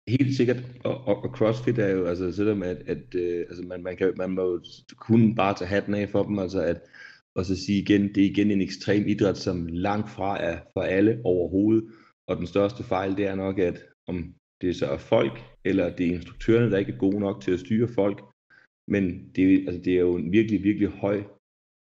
[0.09, 0.57] Helt sikkert.
[0.85, 4.13] Og, og, og CrossFit er jo, altså selvom at, at øh, altså, man, man, kan,
[4.17, 4.61] man må jo
[4.97, 6.81] kun bare tage hatten af for dem, altså at
[7.37, 10.83] og så sige igen, det er igen en ekstrem idræt, som langt fra er for
[10.83, 11.85] alle overhovedet.
[12.29, 15.33] Og den største fejl, det er nok, at om det så er folk,
[15.65, 18.25] eller det er instruktørerne, der ikke er gode nok til at styre folk.
[18.89, 21.23] Men det, altså, det er jo en virkelig, virkelig høj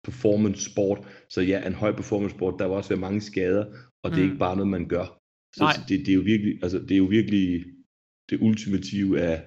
[0.05, 1.27] performance sport.
[1.29, 3.65] Så ja, en høj performance sport, der vil også være mange skader,
[4.03, 4.29] og det er mm.
[4.29, 5.19] ikke bare noget, man gør.
[5.57, 7.65] Så, så det, det, er jo virkelig, altså, det er jo virkelig
[8.31, 9.45] det ultimative af,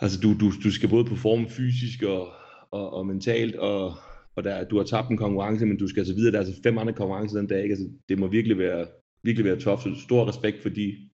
[0.00, 2.32] altså du, du, du skal både performe fysisk og,
[2.70, 3.94] og, og mentalt, og,
[4.36, 6.62] og der, du har tabt en konkurrence, men du skal altså videre, der er altså
[6.62, 7.72] fem andre konkurrencer den dag, ikke?
[7.72, 8.86] Altså, det må virkelig være,
[9.22, 11.10] virkelig være tof, så stor respekt for de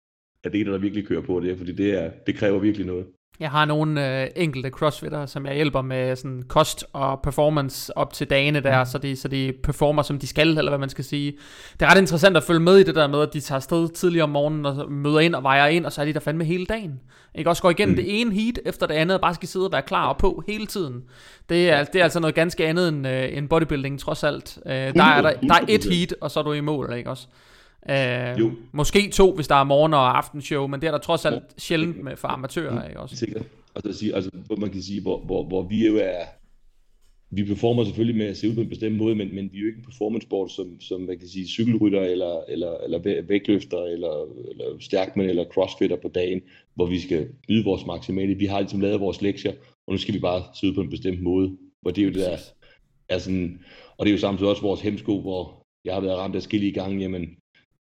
[0.44, 3.06] atleter, der virkelig kører på det, fordi det, er, det kræver virkelig noget.
[3.40, 8.12] Jeg har nogle øh, enkelte crossfitter, som jeg hjælper med sådan kost og performance op
[8.12, 8.86] til dagene der, mm.
[8.86, 11.32] så de, så de performer som de skal, eller hvad man skal sige.
[11.80, 13.88] Det er ret interessant at følge med i det der med, at de tager afsted
[13.88, 16.44] tidligere om morgenen og møder ind og vejer ind, og så er de der fandme
[16.44, 17.00] hele dagen.
[17.34, 18.02] Ikke også går igennem mm.
[18.02, 20.42] det ene heat efter det andet, og bare skal sidde og være klar og på
[20.46, 21.02] hele tiden.
[21.48, 24.58] Det er, det er altså noget ganske andet end, øh, end bodybuilding, trods alt.
[24.66, 27.10] Øh, der, er der, der er et heat, og så er du i mål, ikke
[27.10, 27.26] også?
[27.90, 28.50] Øh, jo.
[28.72, 32.02] Måske to, hvis der er morgen- og aftenshow, men det er der trods alt sjældent
[32.04, 32.88] med for amatører.
[32.88, 33.16] Ikke også?
[33.16, 33.42] Sikkert.
[33.74, 36.24] Altså, sige, altså, hvor man kan sige, hvor, hvor, hvor vi jo er,
[37.30, 39.60] vi performer selvfølgelig med at se ud på en bestemt måde, men, men vi er
[39.60, 43.82] jo ikke en performance sport, som, som man kan sige, cykelrytter, eller, eller, eller vægtløfter,
[43.82, 46.40] eller, eller stærkmænd, eller crossfitter på dagen,
[46.74, 48.34] hvor vi skal yde vores maksimale.
[48.34, 49.52] Vi har ligesom lavet vores lektier,
[49.86, 51.56] og nu skal vi bare se ud på en bestemt måde.
[51.82, 52.38] Hvor det er jo det der,
[53.08, 53.60] er sådan,
[53.96, 56.68] og det er jo samtidig også vores hemsko, hvor jeg har været ramt af skille
[56.68, 57.36] i gang, jamen,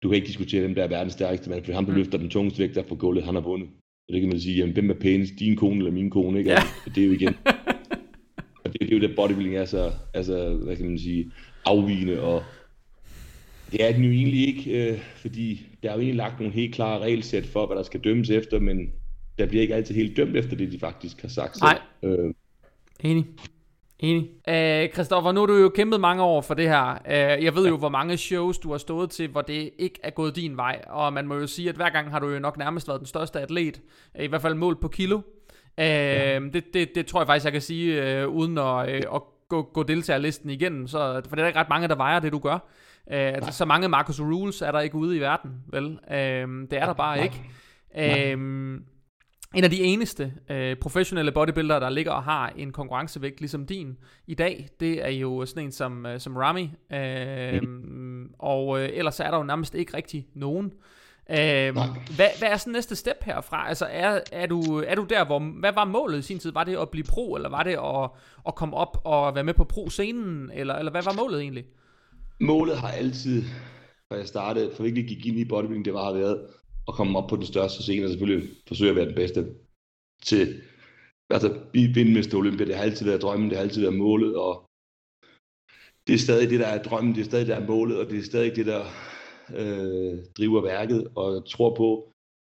[0.03, 1.97] du kan ikke diskutere dem, der er verdens stærkeste mand, for ham, der mm.
[1.97, 3.69] løfter den tungeste vægt der på gulvet, han har vundet.
[4.07, 6.51] Og det kan man sige, jamen, hvem er pænest, din kone eller min kone, ikke?
[6.51, 6.59] Ja.
[6.85, 7.35] Og det er jo igen.
[8.63, 11.31] og det, det, er jo det, bodybuilding er så, altså, hvad kan man sige,
[11.65, 12.43] afvigende, og
[13.71, 16.75] det er den jo egentlig ikke, øh, fordi der er jo egentlig lagt nogle helt
[16.75, 18.91] klare regelsæt for, hvad der skal dømmes efter, men
[19.37, 21.61] der bliver ikke altid helt dømt efter det, de faktisk har sagt.
[21.61, 22.33] Nej, øh,
[23.03, 23.25] enig.
[23.99, 24.29] Enig.
[24.47, 26.97] Uh, Christoffer, nu har du jo kæmpet mange år for det her.
[27.05, 30.09] Uh, jeg ved jo, hvor mange shows du har stået til, hvor det ikke er
[30.09, 30.81] gået din vej.
[30.87, 33.07] Og man må jo sige, at hver gang har du jo nok nærmest været den
[33.07, 33.81] største atlet.
[34.15, 35.15] Uh, I hvert fald målt på kilo.
[35.17, 35.23] Uh,
[35.77, 36.39] ja.
[36.39, 39.61] det, det, det tror jeg faktisk, jeg kan sige, uh, uden at, uh, at gå,
[39.61, 40.87] gå deltagerlisten igennem.
[40.87, 42.53] Så, for det er ikke ret mange, der vejer det, du gør.
[42.53, 45.85] Uh, altså, så mange Marcus Rules er der ikke ude i verden, vel?
[45.85, 47.23] Uh, det er der bare Nej.
[47.23, 48.35] ikke.
[48.35, 48.39] Uh,
[49.55, 53.97] en af de eneste øh, professionelle bodybuildere, der ligger og har en konkurrencevægt ligesom din
[54.27, 56.71] i dag, det er jo sådan en som, øh, som Rami.
[56.93, 58.29] Øh, mm.
[58.39, 60.73] Og øh, ellers er der jo nærmest ikke rigtig nogen.
[61.29, 61.73] Øh,
[62.15, 63.69] hvad, hvad er sådan næste step herfra?
[63.69, 66.51] Altså er, er, du, er du der, hvor, hvad var målet i sin tid?
[66.51, 68.09] Var det at blive pro, eller var det at,
[68.47, 71.65] at komme op og være med på pro-scenen, eller, eller hvad var målet egentlig?
[72.39, 73.43] Målet har altid,
[74.11, 76.39] da jeg startede, for virkelig gik ind i bodybuilding, det var at været
[76.89, 79.41] at komme op på den største scene, og selvfølgelig forsøge at være den bedste
[80.23, 80.61] til
[81.29, 82.35] altså, vinde Mr.
[82.35, 82.65] Olympia.
[82.65, 84.53] Det har altid været drømmen, det har altid været målet, og
[86.07, 88.05] det er stadig det, der er drømmen, det er stadig det, der er målet, og
[88.09, 88.83] det er stadig det, der
[89.59, 92.11] øh, driver værket, og jeg tror på,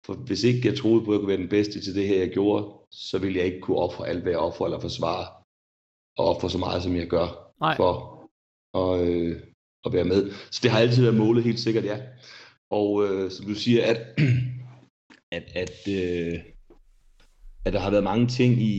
[0.07, 2.19] for hvis ikke jeg troede på, at jeg kunne være den bedste til det her,
[2.19, 5.27] jeg gjorde, så ville jeg ikke kunne ofre alt, hvad jeg offrer eller forsvare,
[6.19, 7.29] og ofre så meget, som jeg gør,
[7.61, 7.77] Nej.
[7.77, 7.91] for
[8.75, 9.41] at, øh,
[9.85, 10.31] at være med.
[10.51, 11.99] Så det har altid været målet, helt sikkert, ja.
[12.79, 14.01] Og øh, som du siger, at,
[15.37, 16.39] at, at, øh,
[17.65, 18.75] at der har været mange ting i,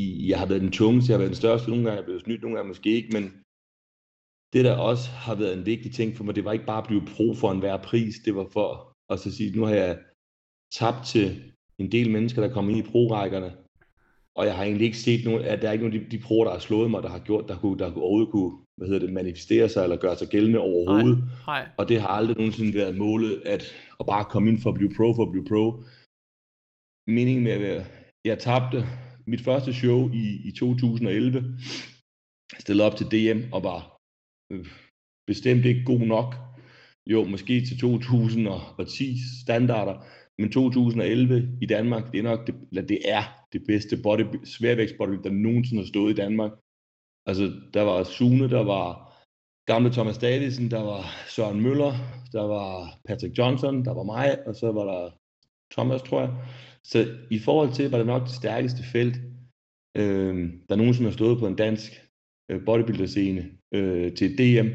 [0.00, 2.04] i, jeg har været den tungeste, jeg har været den største, nogle gange er jeg
[2.04, 3.24] blevet snydt, nogle gange måske ikke, men
[4.52, 6.86] det der også har været en vigtig ting for mig, det var ikke bare at
[6.86, 9.98] blive pro for enhver pris, det var for at så sige, nu har jeg
[10.72, 13.56] tabt til en del mennesker, der kommer ind i pro-rækkerne,
[14.34, 16.22] og jeg har egentlig ikke set nogen, at der er ikke nogen af de, de
[16.22, 19.06] proer, der har slået mig, der har gjort, der kunne, der kunne, kunne hvad hedder
[19.06, 21.18] det, manifestere sig eller gøre sig gældende overhovedet.
[21.18, 21.68] Nej, nej.
[21.78, 23.62] Og det har aldrig nogensinde været målet at,
[24.00, 25.82] at bare komme ind for at blive pro for at blive pro.
[27.06, 27.84] Meningen med at være,
[28.24, 28.78] jeg tabte
[29.26, 31.58] mit første show i, i 2011,
[32.58, 33.80] stillede op til DM og var
[34.52, 34.66] øh,
[35.26, 36.34] bestemt ikke god nok.
[37.06, 39.96] Jo, måske til 2010 standarder,
[40.38, 43.22] men 2011 i Danmark, det er nok det, eller det er
[43.52, 46.52] det bedste body, sværvægtsbody, der nogensinde har stået i Danmark.
[47.26, 47.44] Altså,
[47.74, 48.88] der var Sune, der var
[49.66, 51.92] gamle Thomas Davidsen, der var Søren Møller,
[52.32, 55.10] der var Patrick Johnson, der var mig, og så var der
[55.74, 56.32] Thomas, tror jeg.
[56.84, 56.98] Så
[57.30, 59.16] i forhold til, var det nok det stærkeste felt,
[59.96, 60.34] øh,
[60.68, 61.90] der nogensinde har stået på en dansk
[62.50, 63.42] øh, bodybuilder-scene
[63.74, 64.68] øh, til DM.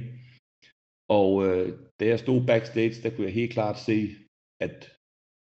[1.09, 4.15] Og øh, da jeg stod backstage, der kunne jeg helt klart se,
[4.61, 4.77] at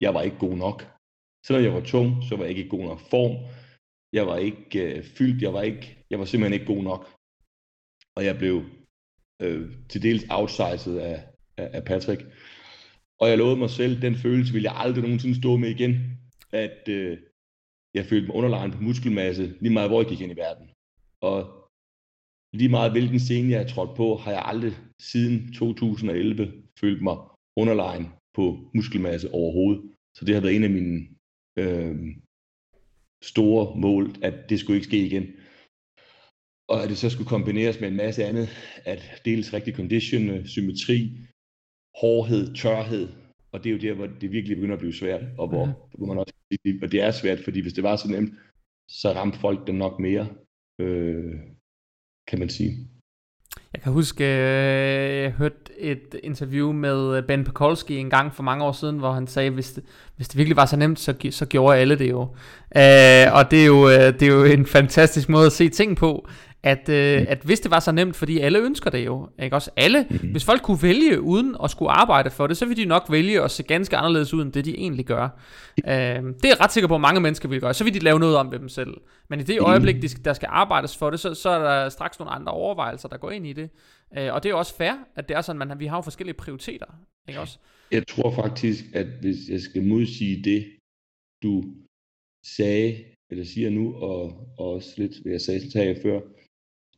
[0.00, 0.78] jeg var ikke god nok.
[1.46, 3.34] Selvom jeg var tung, så var jeg ikke i god nok form.
[4.12, 7.02] Jeg var ikke øh, fyldt, jeg var, ikke, jeg var simpelthen ikke god nok.
[8.16, 8.56] Og jeg blev
[9.42, 11.16] øh, til dels outsized af,
[11.56, 12.22] af, af Patrick.
[13.20, 15.94] Og jeg lovede mig selv, den følelse ville jeg aldrig nogensinde stå med igen.
[16.52, 17.18] At øh,
[17.94, 20.70] jeg følte mig underlegen på muskelmasse, lige meget hvor jeg gik ind i verden.
[21.20, 21.36] Og
[22.52, 27.16] lige meget hvilken scene jeg er trådt på, har jeg aldrig siden 2011 følt mig
[27.56, 29.82] underlegen på muskelmasse overhovedet.
[30.16, 31.08] Så det har været en af mine
[31.58, 31.96] øh,
[33.22, 35.26] store mål, at det skulle ikke ske igen.
[36.68, 38.48] Og at det så skulle kombineres med en masse andet,
[38.84, 41.18] at dels rigtig condition, symmetri,
[42.00, 43.08] hårdhed, tørhed,
[43.52, 45.72] og det er jo der, hvor det virkelig begynder at blive svært, og hvor, mm.
[45.98, 46.34] hvor man også
[46.82, 48.34] og det er svært, fordi hvis det var så nemt,
[48.88, 50.28] så ramte folk dem nok mere,
[50.80, 51.34] øh,
[52.26, 52.72] kan man sige.
[53.74, 58.42] Jeg kan huske, øh, jeg hørte et interview med øh, Ben Pekolski en gang for
[58.42, 59.84] mange år siden, hvor han sagde, hvis det,
[60.16, 62.20] hvis det virkelig var så nemt, så, så gjorde alle det jo.
[62.76, 65.96] Øh, og det er jo, øh, det er jo en fantastisk måde at se ting
[65.96, 66.28] på,
[66.62, 67.26] at, øh, mm.
[67.28, 70.30] at hvis det var så nemt, fordi alle ønsker det jo, ikke også alle, mm.
[70.30, 73.42] hvis folk kunne vælge uden at skulle arbejde for det, så ville de nok vælge
[73.42, 75.28] at se ganske anderledes ud, end det de egentlig gør.
[75.78, 77.98] Øh, det er jeg ret sikker på, at mange mennesker vil gøre, så vil de
[77.98, 78.94] lave noget om ved dem selv.
[79.30, 81.88] Men i det øjeblik, de skal, der skal arbejdes for det, så, så er der
[81.88, 83.70] straks nogle andre overvejelser, der går ind i det.
[84.18, 86.34] Øh, og det er også fair, at det er sådan, at vi har jo forskellige
[86.34, 86.86] prioriteter,
[87.28, 87.58] ikke også?
[87.90, 90.66] Jeg tror faktisk, at hvis jeg skal modsige det,
[91.42, 91.64] du
[92.56, 94.22] sagde, eller siger nu, og,
[94.58, 96.20] og også lidt, hvad jeg sagde før,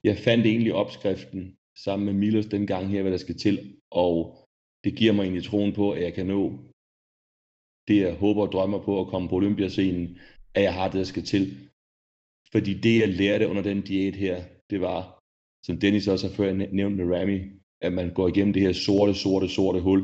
[0.04, 3.56] jeg fandt egentlig opskriften sammen med Milos den gang her, hvad der skal til,
[3.90, 4.14] og
[4.84, 6.58] det giver mig egentlig troen på, at jeg kan nå
[7.88, 10.18] det, jeg håber og drømmer på at komme på Olympiascenen,
[10.54, 11.70] at jeg har det, der skal til.
[12.52, 15.18] Fordi det, jeg lærte under den diæt her, det var,
[15.66, 17.38] som Dennis også har før nævnt med Rami,
[17.80, 20.00] at man går igennem det her sorte, sorte, sorte hul.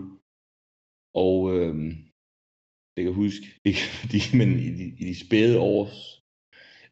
[1.14, 1.90] Og øhm,
[2.97, 6.15] jeg kan huske, ikke fordi, men i de, i de spæde års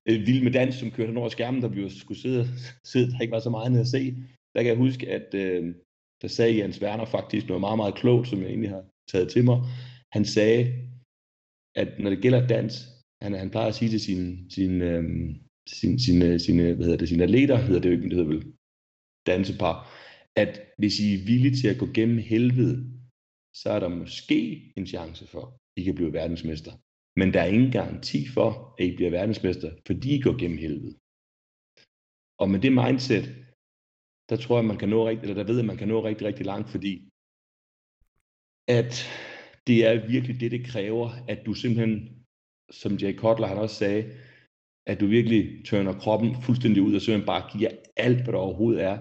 [0.08, 2.46] øh, Vild med Dans, som kørte hen over skærmen, der vi jo skulle sidde,
[2.84, 4.14] sidde, der ikke var så meget andet at se.
[4.54, 5.74] Der kan jeg huske, at øh,
[6.22, 9.44] der sagde Jens Werner faktisk noget meget, meget klogt, som jeg egentlig har taget til
[9.44, 9.58] mig.
[10.12, 10.60] Han sagde,
[11.74, 12.74] at når det gælder dans,
[13.22, 15.04] han, han plejer at sige til sin, sin, øh,
[15.68, 18.16] sin, sin, øh, sin, øh, hvad hedder det, sine atleter, hedder det jo ikke, det
[18.16, 18.52] hedder vel
[19.26, 19.76] dansepar,
[20.36, 22.76] at hvis I er villige til at gå gennem helvede,
[23.56, 26.72] så er der måske en chance for, at I kan blive verdensmester.
[27.16, 30.94] Men der er ingen garanti for, at I bliver verdensmester, fordi I går gennem helvede.
[32.38, 33.26] Og med det mindset,
[34.28, 36.26] der tror jeg, man kan nå rigtig, eller der ved at man kan nå rigtig,
[36.26, 37.10] rigtig langt, fordi
[38.68, 38.92] at
[39.66, 42.24] det er virkelig det, det kræver, at du simpelthen,
[42.70, 44.02] som Jay Cutler han også sagde,
[44.86, 48.82] at du virkelig tørner kroppen fuldstændig ud, og simpelthen bare giver alt, hvad der overhovedet
[48.82, 48.98] er.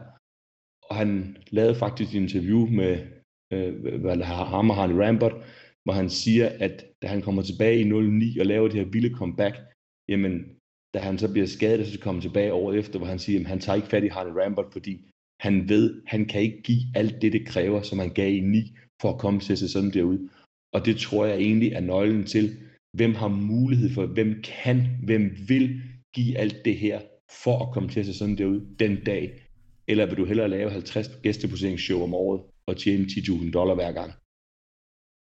[0.89, 3.07] Og han lavede faktisk et interview med
[3.53, 5.35] øh, hvad, ham og Harley Rambert,
[5.83, 9.15] hvor han siger, at da han kommer tilbage i 09 og laver det her vilde
[9.15, 9.55] comeback,
[10.09, 10.33] jamen,
[10.93, 13.59] da han så bliver skadet, så kommer tilbage året efter, hvor han siger, at han
[13.59, 14.93] tager ikke fat i Harley Rambert, fordi
[15.39, 18.77] han ved, han kan ikke give alt det, det kræver, som han gav i 9,
[19.01, 20.29] for at komme til sig sådan derud.
[20.73, 22.45] Og det tror jeg egentlig er nøglen til,
[22.97, 25.81] hvem har mulighed for, hvem kan, hvem vil
[26.15, 27.01] give alt det her,
[27.43, 29.23] for at komme til sig sådan derud den dag.
[29.87, 34.11] Eller vil du hellere lave 50 gæsteposeringsshow om året og tjene 10.000 dollar hver gang?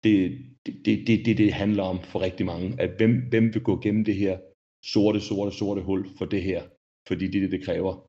[0.06, 0.18] det,
[0.66, 2.80] det, det, det, det handler om for rigtig mange.
[2.80, 4.38] At hvem, hvem vil gå gennem det her
[4.84, 6.62] sorte, sorte, sorte hul for det her?
[7.08, 8.06] Fordi det er det, det kræver.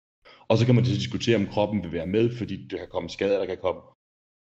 [0.47, 3.39] Og så kan man diskutere, om kroppen vil være med, fordi der kan komme skader,
[3.39, 3.81] der kan komme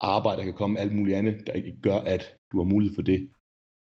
[0.00, 3.02] arbejde, der kan komme alt muligt andet, der ikke gør, at du har mulighed for
[3.02, 3.30] det.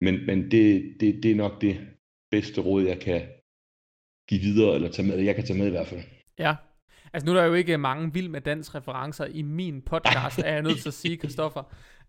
[0.02, 1.88] Men, men det, det, det er nok det
[2.31, 3.22] bedste råd, jeg kan
[4.30, 6.02] give videre, eller tage med, jeg kan tage med i hvert fald.
[6.39, 6.56] Ja,
[7.15, 10.53] Altså nu er der jo ikke mange vild med dans referencer i min podcast, er
[10.53, 11.64] jeg nødt til at sige, Kristoffer.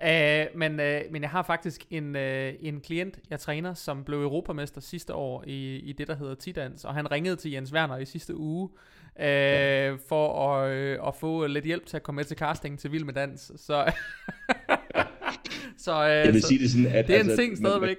[0.04, 2.22] Uh, men, uh, men jeg har faktisk en, uh,
[2.60, 6.84] en klient, jeg træner, som blev europamester sidste år i, i det, der hedder Tidans,
[6.84, 8.68] og han ringede til Jens Werner i sidste uge,
[9.16, 9.92] uh, ja.
[10.08, 13.04] for at, uh, at få lidt hjælp til at komme med til casting til Vild
[13.04, 13.52] med Dans.
[13.56, 13.92] Så,
[15.84, 17.96] så, uh, jeg vil så sige det sådan, at det er en altså, ting stadigvæk.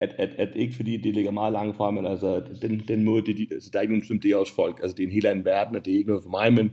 [0.00, 3.26] At, at, at ikke fordi det ligger meget langt fra, men altså den, den måde,
[3.26, 5.12] det, altså, der er ikke nogen som det er også folk, altså det er en
[5.12, 6.72] helt anden verden, og det er ikke noget for mig, men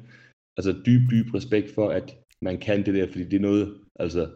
[0.58, 4.30] altså dyb, dyb respekt for, at man kan det der, fordi det er noget, altså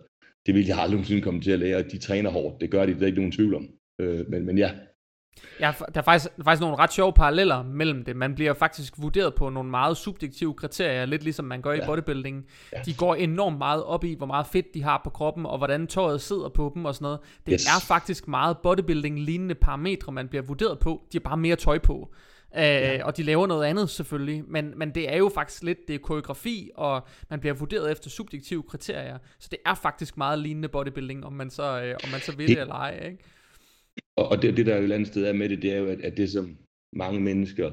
[0.46, 2.86] det vil jeg aldrig nogensinde komme til at lære, at de træner hårdt, det gør
[2.86, 3.68] de, det er ikke nogen tvivl om,
[4.00, 4.72] øh, men, men ja,
[5.60, 8.16] Ja, der er faktisk, faktisk nogle ret sjove paralleller mellem det.
[8.16, 11.84] Man bliver faktisk vurderet på nogle meget subjektive kriterier, lidt ligesom man gør ja.
[11.84, 12.46] i bodybuilding.
[12.74, 12.82] Ja.
[12.86, 15.88] De går enormt meget op i, hvor meget fedt de har på kroppen, og hvordan
[15.88, 17.20] tøjet sidder på dem og sådan noget.
[17.46, 17.66] Det yes.
[17.66, 21.02] er faktisk meget bodybuilding-lignende parametre, man bliver vurderet på.
[21.14, 22.14] De har bare mere tøj på.
[22.56, 23.04] Uh, ja.
[23.04, 26.00] Og de laver noget andet selvfølgelig, men, men det er jo faktisk lidt, det er
[26.00, 31.26] koreografi, og man bliver vurderet efter subjektive kriterier, så det er faktisk meget lignende bodybuilding,
[31.26, 33.24] om man så, uh, om man så vil det, det eller ej, ikke?
[34.18, 35.88] Og, det, det der jo et eller andet sted er med det, det er jo,
[35.88, 36.58] at, at det som
[36.94, 37.72] mange mennesker,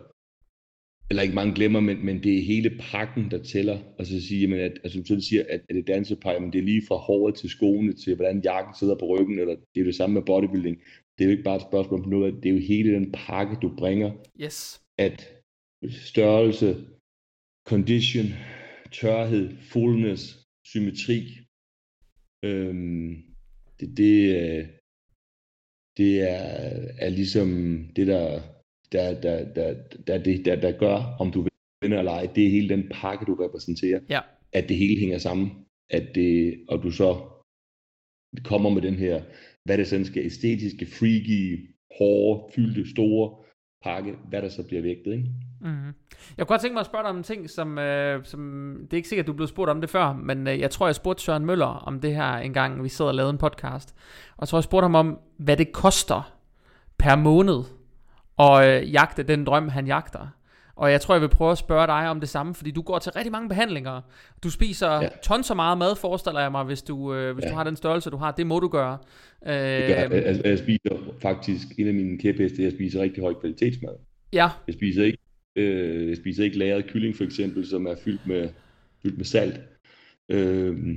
[1.11, 3.79] eller ikke mange glemmer, men, men det er hele pakken, der tæller.
[3.99, 6.63] Og så sige, jamen, at, altså, så siger, at, at det dansepej, men det er
[6.63, 9.87] lige fra håret til skoene, til hvordan jakken sidder på ryggen, eller det er jo
[9.87, 10.77] det samme med bodybuilding
[11.21, 13.57] det er jo ikke bare et spørgsmål om noget, det er jo hele den pakke,
[13.63, 14.11] du bringer.
[14.41, 14.83] Yes.
[14.99, 15.29] At
[15.91, 16.87] størrelse,
[17.69, 18.27] condition,
[18.93, 20.23] tørhed, fullness,
[20.67, 21.39] symmetri,
[22.45, 23.11] øhm,
[23.81, 24.69] det, det, øh,
[25.97, 26.43] det er,
[26.99, 27.49] er ligesom
[27.97, 28.41] det, der,
[28.93, 29.75] der, der, der,
[30.07, 31.49] der, der der, der gør, om du
[31.83, 34.01] vinder eller ej, det er hele den pakke, du repræsenterer.
[34.09, 34.21] Ja.
[34.53, 35.51] At det hele hænger sammen,
[35.91, 37.31] at det, og du så
[38.45, 39.25] kommer med den her
[39.65, 43.37] hvad det sådan skal, æstetiske, freaky, hårde, fyldte, store
[43.85, 45.13] pakke, hvad der så bliver vægtet.
[45.13, 45.29] Ikke?
[45.61, 45.93] Mm-hmm.
[46.37, 48.93] Jeg kunne godt tænke mig at spørge dig om en ting, som, øh, som det
[48.93, 50.95] er ikke sikkert, at du blev spurgt om det før, men øh, jeg tror, jeg
[50.95, 53.95] spurgte Søren Møller om det her en gang, vi sad og lavede en podcast.
[54.37, 56.35] Og så tror, jeg spurgte ham om, hvad det koster
[56.99, 57.63] per måned
[58.39, 60.27] at øh, jagte den drøm, han jagter.
[60.81, 62.99] Og jeg tror, jeg vil prøve at spørge dig om det samme, fordi du går
[62.99, 64.01] til rigtig mange behandlinger.
[64.43, 65.09] Du spiser ja.
[65.23, 67.51] tons så meget mad, forestiller jeg mig, hvis du, øh, hvis ja.
[67.51, 68.31] du har den størrelse, du har.
[68.31, 68.99] Det må du gøre.
[69.47, 73.23] Øh, det gør, jeg, jeg, jeg spiser faktisk, en af mine kæpheste, jeg spiser rigtig
[73.23, 73.95] høj kvalitetsmad.
[74.33, 74.49] Ja.
[74.67, 75.19] Jeg spiser ikke,
[75.57, 78.49] øh, jeg spiser ikke lagret kylling for eksempel, som er fyldt med,
[79.03, 79.61] fyldt med salt.
[80.31, 80.97] Øh,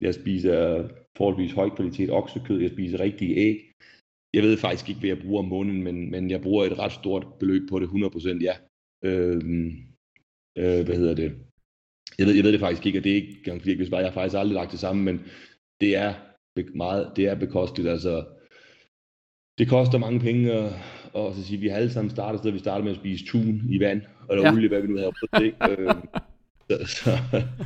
[0.00, 2.60] jeg spiser forholdsvis høj kvalitet oksekød.
[2.60, 3.56] Jeg spiser rigtige æg.
[4.34, 6.92] Jeg ved faktisk ikke, hvad jeg bruger om måneden, men, men jeg bruger et ret
[6.92, 8.54] stort beløb på det, 100% ja.
[9.04, 9.36] Øh,
[10.58, 11.36] øh, hvad hedder det?
[12.18, 14.14] Jeg ved, jeg ved det faktisk ikke, og det er ikke gang bare jeg har
[14.14, 15.20] faktisk aldrig lagt det sammen, men
[15.80, 16.14] det er
[16.74, 18.24] meget, det er bekosteligt, altså
[19.58, 20.72] det koster mange penge, og,
[21.12, 23.62] og så sige, vi har alle sammen startet sted, vi startede med at spise tun
[23.70, 24.52] i vand, eller ja.
[24.52, 25.58] olie, hvad vi nu havde prøvet, ikke?
[25.70, 26.08] øhm,
[26.70, 27.10] så, så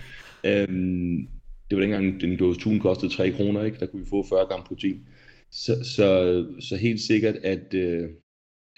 [0.51, 1.29] øhm,
[1.71, 3.79] det var dengang, den dåse tun kostede 3 kroner, ikke?
[3.79, 5.07] Der kunne vi få 40 gram protein.
[5.51, 6.07] Så, så,
[6.61, 8.09] så helt sikkert, at, øh,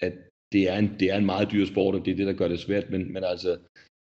[0.01, 0.13] at
[0.51, 2.47] det er, en, det er en meget dyr sport, og det er det, der gør
[2.47, 3.57] det svært, men, men altså,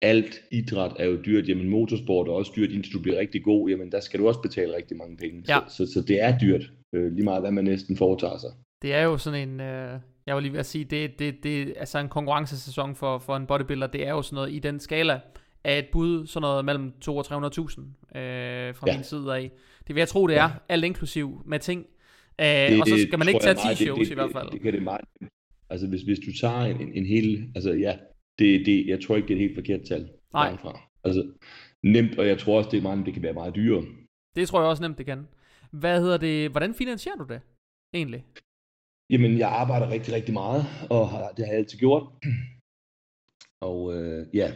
[0.02, 3.68] alt idræt er jo dyrt, jamen motorsport er også dyrt, indtil du bliver rigtig god,
[3.68, 5.44] jamen der skal du også betale rigtig mange penge.
[5.48, 5.58] Ja.
[5.68, 8.50] Så, så, så det er dyrt, øh, lige meget hvad man næsten foretager sig.
[8.82, 11.74] Det er jo sådan en, øh, jeg vil lige ved at sige, det, det, det
[11.76, 15.20] altså en konkurrencesæson for, for en bodybuilder, det er jo sådan noget i den skala
[15.64, 17.30] af et bud, sådan noget mellem 2 og 300.000
[18.18, 18.96] øh, fra ja.
[18.96, 19.50] min side af.
[19.86, 20.50] Det vil jeg tro, det er, ja.
[20.68, 21.86] alt inklusiv med ting.
[22.40, 24.44] Øh, det, og så skal man ikke tage 10 shows i hvert fald.
[24.44, 25.00] Det, det kan det meget
[25.72, 27.92] Altså hvis, hvis du tager en, en, en hel, altså ja,
[28.38, 30.02] det, det, jeg tror ikke, det er et helt forkert tal.
[30.32, 30.56] Nej.
[30.62, 30.72] Fra.
[31.04, 31.22] Altså
[31.82, 33.84] nemt, og jeg tror også, det, er meget, det kan være meget dyrere.
[34.36, 35.20] Det tror jeg også nemt, det kan.
[35.70, 37.40] Hvad hedder det, hvordan finansierer du det
[37.94, 38.24] egentlig?
[39.12, 41.04] Jamen, jeg arbejder rigtig, rigtig meget, og
[41.36, 42.02] det har jeg altid gjort.
[43.70, 44.48] Og øh, ja,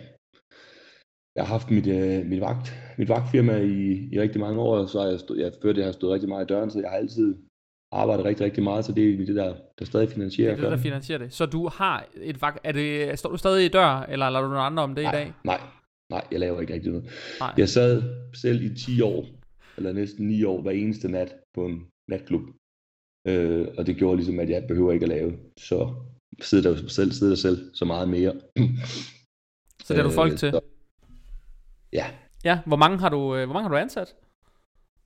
[1.36, 2.66] jeg har haft mit, øh, mit, vagt,
[2.98, 5.84] mit vagtfirma i, i rigtig mange år, og så har jeg, stået, jeg før det
[5.84, 7.28] har stået rigtig meget i døren, så jeg har altid
[7.92, 10.64] arbejder rigtig, rigtig meget, så det er det, der, der stadig finansierer det.
[10.64, 11.32] Er det, der finansierer det.
[11.32, 14.48] Så du har et vagt, er det, står du stadig i dør, eller lader du
[14.48, 15.32] nogle andre om det nej, i dag?
[15.44, 15.60] Nej,
[16.10, 17.10] nej, jeg laver ikke rigtig noget.
[17.40, 17.54] Nej.
[17.58, 18.02] Jeg sad
[18.34, 19.26] selv i 10 år,
[19.76, 22.42] eller næsten 9 år, hver eneste nat på en natklub.
[23.28, 25.38] Øh, og det gjorde ligesom, at jeg behøver ikke at lave.
[25.58, 25.94] Så
[26.42, 28.32] sidder der selv, sidder der selv så meget mere.
[29.84, 30.50] så det er du folk øh, til?
[30.50, 30.60] Så,
[31.92, 32.06] ja.
[32.44, 34.14] Ja, hvor mange har du, øh, hvor mange har du ansat?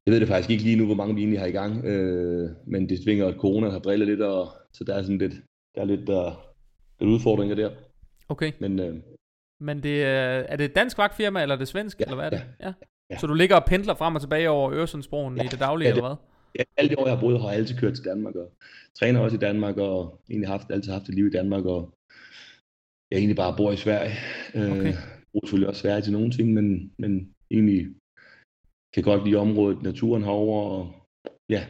[0.07, 2.51] Jeg ved det faktisk ikke lige nu, hvor mange vi egentlig har i gang, øh,
[2.67, 5.35] men det svinger, at corona har drillet lidt, og, så der er sådan lidt,
[5.75, 6.55] der er lidt, der,
[7.01, 7.71] lidt udfordringer der.
[8.29, 8.53] Okay.
[8.61, 8.97] Men, øh,
[9.61, 12.31] men det, er det et dansk vagtfirma, eller er det svensk, ja, eller hvad er
[12.31, 12.43] det?
[12.61, 12.73] Ja, ja.
[13.11, 13.19] ja.
[13.19, 15.95] Så du ligger og pendler frem og tilbage over Øresundsbroen ja, i det daglige, ja,
[15.95, 16.17] det, eller hvad?
[16.59, 18.53] Ja, alle de år, jeg har boet, har jeg altid kørt til Danmark, og
[18.99, 21.95] træner også i Danmark, og egentlig haft, altid haft et liv i Danmark, og
[23.11, 24.13] jeg egentlig bare bor i Sverige.
[24.55, 24.89] Øh, okay.
[24.89, 24.95] Øh,
[25.33, 27.87] bruger selvfølgelig også Sverige til nogle ting, men, men egentlig
[28.95, 30.93] kan godt lide området, naturen herover og
[31.49, 31.67] ja,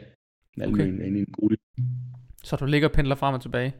[0.57, 1.01] Malmø okay.
[1.01, 1.55] er en god
[2.43, 3.73] Så du ligger og pendler frem og tilbage?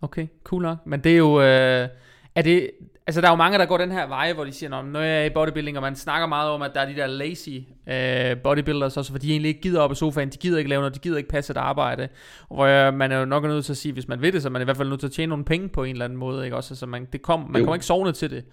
[0.00, 0.86] Okay, cool nok.
[0.86, 1.88] Men det er jo, øh,
[2.34, 2.70] er det,
[3.06, 5.20] altså der er jo mange, der går den her vej, hvor de siger, når jeg
[5.20, 7.48] er i bodybuilding, og man snakker meget om, at der er de der lazy
[7.88, 10.80] øh, bodybuilders, også fordi de egentlig ikke gider op i sofaen, de gider ikke lave
[10.80, 12.08] noget, de gider ikke passe et arbejde,
[12.48, 14.50] hvor øh, man er jo nok nødt til at sige, hvis man vil det, så
[14.50, 16.18] man er i hvert fald nødt til at tjene nogle penge på en eller anden
[16.18, 16.74] måde, ikke også?
[16.74, 18.44] Altså man, det kom, man kommer ikke sovne til det.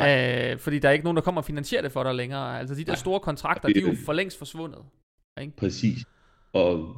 [0.00, 2.58] Øh, fordi der er ikke nogen, der kommer og finansierer det for dig længere.
[2.58, 4.84] Altså de der store kontrakter, de er jo for længst forsvundet.
[5.40, 5.56] Ikke?
[5.56, 6.04] Præcis.
[6.52, 6.96] Og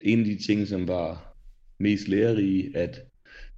[0.00, 1.34] en af de ting, som var
[1.78, 3.00] mest lærerige, at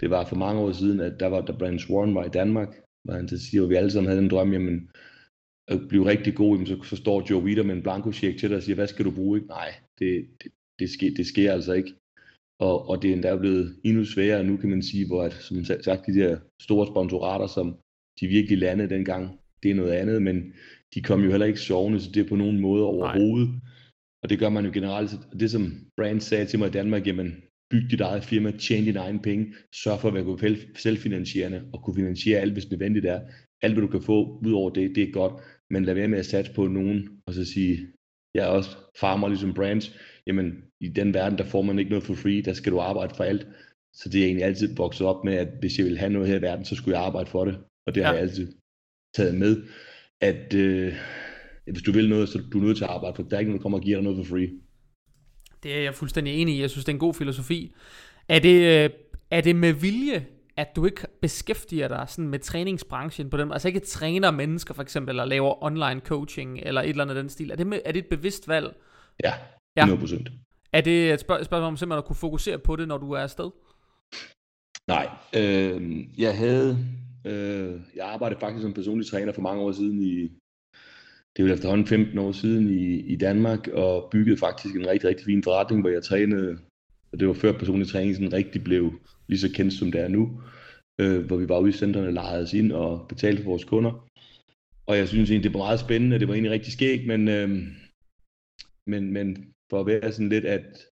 [0.00, 2.68] det var for mange år siden, at der var, da Brandon Swan var i Danmark,
[3.04, 4.90] hvor han til siger, at vi alle sammen havde en drøm, jamen,
[5.68, 8.48] at blive rigtig god, jamen, så, så står Joe Witter med en blanko check til
[8.48, 9.38] dig og siger, hvad skal du bruge?
[9.38, 9.48] Ikke?
[9.48, 11.94] Nej, det, det, det, sker, det sker altså ikke.
[12.60, 15.64] Og, og det er endda blevet endnu sværere nu, kan man sige, hvor at, som
[15.64, 17.76] sagt, de der store sponsorater, som
[18.20, 20.52] de virkelig landede dengang, det er noget andet, men
[20.94, 23.48] de kom jo heller ikke sovende, så det er på nogen måde overhovedet.
[23.48, 23.58] Nej.
[24.22, 25.10] Og det gør man jo generelt.
[25.40, 27.34] Det som Brand sagde til mig i Danmark, jamen
[27.70, 31.96] byg dit eget firma, tjene dine egne penge, sørg for at være selvfinansierende og kunne
[31.96, 33.20] finansiere alt, hvis nødvendigt er.
[33.62, 35.32] Alt, hvad du kan få ud over det, det er godt,
[35.70, 37.86] men lad være med at satse på nogen, og så sige,
[38.34, 39.96] jeg er også farmer ligesom brands,
[40.26, 43.14] jamen i den verden, der får man ikke noget for free, der skal du arbejde
[43.14, 43.46] for alt.
[43.94, 46.38] Så det er egentlig altid vokset op med, at hvis jeg vil have noget her
[46.38, 47.58] i verden, så skulle jeg arbejde for det
[47.88, 48.06] og det ja.
[48.06, 48.52] har jeg altid
[49.16, 49.62] taget med,
[50.20, 50.94] at øh,
[51.72, 53.50] hvis du vil noget, så du er nødt til at arbejde, for der er ikke
[53.50, 54.50] nogen, der kommer og giver dig noget for free.
[55.62, 56.60] Det er jeg fuldstændig enig i.
[56.60, 57.74] Jeg synes, det er en god filosofi.
[58.28, 58.90] Er det, øh,
[59.30, 63.68] er det med vilje, at du ikke beskæftiger dig sådan med træningsbranchen på den Altså
[63.68, 67.50] ikke træner mennesker for eksempel, eller laver online coaching, eller et eller andet den stil.
[67.50, 68.76] Er det, med, er det et bevidst valg?
[69.24, 69.32] Ja,
[69.80, 70.14] 100%.
[70.16, 70.30] Ja.
[70.72, 73.18] Er det et spørg- spørgsmål om simpelthen at kunne fokusere på det, når du er
[73.20, 73.50] afsted?
[74.88, 76.78] Nej, øh, jeg havde,
[77.30, 80.14] øh, jeg arbejdede faktisk som personlig træner for mange år siden i,
[81.32, 85.08] det er jo efterhånden 15 år siden i, i Danmark, og byggede faktisk en rigtig,
[85.08, 86.58] rigtig fin forretning, hvor jeg trænede,
[87.12, 88.92] og det var før personlig træning sådan rigtig blev
[89.28, 90.42] lige så kendt som det er nu,
[91.00, 94.08] øh, hvor vi var ude i centrene, lejede os ind og betalte for vores kunder.
[94.86, 97.48] Og jeg synes egentlig, det var meget spændende, det var egentlig rigtig skægt, men, øh,
[98.86, 100.86] men, men for at være sådan lidt, at,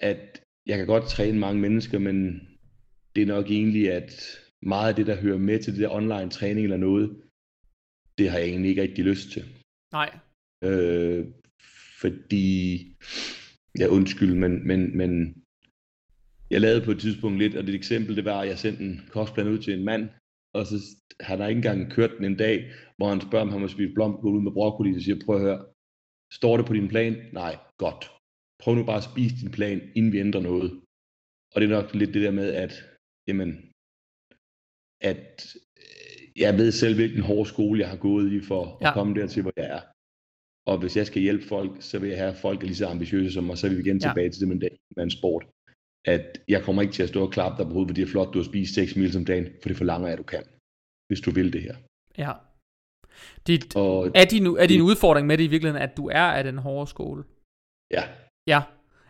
[0.00, 2.16] at jeg kan godt træne mange mennesker, men
[3.16, 6.30] det er nok egentlig, at meget af det, der hører med til det der online
[6.30, 7.22] træning eller noget,
[8.18, 9.44] det har jeg egentlig ikke rigtig lyst til.
[9.92, 10.18] Nej.
[10.64, 11.26] Øh,
[12.00, 12.46] fordi,
[13.78, 15.10] ja undskyld, men, men, men
[16.50, 19.00] jeg lavede på et tidspunkt lidt, og det eksempel, det var, at jeg sendte en
[19.10, 20.08] kostplan ud til en mand,
[20.54, 20.76] og så
[21.20, 23.94] har der ikke engang kørt den en dag, hvor han spørger, om han må spise
[23.94, 25.64] blomkål ud med broccoli, og siger, prøv at høre,
[26.32, 27.16] står det på din plan?
[27.32, 28.10] Nej, godt.
[28.62, 30.80] Prøv nu bare at spise din plan, inden vi ændrer noget.
[31.54, 32.72] Og det er nok lidt det der med, at,
[33.28, 33.65] jamen,
[35.12, 38.88] at øh, jeg ved selv, hvilken hård skole jeg har gået i for ja.
[38.88, 39.80] at komme dertil, hvor jeg er.
[40.70, 42.86] Og hvis jeg skal hjælpe folk, så vil jeg have, at folk er lige så
[42.86, 44.30] ambitiøse som mig, så er vi igen tilbage ja.
[44.30, 44.58] til det med,
[44.96, 45.44] med en sport.
[46.14, 48.12] At jeg kommer ikke til at stå og klappe dig på hovedet, fordi det er
[48.12, 50.44] flot, du har spist 6 mil om dagen, for det forlanger jeg, at du kan,
[51.08, 51.76] hvis du vil det her.
[52.18, 52.32] Ja.
[53.46, 56.44] Dit, og, er, din, er din udfordring med det i virkeligheden, at du er af
[56.44, 57.24] den hårde skole?
[57.96, 58.02] Ja.
[58.52, 58.60] Ja,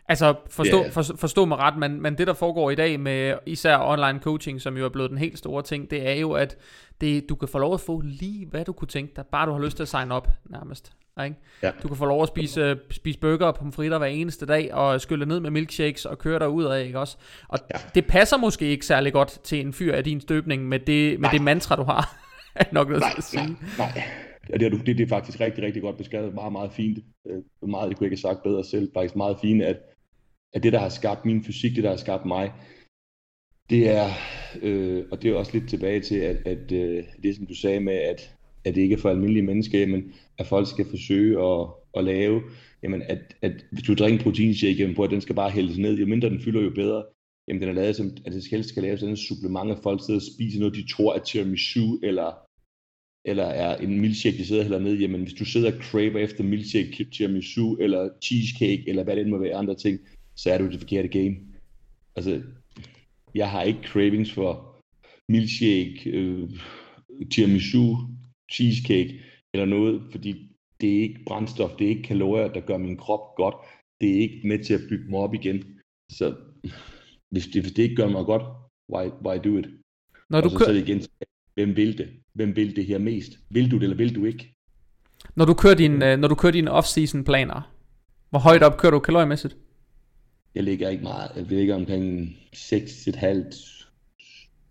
[0.09, 0.93] altså forstå, yeah.
[0.93, 4.61] for, forstå mig ret, men, men det der foregår i dag med især online coaching,
[4.61, 6.57] som jo er blevet den helt store ting, det er jo, at
[7.01, 9.53] det, du kan få lov at få lige, hvad du kunne tænke dig, bare du
[9.53, 10.93] har lyst til at sign op nærmest.
[11.25, 11.37] Ikke?
[11.63, 11.71] Ja.
[11.83, 15.27] Du kan få lov at spise, spise burger og pomfritter hver eneste dag, og skylle
[15.27, 17.17] ned med milkshakes og køre dig ud af, ikke også?
[17.49, 17.79] Og ja.
[17.95, 21.29] det passer måske ikke særlig godt til en fyr af din støbning med det, med
[21.33, 22.17] det mantra, du har.
[22.73, 23.47] nok noget nej, at sige.
[23.47, 24.03] Nej, nej.
[24.51, 26.35] Ja, det, er, det, det er faktisk rigtig, rigtig godt beskrevet.
[26.35, 26.99] Meget, meget fint.
[27.27, 28.91] Øh, meget, det kunne jeg ikke have sagt bedre selv.
[28.95, 29.77] Faktisk meget fint, at,
[30.53, 32.53] at det, der har skabt min fysik, det, der har skabt mig,
[33.71, 34.09] det er,
[34.63, 37.81] øh, og det er også lidt tilbage til, at, at øh, det, som du sagde
[37.81, 41.67] med, at, at det ikke er for almindelige mennesker, men at folk skal forsøge at,
[41.97, 42.43] at lave,
[42.83, 45.99] jamen at, at hvis du drikker proteinshake, jamen på at den skal bare hældes ned,
[45.99, 47.05] jo mindre den fylder, jo bedre.
[47.49, 50.01] Jamen den er lavet som, at det helst skal laves sådan et supplement, at folk
[50.05, 52.47] sidder og spiser noget, de tror er tiramisu, eller
[53.29, 56.45] eller er en milkshake, de sidder heller ned, jamen hvis du sidder og craver efter
[56.45, 60.01] milkshake, tiramisu, eller cheesecake, eller hvad det end må være andre ting,
[60.37, 61.37] så er du i det forkerte game.
[62.17, 62.43] Altså,
[63.35, 64.77] jeg har ikke cravings for
[65.29, 66.51] milkshake, øh,
[67.31, 67.97] tiramisu,
[68.53, 69.21] cheesecake,
[69.55, 70.51] eller noget, fordi
[70.81, 73.55] det er ikke brændstof, det er ikke kalorier, der gør min krop godt.
[74.01, 75.65] Det er ikke med til at bygge mig op igen.
[76.13, 76.35] Så
[77.31, 78.43] hvis det, hvis det ikke gør mig godt,
[78.93, 79.67] why, why do it?
[80.31, 81.03] Når du og så, kø- så er igen,
[81.55, 82.09] hvem vil det?
[82.33, 83.33] Hvem vil det her mest?
[83.51, 84.55] Vil du det, eller vil du ikke?
[85.37, 87.73] Når du kører, din, øh, når du kører dine off-season planer,
[88.31, 89.57] hvor højt op kører du kaloriemæssigt?
[90.57, 91.31] Jeg ligger ikke meget.
[91.37, 93.77] Jeg ligger omkring 6,5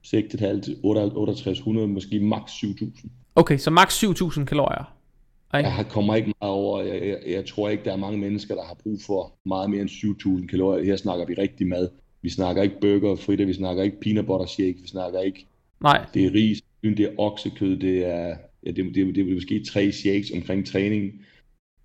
[0.06, 3.12] 6,5 6800, måske maks 7000.
[3.36, 4.96] Okay, så maks 7000 kalorier.
[5.58, 5.70] Ikke?
[5.70, 6.82] Jeg kommer ikke meget over.
[6.82, 9.82] Jeg, jeg, jeg tror ikke, der er mange mennesker, der har brug for meget mere
[9.82, 10.86] end 7000 kalorier.
[10.86, 11.90] Her snakker vi rigtig mad.
[12.22, 15.48] Vi snakker ikke burger og fritter, vi snakker ikke peanut butter shake, vi snakker ikke...
[15.82, 16.06] Nej.
[16.14, 19.64] Det er ris, det er oksekød, det er, ja, det, det, det, det er måske
[19.64, 21.12] tre shakes omkring træning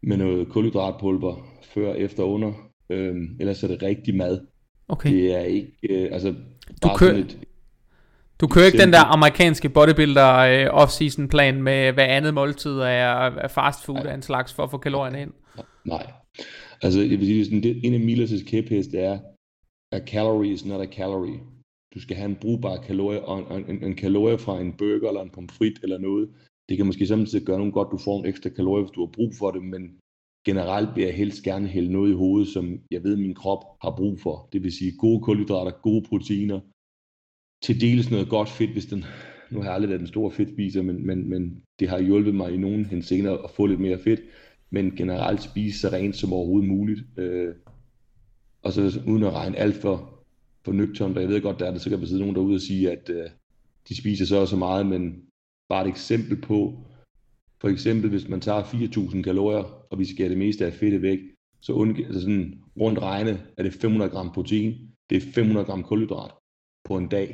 [0.02, 2.69] med noget kulhydratpulver før, efter, under.
[2.90, 4.40] Øhm, ellers er det rigtig mad.
[4.88, 5.10] Okay.
[5.10, 6.34] Det er ikke, øh, altså,
[6.82, 7.38] du kører, et,
[8.40, 13.30] du kører ikke den der amerikanske bodybuilder øh, off-season plan med hver andet måltid af,
[13.42, 15.32] af fast food af en slags for at få kalorierne ind?
[15.84, 16.12] Nej.
[16.82, 19.18] Altså, jeg vil sige, sådan, det, en af Millers' kæphest er,
[19.92, 21.40] a calorie is not a calorie
[21.94, 25.30] du skal have en brugbar kalorie, og en, en kalorie fra en burger eller en
[25.30, 26.30] pomfrit eller noget,
[26.68, 29.12] det kan måske samtidig gøre nogle godt, du får en ekstra kalorie, hvis du har
[29.12, 29.82] brug for det, men
[30.44, 33.94] generelt vil jeg helst gerne hælde noget i hovedet, som jeg ved, min krop har
[33.96, 34.48] brug for.
[34.52, 36.60] Det vil sige gode kulhydrater, gode proteiner,
[37.62, 39.04] til dels noget godt fedt, hvis den,
[39.50, 42.52] nu har jeg aldrig været en stor fedtspiser, men, men, men det har hjulpet mig
[42.52, 44.20] i nogen henseender at få lidt mere fedt,
[44.70, 47.00] men generelt spise så rent som overhovedet muligt.
[47.16, 47.54] Øh,
[48.62, 50.20] og så uden at regne alt for
[50.64, 52.54] for nøgternt, og jeg ved godt, der er det så kan sikkert sidde nogen derude
[52.54, 53.30] og sige, at øh,
[53.88, 55.22] de spiser så og så meget, men
[55.68, 56.84] bare et eksempel på,
[57.60, 61.18] for eksempel hvis man tager 4.000 kalorier, og vi skærer det meste af fedtet væk,
[61.60, 65.82] så undg- altså sådan rundt regne er det 500 gram protein, det er 500 gram
[65.82, 66.30] kulhydrat
[66.84, 67.28] på en dag.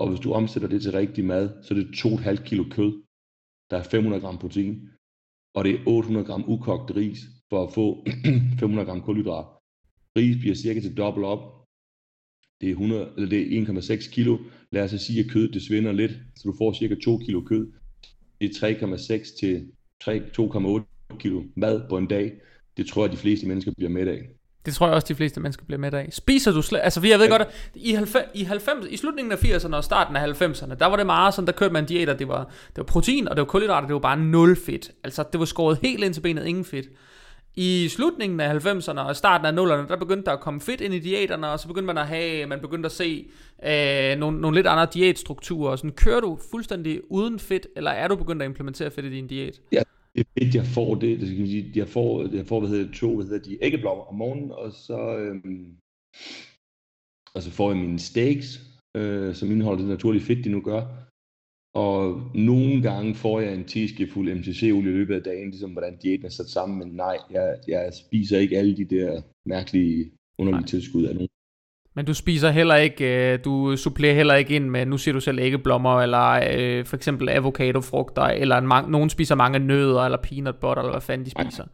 [0.00, 3.02] Og hvis du omsætter det til rigtig mad, så er det 2,5 kilo kød,
[3.70, 4.88] der er 500 gram protein,
[5.56, 7.20] og det er 800 gram ukogt ris
[7.50, 7.86] for at få
[8.60, 9.46] 500 gram kulhydrat.
[10.16, 11.42] Ris bliver cirka til dobbelt op,
[12.60, 14.38] det er, 100, eller det er 1,6 kilo.
[14.72, 17.72] Lad os sige, at kødet det svinder lidt, så du får cirka 2 kilo kød.
[18.40, 19.66] Det er 3,6 til
[20.08, 22.32] 2,8 kilo mad på en dag.
[22.76, 24.28] Det tror jeg, de fleste mennesker bliver med af.
[24.66, 26.08] Det tror jeg også, de fleste mennesker bliver med af.
[26.10, 26.80] Spiser du slet...
[26.82, 27.36] Altså, jeg ved ja.
[27.36, 30.96] godt, i, 90, i, 90, i slutningen af 80'erne og starten af 90'erne, der var
[30.96, 33.46] det meget sådan, der kørte man diæter, det var, det var protein, og det var
[33.46, 34.90] kulhydrater, det var bare nul fedt.
[35.04, 36.86] Altså, det var skåret helt ind til benet, ingen fedt.
[37.56, 40.94] I slutningen af 90'erne og starten af 0'erne, der begyndte der at komme fedt ind
[40.94, 43.30] i diæterne, og så begyndte man at have, man begyndte at se
[43.64, 45.76] øh, nogle, nogle lidt andre diætstrukturer.
[45.76, 49.26] Sådan, kører du fuldstændig uden fedt, eller er du begyndt at implementere fedt i din
[49.26, 49.60] diæt?
[49.72, 49.82] Ja,
[50.16, 52.94] det fedt, jeg får det, det skal sige, jeg får, jeg får hvad hedder det,
[52.94, 55.66] to, hvad hedder de, æggeblommer om morgenen, og så, øhm,
[57.34, 58.60] og så får jeg mine steaks,
[58.96, 61.07] øh, som indeholder det naturlige fedt, de nu gør.
[61.74, 66.26] Og nogle gange får jeg en teskefuld MCC-olie i løbet af dagen, ligesom hvordan diæten
[66.26, 70.68] er sat sammen, men nej, jeg, jeg spiser ikke alle de der mærkelige underlige nej.
[70.68, 71.28] tilskud af nogen.
[71.94, 75.20] Men du spiser heller ikke, øh, du supplerer heller ikke ind med, nu siger du
[75.20, 80.18] selv æggeblommer, eller øh, for eksempel avocadofrugter, eller en man, nogen spiser mange nødder, eller
[80.22, 81.64] peanut butter, eller hvad fanden de spiser.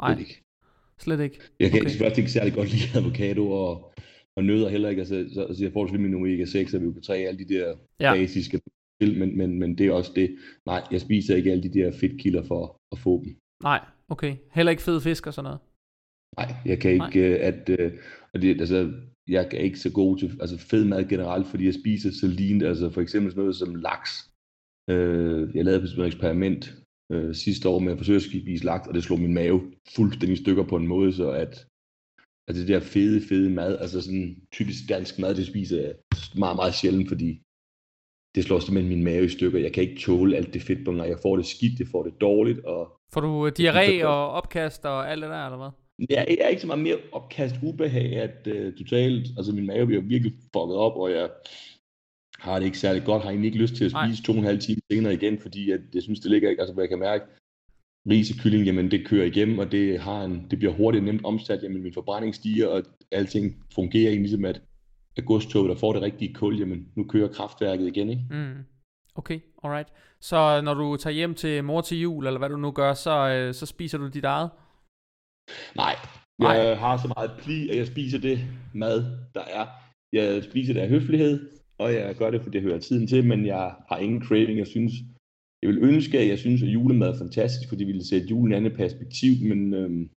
[0.00, 0.42] Nej, slet ikke.
[0.98, 1.38] Slet ikke?
[1.60, 1.90] Jeg kan okay.
[1.90, 3.92] ikke, ikke særlig godt lide avocado og,
[4.36, 5.00] og nødder heller ikke.
[5.00, 8.14] Altså, så, altså jeg får selvfølgelig min omega-6 og omega-3, alle de der ja.
[8.14, 8.60] basiske
[9.18, 10.36] men, men, men det er også det.
[10.66, 13.36] Nej, jeg spiser ikke alle de der fedtkilder for at få dem.
[13.62, 14.36] Nej, okay.
[14.50, 15.60] Heller ikke fed fisk og sådan noget?
[16.38, 17.28] Nej, jeg kan ikke, Nej.
[17.28, 17.92] Øh, at, uh,
[18.34, 18.92] at det, altså,
[19.28, 22.62] jeg er ikke så god til altså fed mad generelt, fordi jeg spiser så lean,
[22.62, 24.10] altså for eksempel sådan noget som laks.
[24.92, 26.74] Uh, jeg lavede et eksperiment
[27.14, 30.38] uh, sidste år med at forsøge at spise laks, og det slog min mave fuldstændig
[30.38, 31.66] stykker på en måde, så at
[32.48, 35.94] at det der fede, fede mad, altså sådan typisk dansk mad, det spiser jeg
[36.44, 37.42] meget, meget sjældent, fordi
[38.34, 39.58] det slår simpelthen min mave i stykker.
[39.58, 41.04] Jeg kan ikke tåle alt det fedtbunger.
[41.04, 42.64] Jeg får det skidt, jeg får det dårligt.
[42.64, 45.70] Og får du diarré og opkast og alt det der, eller hvad?
[46.10, 49.86] Ja, jeg er ikke så meget mere opkast ubehag, at uh, totalt, altså min mave
[49.86, 51.30] bliver virkelig fucket op, og jeg
[52.38, 54.24] har det ikke særlig godt, har egentlig ikke lyst til at spise Nej.
[54.26, 56.74] to og en halv time senere igen, fordi at jeg synes, det ligger ikke, altså
[56.74, 57.24] hvad jeg kan mærke,
[58.10, 61.82] risekylling, jamen det kører igennem, og det, har en, det bliver hurtigt nemt omsat, jamen
[61.82, 64.60] min forbrænding stiger, og alting fungerer egentlig ligesom, at,
[65.16, 68.24] at godstoget, der får det rigtige kul, jamen nu kører kraftværket igen, ikke?
[68.30, 68.64] Mm.
[69.14, 69.88] Okay, alright.
[70.20, 73.28] Så når du tager hjem til mor til jul, eller hvad du nu gør, så,
[73.28, 74.50] øh, så spiser du dit eget?
[75.76, 75.94] Nej,
[76.38, 76.74] jeg Nej.
[76.74, 78.38] har så meget pli, at jeg spiser det
[78.74, 78.98] mad,
[79.34, 79.66] der er.
[80.12, 83.46] Jeg spiser det af høflighed, og jeg gør det, fordi det hører tiden til, men
[83.46, 84.58] jeg har ingen craving.
[84.58, 84.92] Jeg synes,
[85.62, 88.52] jeg vil ønske, at jeg synes, at julemad er fantastisk, fordi det ville sætte julen
[88.52, 90.10] i andet perspektiv, men øhm,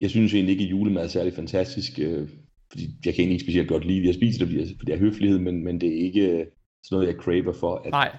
[0.00, 2.28] jeg synes egentlig ikke, at julemad er særlig fantastisk, øh,
[2.70, 4.06] fordi jeg kan egentlig ikke specielt godt lide.
[4.06, 6.46] Jeg spiser det, fordi, jeg, fordi det er høflighed, men, men det er ikke øh,
[6.84, 7.76] sådan noget, jeg craver for.
[7.84, 8.16] At, Nej.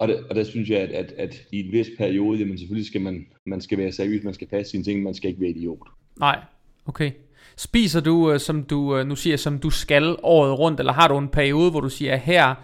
[0.00, 2.86] Og, det, og der synes jeg, at, at, at i en vis periode, jamen selvfølgelig
[2.86, 5.50] skal man, man skal være seriøs, man skal passe sine ting, man skal ikke være
[5.50, 5.88] idiot.
[6.20, 6.38] Nej,
[6.86, 7.10] okay.
[7.56, 11.08] Spiser du, øh, som du øh, nu siger, som du skal året rundt, eller har
[11.08, 12.54] du en periode, hvor du siger, her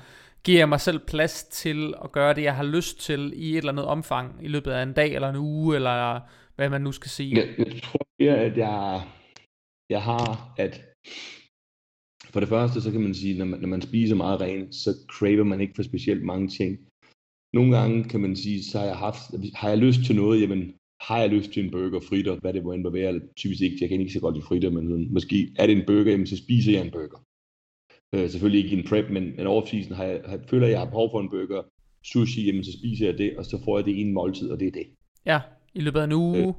[0.45, 3.57] giver jeg mig selv plads til at gøre det, jeg har lyst til i et
[3.57, 6.21] eller andet omfang i løbet af en dag eller en uge, eller
[6.57, 7.37] hvad man nu skal sige?
[7.37, 9.03] Jeg, jeg tror mere, at jeg,
[9.91, 10.81] jeg har, at
[12.33, 14.91] for det første, så kan man sige, når man, når man spiser meget rent, så
[15.09, 16.79] craver man ikke for specielt mange ting
[17.57, 19.21] nogle gange kan man sige, så har jeg haft,
[19.55, 22.65] har jeg lyst til noget, jamen har jeg lyst til en burger, fritter, hvad det
[22.65, 25.53] må end være, eller typisk ikke, jeg kan ikke så godt lide fritter, men måske
[25.59, 27.21] er det en burger, jamen så spiser jeg en burger.
[28.15, 30.81] Øh, selvfølgelig ikke i en prep, men en off-season har jeg, har, føler, at jeg
[30.81, 31.63] har behov for en burger,
[32.05, 34.61] sushi, jamen så spiser jeg det, og så får jeg det i en måltid, og
[34.61, 34.87] det er det.
[35.27, 35.41] Ja,
[35.75, 36.39] i løbet af en uge.
[36.39, 36.53] Øh,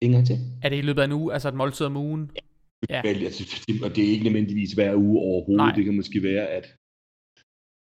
[0.00, 0.36] en gang til.
[0.62, 2.30] Er det i løbet af en uge, altså et måltid om ugen?
[2.36, 2.45] Ja.
[2.90, 3.00] Ja.
[3.04, 5.66] Altså, det, og det er ikke nødvendigvis hver uge overhovedet.
[5.66, 5.74] Nej.
[5.76, 6.66] Det kan måske være, at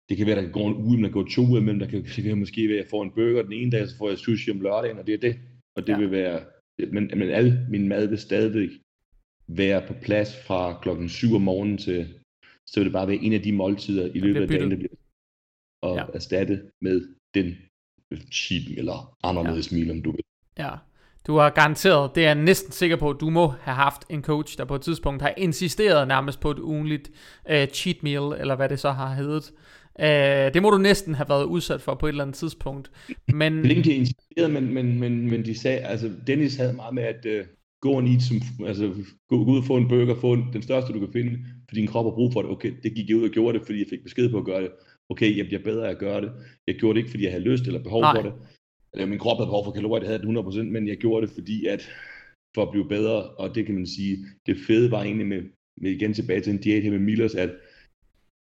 [0.09, 1.86] det kan være, der kan gå en uge, men der går to uger, men der
[1.86, 4.09] kan, det kan måske være, at jeg får en burger den ene dag, så får
[4.09, 5.35] jeg sushi om lørdagen, og det er det.
[5.77, 5.98] Og det ja.
[5.98, 6.44] vil være,
[6.78, 8.70] men, men al min mad vil stadigvæk
[9.47, 12.15] være på plads fra klokken 7 om morgenen til,
[12.66, 14.94] så vil det bare være en af de måltider i løbet af dagen, der bliver
[15.82, 16.05] og ja.
[16.15, 17.57] erstattet med den
[18.32, 19.77] cheap eller anderledes ja.
[19.77, 20.24] meal, om du vil.
[20.59, 20.73] Ja,
[21.26, 24.22] du har garanteret, det er jeg næsten sikker på, at du må have haft en
[24.22, 27.10] coach, der på et tidspunkt har insisteret nærmest på et ugenligt
[27.51, 29.52] uh, cheat meal, eller hvad det så har heddet.
[29.98, 32.90] Uh, det må du næsten have været udsat for på et eller andet tidspunkt.
[33.32, 33.64] Men...
[33.64, 37.26] Det er insisteret, men, men, men, men de sagde, altså Dennis havde meget med at
[37.26, 37.47] uh,
[37.80, 38.94] gå og eat, som, altså
[39.28, 41.38] gå, gå ud og få en burger, få en, den største du kan finde,
[41.68, 42.51] for din krop har brug for det.
[42.51, 44.62] Okay, det gik jeg ud og gjorde det, fordi jeg fik besked på at gøre
[44.62, 44.70] det.
[45.10, 46.32] Okay, jeg bliver bedre af at gøre det.
[46.66, 48.14] Jeg gjorde det ikke, fordi jeg havde lyst eller behov Nej.
[48.14, 48.32] for det.
[48.92, 51.34] Eller min krop havde behov for kalorier, det havde den 100%, men jeg gjorde det,
[51.34, 51.90] fordi at
[52.54, 55.42] for at blive bedre, og det kan man sige, det fede var egentlig med,
[55.76, 57.50] med igen tilbage til en diæt her med Millers, at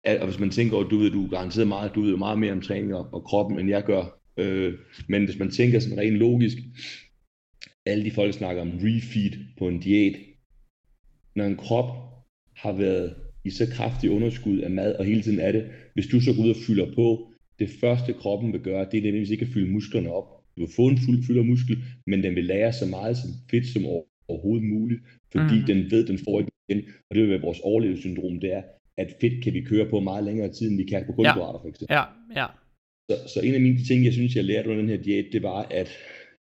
[0.03, 2.39] at, og hvis man tænker over, du ved, du er garanteret meget, du ved meget
[2.39, 4.19] mere om træning og, og kroppen, end jeg gør.
[4.37, 4.73] Øh,
[5.07, 6.57] men hvis man tænker sådan rent logisk,
[7.85, 10.15] alle de folk snakker om refeed på en diæt.
[11.35, 11.85] Når en krop
[12.55, 16.21] har været i så kraftig underskud af mad, og hele tiden er det, hvis du
[16.21, 19.45] så går ud og fylder på, det første kroppen vil gøre, det er nemlig ikke
[19.45, 20.27] at fylde musklerne op.
[20.55, 23.67] Du vil få en fuld fylder muskel, men den vil lære så meget som fedt
[23.67, 23.85] som
[24.27, 25.01] overhovedet muligt,
[25.31, 25.65] fordi mm.
[25.67, 28.63] den ved, den får ikke igen, og det vil være vores overlevelsessyndrom, det er,
[28.97, 31.67] at fedt kan vi køre på meget længere tid, end vi kan på kulhydrater for
[31.67, 31.93] eksempel.
[31.93, 32.03] Ja,
[32.35, 32.47] ja.
[33.09, 35.43] Så, så en af mine ting, jeg synes, jeg lærte under den her diæt, det
[35.43, 35.89] var, at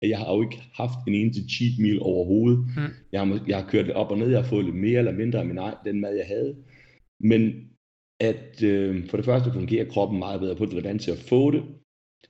[0.02, 2.58] jeg har jo ikke haft en eneste cheat meal overhovedet.
[2.58, 2.92] Mm.
[3.12, 5.12] Jeg, har, jeg har kørt det op og ned, jeg har fået lidt mere eller
[5.12, 6.56] mindre af min egen, den mad, jeg havde.
[7.20, 7.42] Men
[8.30, 11.50] at øh, for det første fungerer kroppen meget bedre på det, vant til at få
[11.50, 11.62] det.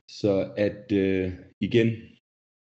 [0.09, 1.89] Så at øh, igen,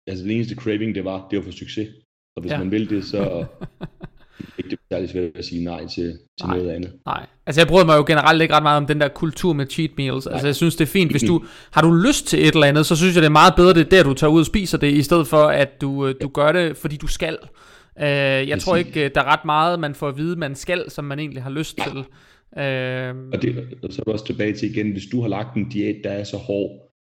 [0.08, 1.90] altså den eneste craving, det var, det var for succes.
[2.36, 2.58] Og hvis Ja.
[2.58, 3.18] man vil det, så
[4.40, 6.58] er det ikke særlig svært at sige nej til, til Nej.
[6.58, 6.94] noget andet.
[7.06, 9.68] Nej, altså jeg bryder mig jo generelt ikke ret meget om den der kultur med
[9.68, 10.28] cheat meals.
[10.28, 12.86] Altså jeg synes det er fint, hvis du har du lyst til et eller andet,
[12.86, 14.78] så synes jeg det er meget bedre det er der du tager ud og spiser
[14.78, 17.38] det, i stedet for at du, øh, du gør det, fordi du skal.
[17.96, 18.88] Uh, jeg tror Præcis.
[18.88, 21.44] ikke, øh, der er ret meget, man får at vide, man skal, som man egentlig
[21.44, 22.04] har lyst til.
[22.52, 25.58] Uh, Og, det, og så er du også tilbage til igen, hvis du har lagt
[25.58, 26.92] en diæt, der er så hård,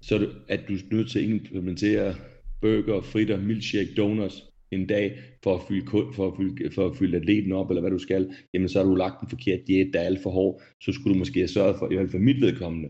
[0.00, 2.14] så er det, at du er nødt til at implementere
[2.60, 7.16] burger, fritter, milkshake, donuts en dag for at fylde, for at fylde, for at fylde
[7.16, 10.00] atleten op, eller hvad du skal, jamen så har du lagt en forkert diæt, der
[10.00, 10.62] er alt for hård.
[10.80, 12.88] Så skulle du måske have sørget for, i hvert fald for mit vedkommende,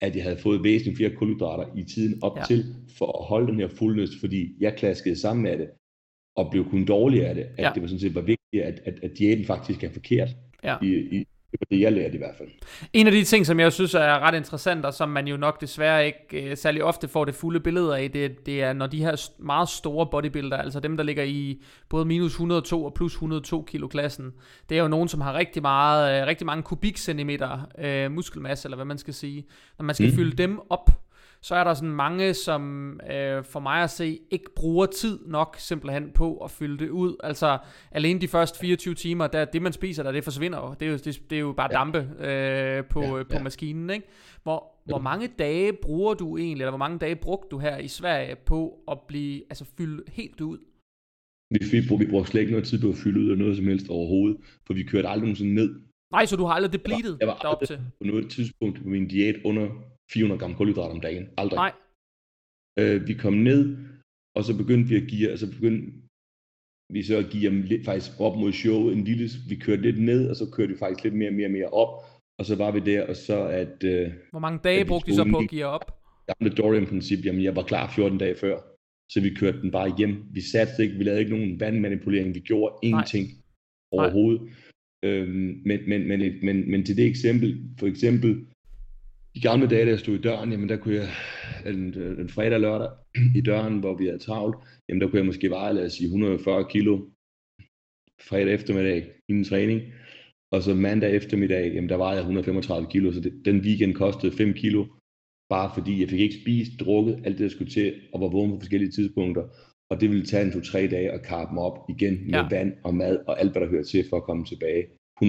[0.00, 2.44] at jeg havde fået væsentligt flere kulhydrater i tiden op Ja.
[2.44, 2.64] til,
[2.98, 5.68] for at holde den her fuldness, fordi jeg klaskede sammen med det,
[6.36, 7.70] og blev kun dårlig af det, at ja.
[7.74, 10.28] det var sådan set var vigtigt, at, at, at diæten faktisk er forkert.
[10.64, 10.76] Ja.
[10.82, 12.48] I, i, det var det, jeg lærte i hvert fald.
[12.92, 15.60] En af de ting, som jeg synes er ret interessant, og som man jo nok
[15.60, 19.04] desværre ikke øh, særlig ofte får det fulde billede af, det, det er når de
[19.04, 23.62] her meget store bodybuilder, altså dem, der ligger i både minus 102 og plus 102
[23.62, 24.32] kilo klassen,
[24.68, 28.76] det er jo nogen, som har rigtig, meget, øh, rigtig mange kubikcentimeter øh, muskelmasse, eller
[28.76, 29.44] hvad man skal sige.
[29.78, 30.10] Når man skal.
[30.10, 30.16] Mm.
[30.16, 30.90] fylde dem op,
[31.42, 35.56] så er der sådan mange, som øh, for mig at se, ikke bruger tid nok
[35.58, 37.16] simpelthen på at fylde det ud.
[37.24, 37.58] Altså
[37.90, 40.74] alene de første 24 timer, der, det man spiser der, det forsvinder jo.
[40.80, 41.78] Det er jo, det, det er jo bare ja.
[41.78, 43.22] Dampe øh, på, ja, Ja, ja.
[43.22, 43.90] på maskinen.
[43.90, 44.06] Ikke?
[44.42, 47.88] Hvor, hvor mange dage bruger du egentlig, eller hvor mange dage brugte du her i
[47.88, 50.58] Sverige på at blive, altså fylde helt ud?
[51.50, 53.66] Vi, fik, vi brugte slet ikke noget tid på at fylde ud af noget som
[53.66, 54.36] helst overhovedet,
[54.66, 55.74] for vi kørte aldrig nogensinde ned
[56.12, 57.78] Nej, så du har aldrig depleted Jeg var derop aldrig- til?
[58.00, 59.68] på noget tidspunkt på min diæt under
[60.12, 61.28] 400 gram kulhydrater om dagen.
[61.36, 61.56] Aldrig.
[61.56, 61.72] Nej,
[62.78, 63.76] Øh, vi kom ned,
[64.36, 65.92] og så begyndte vi at give, altså begyndte
[66.92, 70.00] vi så at give dem lidt faktisk op mod showet, en lille, vi kørte lidt
[70.02, 71.92] ned, og så kørte vi faktisk lidt mere og mere og mere op,
[72.38, 75.24] og så var vi der, og så at øh, hvor mange dage brugte I så
[75.30, 76.02] på at give op?
[76.26, 78.56] gamle Dorian-princip, jamen jeg var klar 14 dage før,
[79.12, 80.24] så vi kørte den bare hjem.
[80.30, 83.26] Vi satte ikke, vi lavede ikke nogen vandmanipulering, vi gjorde ingenting
[83.92, 84.40] overhovedet.
[85.04, 87.48] Øhm, men, men, men, men, men til det eksempel,
[87.78, 88.46] for eksempel,
[89.34, 91.08] de gamle dage, da jeg stod i døren, jamen der kunne jeg,
[91.66, 91.80] en,
[92.22, 92.90] en fredag lørdag
[93.38, 94.56] i døren, hvor vi havde travlt,
[94.88, 96.94] jamen der kunne jeg måske veje, lad os sige, 140 kilo
[98.20, 99.80] fredag eftermiddag inden træning,
[100.52, 104.36] og så mandag eftermiddag, jamen der vejede jeg 135 kilo, så det, den weekend kostede
[104.36, 104.86] 5 kilo,
[105.48, 108.50] bare fordi jeg fik ikke spist, drukket, alt det, der skulle til, og var vågen
[108.50, 109.44] på forskellige tidspunkter,
[109.90, 112.48] og det ville tage en to-tre dage at karpe mig op igen med ja.
[112.48, 114.86] vand og mad og alt, hvad der hører til for at komme tilbage
[115.22, 115.26] 100%.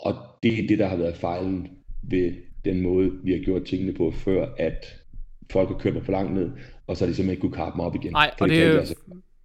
[0.00, 1.68] Og det er det, der har været fejlen
[2.02, 2.34] ved
[2.66, 4.84] den måde, vi har gjort tingene på før, at
[5.52, 6.50] folk har kørt mig for langt ned,
[6.86, 8.12] og så har de simpelthen ikke kunne karpe mig op igen.
[8.12, 8.96] Nej, og det er lade sig-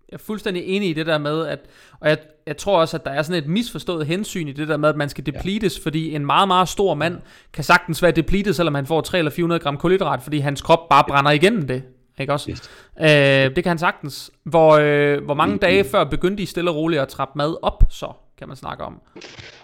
[0.10, 1.60] jeg er fuldstændig enig i det der med, at,
[1.99, 2.18] og jeg,
[2.48, 4.95] jeg tror også, at der er sådan et misforstået hensyn i det der med, at
[4.95, 5.84] man skal depletes, ja.
[5.84, 7.18] fordi en meget, meget stor mand
[7.53, 10.89] kan sagtens være depleted, selvom han får 300 eller 400 gram kulhydrat, fordi hans krop
[10.89, 11.84] bare brænder igennem det.
[12.19, 12.52] Ikke også?
[12.52, 12.69] Yes.
[13.02, 13.07] Øh,
[13.56, 14.31] det kan han sagtens.
[14.43, 15.89] Hvor, øh, hvor mange Mm, dage mm.
[15.89, 18.11] før begyndte I stille og roligt at trappe mad op, så
[18.41, 18.95] kan man snakke om.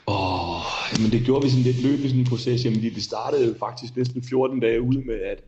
[0.08, 0.66] Åh, oh,
[1.02, 2.66] men det gjorde vi sådan lidt løb i sådan en proces.
[2.66, 5.44] Jamen, vi vi startede faktisk næsten 14 dage ude med, at,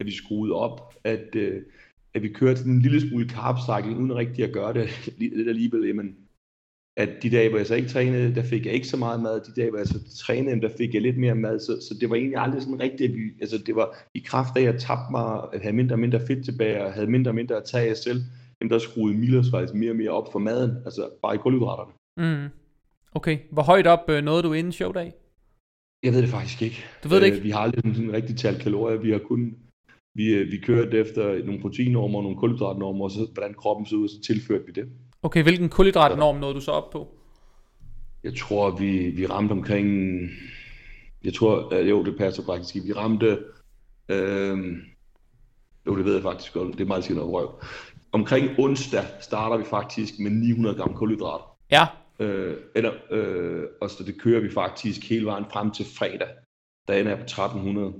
[0.00, 1.62] at vi skruede op, at, øh,
[2.14, 4.88] at vi kørte sådan en lille smule carb cycling, uden rigtig at gøre det
[5.36, 5.86] lidt alligevel.
[5.86, 6.16] Jamen,
[6.96, 9.40] at de dage, hvor jeg så ikke trænede, der fik jeg ikke så meget mad.
[9.40, 11.60] De dage, hvor jeg så trænede, der fik jeg lidt mere mad.
[11.60, 14.56] Så, så det var egentlig aldrig sådan rigtigt, at vi, altså det var i kraft
[14.56, 17.30] af, at jeg tabte mig, at have mindre og mindre fedt tilbage, og havde mindre
[17.30, 18.20] og mindre at tage af selv,
[18.60, 21.92] jamen der skruede Milos faktisk mere og mere op for maden, altså bare i kulhydraterne.
[22.16, 22.61] Mm.
[23.14, 25.12] Okay, hvor højt op øh, nåede du inden showdag?
[26.02, 26.84] Jeg ved det faktisk ikke.
[27.04, 27.38] Du ved det ikke?
[27.38, 28.98] Øh, vi har aldrig sådan, sådan rigtig talt kalorier.
[28.98, 29.54] Vi har kun
[30.14, 33.96] vi, øh, vi kørte efter nogle proteinnormer og nogle kulhydratnormer, og så hvordan kroppen så
[33.96, 34.88] ud, og så tilførte vi det.
[35.22, 37.08] Okay, hvilken kulhydratnorm nåede du så op på?
[38.24, 39.88] Jeg tror, vi, vi ramte omkring...
[41.24, 42.86] Jeg tror, øh, jo, det passer faktisk.
[42.86, 43.38] Vi ramte...
[44.08, 44.58] Øh,
[45.86, 46.72] jo, det ved jeg faktisk godt.
[46.72, 47.62] Det er meget sikkert noget røv.
[48.12, 51.56] Omkring onsdag starter vi faktisk med 900 gram kulhydrater.
[51.70, 51.86] Ja,
[52.18, 56.28] Øh, eller, øh, og så det kører vi faktisk hele vejen frem til fredag.
[56.88, 57.94] Der ender jeg på 1300.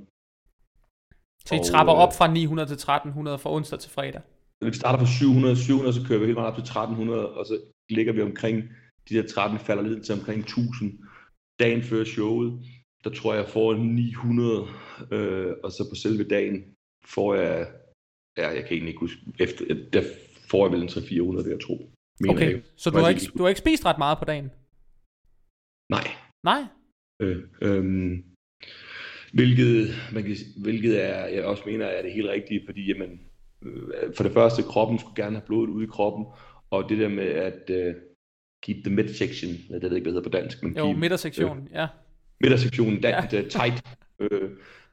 [1.47, 4.23] så I Og, trapper øh, op fra 900 til 1300 fra onsdag til fredag.
[4.61, 7.61] Vi starter på 700, 700, så kører vi helt vejen op til 1300, og så
[7.91, 8.57] ligger vi omkring,
[9.09, 10.99] de der 13 falder lidt til omkring 1000.
[11.61, 12.49] Dagen før showet,
[13.05, 14.69] der tror jeg, jeg får 900,
[15.11, 16.65] øh, og så på selve dagen
[17.05, 17.71] får jeg,
[18.39, 20.03] ja, jeg kan egentlig ikke huske, efter, der
[20.51, 21.92] får jeg vel en 300-400, vil jeg tro.
[22.21, 22.63] Mener Okay, jeg.
[22.77, 24.51] så du har, jeg ikke, du har ikke spist ret meget på dagen?
[25.91, 26.07] Nej.
[26.45, 26.63] Nej?
[27.23, 28.25] Øh, øhm,
[29.33, 33.21] hvilket, man kan, hvilket er, jeg også mener er det helt rigtige, fordi jamen,
[33.63, 36.27] øh, for det første, kroppen skulle gerne have blodet ude i kroppen,
[36.71, 37.95] og det der med at uh,
[38.63, 40.99] keep the midsection, det ved jeg ikke, hvad det hedder på dansk, men Jo, keep,
[40.99, 41.87] midtersektionen, ja.
[42.41, 43.09] midtersektionen Ja.
[43.33, 43.43] ja.
[43.49, 43.83] tight.
[44.21, 44.51] Øh,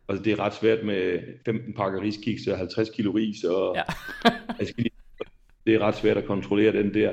[0.10, 3.84] altså det er ret svært med 15 pakker riskiks og 50 kilo ris, og Ja.
[5.70, 7.12] Det er ret svært at kontrollere den der.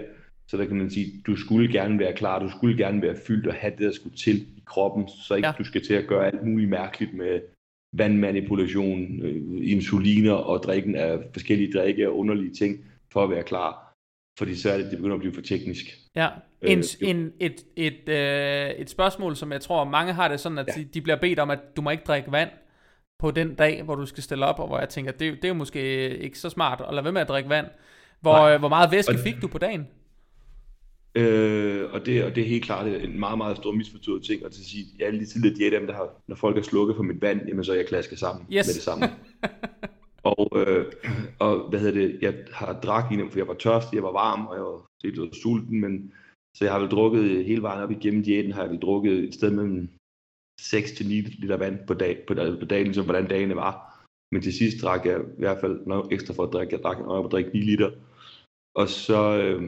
[0.48, 3.46] Så der kan man sige, du skulle gerne være klar, du skulle gerne være fyldt
[3.46, 5.54] og have det, der skulle til i kroppen, så ikke Ja.
[5.58, 7.40] du skal til at gøre alt muligt mærkeligt med
[7.92, 13.92] vandmanipulation, øh, insuliner og drikken af forskellige drikke og underlige ting for at være klar.
[14.38, 15.86] Fordi så er det, det begynder at blive for teknisk.
[16.16, 16.28] Ja,
[16.62, 20.58] en, Øh, en, et, et, øh, et spørgsmål, som jeg tror, mange har det sådan,
[20.58, 20.82] at ja.
[20.94, 22.50] De bliver bedt om, at du må ikke drikke vand
[23.18, 25.44] på den dag, hvor du skal stille op, og hvor jeg tænker, det, er det
[25.44, 27.66] er jo måske ikke så smart at lade være med at drikke vand.
[28.26, 28.52] Hvor, Nej.
[28.54, 29.86] øh, hvor meget væske Og- fik du på dagen?
[31.14, 34.52] Øh, og, det, og det er helt klart en meget, meget stor misforstået ting, og
[34.52, 37.02] til at sige, at alle de tidligere dem, der har, når folk er slukket for
[37.02, 38.66] mit vand, jamen så er jeg klasket sammen Yes.
[38.66, 39.04] med det samme.
[40.32, 40.84] og, øh,
[41.38, 44.12] og hvad hedder det, jeg har drak i dem, for jeg var tørstig, jeg var
[44.12, 46.12] varm, og jeg var lidt sulten, men
[46.56, 49.34] så jeg har vel drukket hele vejen op igennem diæten, har jeg vel drukket et
[49.34, 49.88] sted mellem
[50.60, 54.04] 6 til 9 liter vand på, dag, på, på dagen, som hvordan dagene var.
[54.32, 56.74] Men til sidst drak jeg i hvert fald noget ekstra for at drikke.
[56.74, 57.90] Jeg drak op at drikke 9 liter.
[58.80, 59.62] Og så øh,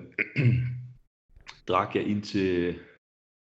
[1.69, 2.79] drak jeg ind til,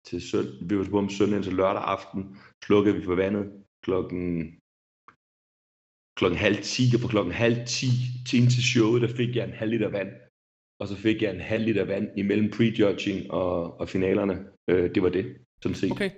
[0.08, 3.46] til søn, vi var på om søndagen til lørdag aften, slukkede vi for vandet
[3.86, 4.24] klokken,
[6.18, 7.88] klokken halv 10, og fra klokken halv 10
[8.28, 10.12] til ind til showet, der fik jeg en halv liter vand.
[10.80, 14.36] Og så fik jeg en halv liter vand imellem prejudging og, og finalerne.
[14.70, 15.92] Øh, det var det, sådan set.
[15.92, 16.12] Okay.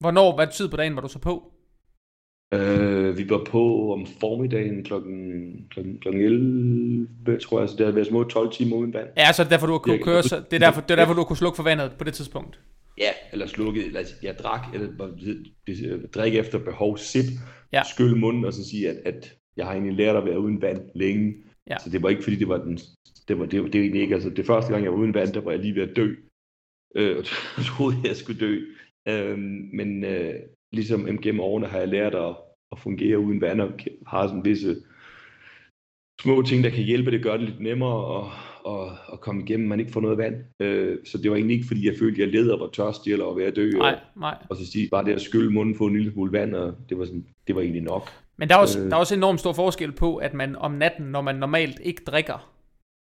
[0.00, 1.51] Hvornår, hvad tid på dagen var du så på?
[2.52, 7.92] Øh, vi var på om formiddagen klokken, klokken, klokken 11, tror jeg, så det har
[7.92, 9.08] været små 12 timer uden vand.
[9.16, 10.90] Ja, så er det derfor, du har kunne Jeg- køre, så, det er derfor, det
[10.90, 12.60] er derfor, du har kunne slukke for vandet på det tidspunkt.
[12.98, 14.88] Ja, eller slukket, eller jeg drak, eller
[16.14, 17.24] drikke efter behov, sip,
[17.72, 17.82] ja.
[17.94, 20.80] skylle munden, og så sige, at, at jeg har egentlig lært at være uden vand
[20.94, 21.34] længe.
[21.70, 21.78] Ja.
[21.78, 22.78] Så det var ikke, fordi det var den,
[23.28, 25.14] det var, det, var- det var egentlig ikke, altså det første gang, jeg var uden
[25.14, 26.14] vand, der var jeg lige ved at dø.
[26.96, 27.24] Øh, og
[27.64, 28.60] troede, jeg skulle dø.
[29.08, 29.38] Øh,
[29.74, 30.34] men øh,
[30.72, 32.34] ligesom gennem årene har jeg lært at,
[32.72, 33.72] at fungere uden vand, og
[34.06, 34.76] har sådan visse
[36.22, 38.26] små ting, der kan hjælpe, det gør det lidt nemmere at,
[38.72, 40.34] at, at komme igennem, man ikke får noget vand.
[40.60, 43.12] Øh, så det var egentlig ikke, fordi jeg følte, at jeg led og var tørstig
[43.12, 43.70] eller var ved at dø.
[43.70, 44.36] Nej, Og, nej.
[44.50, 46.98] og så sige, bare det at skylle munden, få en lille smule vand, og det
[46.98, 48.10] var, sådan, det var egentlig nok.
[48.36, 48.86] Men der er, også, Øh.
[48.90, 52.02] der er også enormt stor forskel på, at man om natten, når man normalt ikke
[52.06, 52.52] drikker,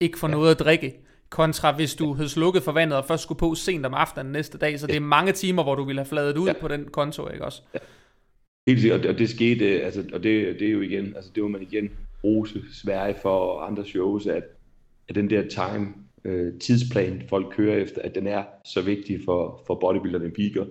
[0.01, 0.33] ikke får ja.
[0.33, 0.93] noget at drikke,
[1.29, 4.57] kontra hvis du havde slukket for vandet og først skulle på sent om aftenen næste
[4.57, 6.53] dag, så det er mange timer, hvor du ville have fladet ud ja.
[6.53, 6.61] Ja.
[6.61, 7.61] på den konto, ikke også?
[8.67, 11.49] Helt sikkert, og det, skete, altså, og det, det er jo igen, altså det var
[11.49, 11.89] man igen
[12.23, 14.43] rose Sverige for og andre shows, at,
[15.09, 15.93] at den der time,
[16.25, 20.65] øh, tidsplan, folk kører efter, at den er så vigtig for, for bodybuilderne peaker,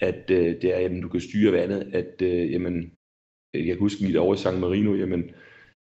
[0.00, 2.92] at øh, det er, at du kan styre vandet, at øh, jamen,
[3.54, 5.30] jeg kan huske mit år i San Marino, jamen,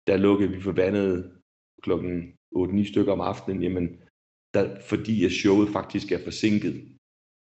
[0.08, 1.32] der lukkede vi for vandet
[1.82, 3.88] klokken 8-9 stykker om aftenen, jamen,
[4.54, 6.76] der, fordi at showet faktisk er forsinket,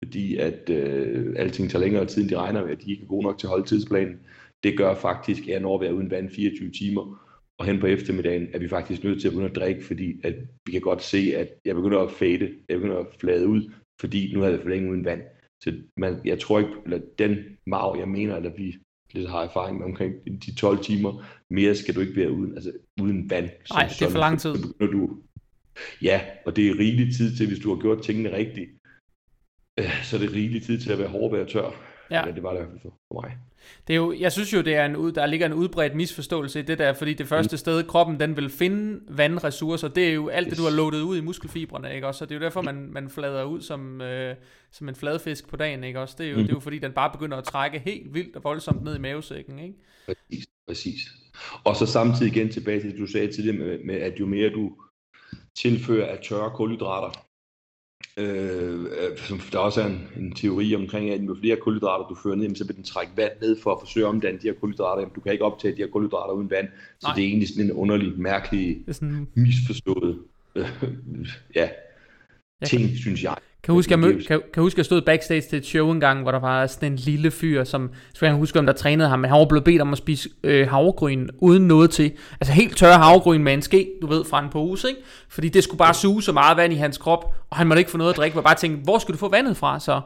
[0.04, 3.08] fordi at øh, alting tager længere tid, end de regner med, at de ikke er
[3.08, 4.20] gode nok til at holde tidsplanen.
[4.62, 7.86] Det gør faktisk, at jeg når at være uden vand 24 timer, og hen på
[7.86, 10.34] eftermiddagen er vi faktisk nødt til at begynde at drikke, fordi at
[10.66, 14.32] vi kan godt se, at jeg begynder at fade, jeg begynder at flade ud, fordi
[14.34, 15.22] nu har jeg for længe uden vand.
[15.62, 18.76] Så man, jeg tror ikke, eller den marv, jeg mener, eller vi
[19.12, 20.14] lidt har erfaring med omkring
[20.46, 23.50] de 12 timer, mere skal du ikke være uden, altså uden vand.
[23.72, 24.54] Nej, det er for lang tid.
[24.54, 25.18] Så du,
[26.02, 28.70] ja, og det er rigelig tid til, hvis du har gjort tingene rigtigt,
[29.78, 31.70] øh, så er det rigelig tid til at være hård, være tør.
[32.10, 32.20] Ja.
[32.20, 33.36] Eller det var det i hvert fald for mig.
[33.86, 36.58] Det er jo, jeg synes jo, det er en, ud- der ligger en udbredt misforståelse
[36.60, 37.58] i det der, fordi det første Mm.
[37.58, 40.58] sted, kroppen den vil finde vandressourcer, det er jo alt det, Yes.
[40.58, 42.18] du har loadet ud i muskelfibrene, ikke også?
[42.18, 44.34] Så det er jo derfor, man, man flader ud som, øh,
[44.72, 46.14] som en fladfisk på dagen, ikke også?
[46.18, 46.44] Det er, jo, Mhm.
[46.44, 49.00] det er jo fordi, den bare begynder at trække helt vildt og voldsomt ned i
[49.00, 49.74] mavesækken, ikke?
[50.06, 51.00] Præcis, præcis.
[51.64, 54.50] Og så samtidig igen tilbage til det, du sagde tidligere med, med at jo mere
[54.50, 54.72] du
[55.56, 57.27] tilfører af tørre kulhydrater,
[58.18, 62.14] øh, øh, som der også er en, en teori omkring, at jo flere kulhydrater du
[62.14, 64.54] fører ned, så vil den trække vand ned for at forsøge at omdanne de her
[64.54, 65.00] kulhydrater.
[65.02, 66.68] Jamen, du kan ikke optage de her kulhydrater uden vand,
[66.98, 67.14] så Nej.
[67.14, 70.18] det er egentlig sådan en underlig, mærkelig, sådan, misforstået
[70.54, 70.68] øh,
[71.54, 71.68] ja,
[72.60, 73.36] Jeg ting, synes jeg.
[73.62, 76.22] Kan huske, jeg, mød, kan, kan huske, jeg stod backstage til et show en gang,
[76.22, 79.08] hvor der var sådan en lille fyr, som, så jeg kan huske, om der trænede
[79.08, 82.12] ham, men han var blevet bedt om at spise øh, havregryn uden noget til.
[82.40, 85.00] Altså helt tør havregryn med en ske, du ved, fra en pose, ikke?
[85.28, 87.90] Fordi det skulle bare suge så meget vand i hans krop, og han måtte ikke
[87.90, 90.00] få noget at drikke, var bare tænke, hvor skal du få vandet fra så?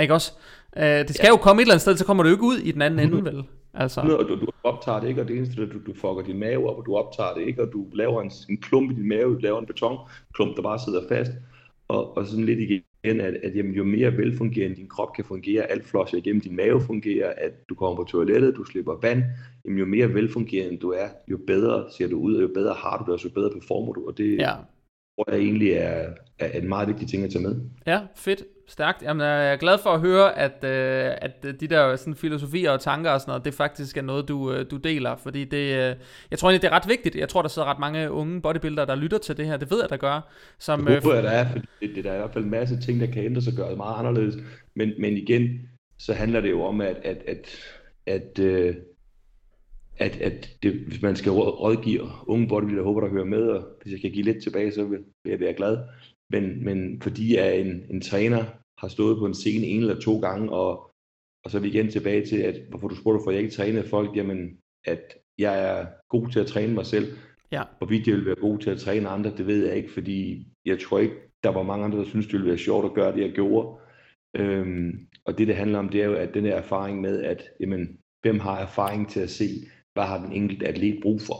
[0.00, 0.32] Ikke også?
[0.76, 1.30] Øh, det skal ja.
[1.30, 3.00] jo komme et eller andet sted, så kommer du jo ikke ud i den anden
[3.00, 3.44] ende, vel?
[3.74, 6.78] Altså, du, du optager det ikke, og det eneste, du, du fucker din mave op,
[6.78, 9.38] og du optager det ikke, og du laver en, en klump i din mave, du
[9.38, 11.32] laver en betonklump, der bare sidder fast.
[11.88, 15.70] og, og sådan lidt igen, at, at jamen, jo mere velfungerende din krop kan fungere,
[15.70, 19.22] alt flosser igennem din mave fungerer, at du kommer på toilettet, du slipper vand,
[19.64, 22.98] jamen, jo mere velfungerende du er, jo bedre ser du ud, og jo bedre har
[22.98, 24.52] du det, og jo bedre performer du, og det ja
[25.18, 26.06] tror jeg egentlig er,
[26.38, 27.56] er en meget vigtig ting at tage med.
[27.86, 28.42] Ja, fedt.
[28.66, 29.02] Stærkt.
[29.02, 32.80] Jamen, jeg er glad for at høre, at, øh, at de der sådan, filosofier og
[32.80, 35.16] tanker og sådan noget, det faktisk er noget, du, øh, du deler.
[35.16, 35.96] Fordi det, øh,
[36.30, 37.16] jeg tror egentlig, det er ret vigtigt.
[37.16, 39.56] Jeg tror, der sidder ret mange unge bodybuildere, der lytter til det her.
[39.56, 40.32] Det ved jeg, der gør.
[40.58, 42.50] Som, det håber jeg, der er, for det, det, der er i hvert fald en
[42.50, 44.36] masse ting, der kan ændre sig og gøre det meget anderledes.
[44.74, 45.68] Men, men igen,
[45.98, 47.46] så handler det jo om, at, at, at,
[48.06, 48.74] at, øh,
[49.98, 53.92] at, at det, hvis man skal rådgive unge bodybuildere, håber, der hører med, og hvis
[53.92, 55.78] jeg kan give lidt tilbage, så vil jeg være glad.
[56.30, 58.44] Men, men fordi at en, en træner
[58.78, 60.90] har stået på en scene en eller to gange, og,
[61.44, 63.82] og så er vi igen tilbage til, at hvorfor du spurgte, for jeg ikke træner
[63.82, 67.06] folk, jamen, at jeg er god til at træne mig selv.
[67.52, 67.62] Ja.
[67.78, 70.80] Hvorvidt jeg vil være god til at træne andre, det ved jeg ikke, fordi jeg
[70.80, 73.20] tror ikke, der var mange andre, der synes, det ville være sjovt at gøre det,
[73.20, 73.78] jeg gjorde.
[74.36, 77.44] Øhm, og det, det handler om, det er jo, at den der erfaring med, at
[77.60, 79.44] jamen, hvem har erfaring til at se,
[79.98, 81.38] hvad har den enkelte atlet brug for?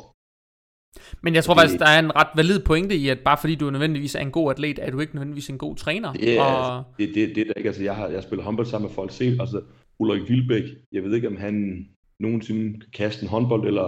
[1.22, 3.54] Men jeg tror det, faktisk, der er en ret valid pointe i, at bare fordi
[3.54, 6.14] du nødvendigvis er en god atlet, er du ikke nødvendigvis en god træner.
[6.22, 6.56] Ja, og...
[6.56, 7.68] altså, det, det, det er ikke.
[7.68, 9.40] Altså, jeg har jeg spillet håndbold sammen med folk selv.
[9.40, 9.62] Altså,
[9.98, 11.86] Ulrik Vilbæk, jeg ved ikke, om han
[12.20, 13.86] nogensinde kan kaste en håndbold, eller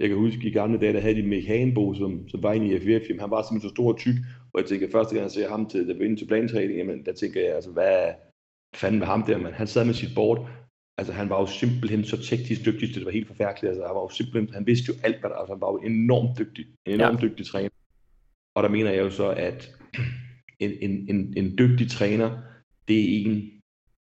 [0.00, 2.66] jeg kan huske i gamle dage, der havde de Mick Hagenbo, som, som var inde
[2.66, 4.14] i FVF, jamen, han var simpelthen så stor og tyk,
[4.52, 7.04] og jeg tænker, første gang jeg ser ham til, der var inde til plantræning, jamen,
[7.06, 8.12] der tænker jeg, altså, hvad
[8.74, 9.52] fanden med ham der, man?
[9.52, 10.48] Han sad med sit board,
[10.98, 13.70] altså han var jo simpelthen så teknisk dygtig, det var helt forfærdeligt.
[13.70, 15.78] Altså, han var jo simpelthen, han vidste jo alt, hvad der, altså, han var jo
[15.78, 17.26] enormt dygtig, en enormt ja.
[17.26, 17.70] dygtig træner.
[18.54, 19.76] Og der mener jeg jo så, at
[20.58, 22.38] en, en, en, en dygtig træner,
[22.88, 23.60] det er en,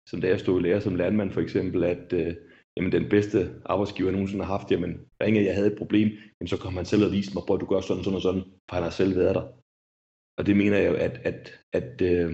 [0.09, 2.35] som da jeg stod i lære som landmand for eksempel, at øh,
[2.77, 6.07] jamen, den bedste arbejdsgiver, jeg nogensinde har haft, jamen, ringe, jeg havde et problem,
[6.39, 8.43] jamen, så kom han selv og viste mig, at du gør sådan, sådan og sådan,
[8.69, 9.45] for han har selv været der.
[10.37, 12.33] Og det mener jeg jo, at, at, at øh,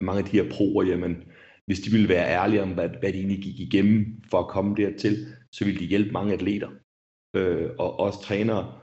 [0.00, 1.24] mange af de her proer, jamen,
[1.66, 4.76] hvis de ville være ærlige om, hvad, hvad de egentlig gik igennem for at komme
[4.76, 6.70] dertil, så ville de hjælpe mange atleter
[7.36, 8.80] øh, og også trænere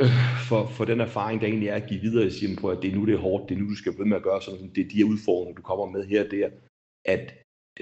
[0.00, 0.08] øh,
[0.48, 2.90] for, for den erfaring, der egentlig er at give videre i sige på, at det
[2.90, 4.70] er nu, det er hårdt, det er nu, du skal blive med at gøre sådan,
[4.74, 6.50] det er de her udfordringer, du kommer med her og der,
[7.04, 7.34] at,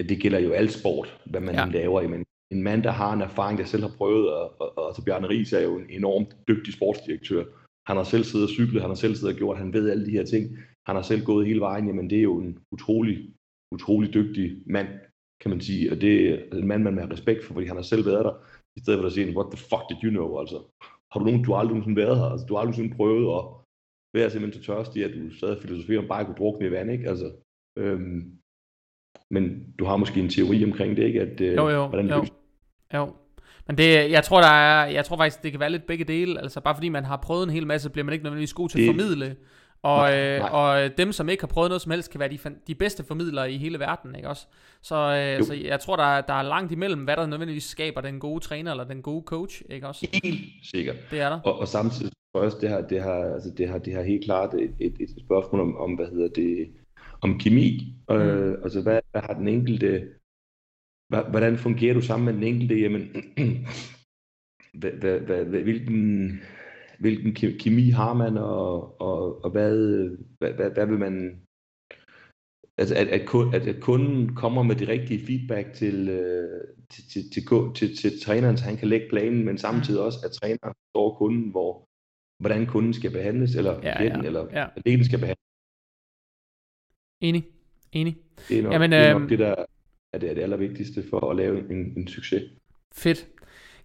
[0.09, 1.65] det gælder jo alt sport, hvad man ja.
[1.65, 2.07] laver.
[2.07, 5.05] Men en mand, der har en erfaring, der selv har prøvet, og, og, og så
[5.05, 7.43] Bjarne Ries er jo en enormt dygtig sportsdirektør.
[7.87, 10.05] Han har selv siddet og cyklet, han har selv siddet og gjort, han ved alle
[10.05, 10.57] de her ting.
[10.87, 13.33] Han har selv gået hele vejen, jamen det er jo en utrolig
[13.71, 14.87] utrolig dygtig mand,
[15.41, 17.75] kan man sige, og det er en mand, man må have respekt for, fordi han
[17.75, 18.33] har selv været der,
[18.75, 20.57] i stedet for at sige, what the fuck did you know, altså.
[21.11, 23.37] Har du nogen, du har aldrig nogensinde været her, altså, du har aldrig nogensinde prøvet
[23.37, 23.43] at
[24.13, 26.71] være simpelthen så tørstig, at du sad og filosoferer om bare at kunne drukne i
[26.71, 27.31] vand, ikke, altså.
[27.77, 28.39] Øhm,
[29.31, 32.25] men du har måske en teori omkring det, ikke, at, øh, jo, jo, hvordan jo.
[32.93, 33.13] jo.
[33.67, 36.41] Men det, jeg tror, der er, jeg tror faktisk, det kan være lidt begge dele.
[36.41, 38.81] Altså bare fordi man har prøvet en hel masse, bliver man ikke nødvendigvis god til
[38.81, 39.35] at formidle
[39.81, 42.39] og, nej, øh, og dem, som ikke har prøvet noget som helst, kan være de,
[42.67, 44.47] de bedste formidlere i hele verden, ikke også?
[44.81, 48.19] Så, øh, så jeg tror, der, der er langt imellem, hvad der nødvendigvis skaber den
[48.19, 50.07] gode træner eller den gode coach, ikke også?
[50.23, 50.95] Helt sikkert.
[51.11, 51.39] Det er der.
[51.39, 54.53] Og, og samtidig også, det har, det har, altså det har, det har helt klart
[54.53, 56.69] et, et, et spørgsmål om, om, hvad hedder det,
[57.21, 57.95] om kemi.
[58.09, 58.15] Mm.
[58.15, 60.07] Øh, altså, hvad, hvad har den enkelte,
[61.07, 62.75] hvordan fungerer du sammen med den enkelte?
[62.81, 63.15] Jamen,
[64.79, 66.41] hvad, hvad, hvad, hvilken
[66.99, 69.75] hvilken kemi har man, og, og, og hvad,
[70.37, 71.41] hvad, hvad, hvad vil man...
[72.77, 73.21] Altså, at, at,
[73.53, 78.21] at, at kunden kommer med de rigtige feedback til, øh, til, til, til, til, til
[78.21, 81.85] træneren, så han kan lægge planen, men samtidig også, at træneren står kunden, hvor,
[82.43, 84.67] hvordan kunden skal behandles, eller ja, ja, eller ja.
[84.75, 85.45] atleten skal behandles.
[87.21, 87.43] Enig.
[87.91, 88.17] Enig.
[88.49, 89.65] Det er nok, Jamen, det, er nok øh, det, der
[90.13, 92.43] er det, er det allervigtigste for at lave en, en succes.
[92.93, 93.27] Fedt.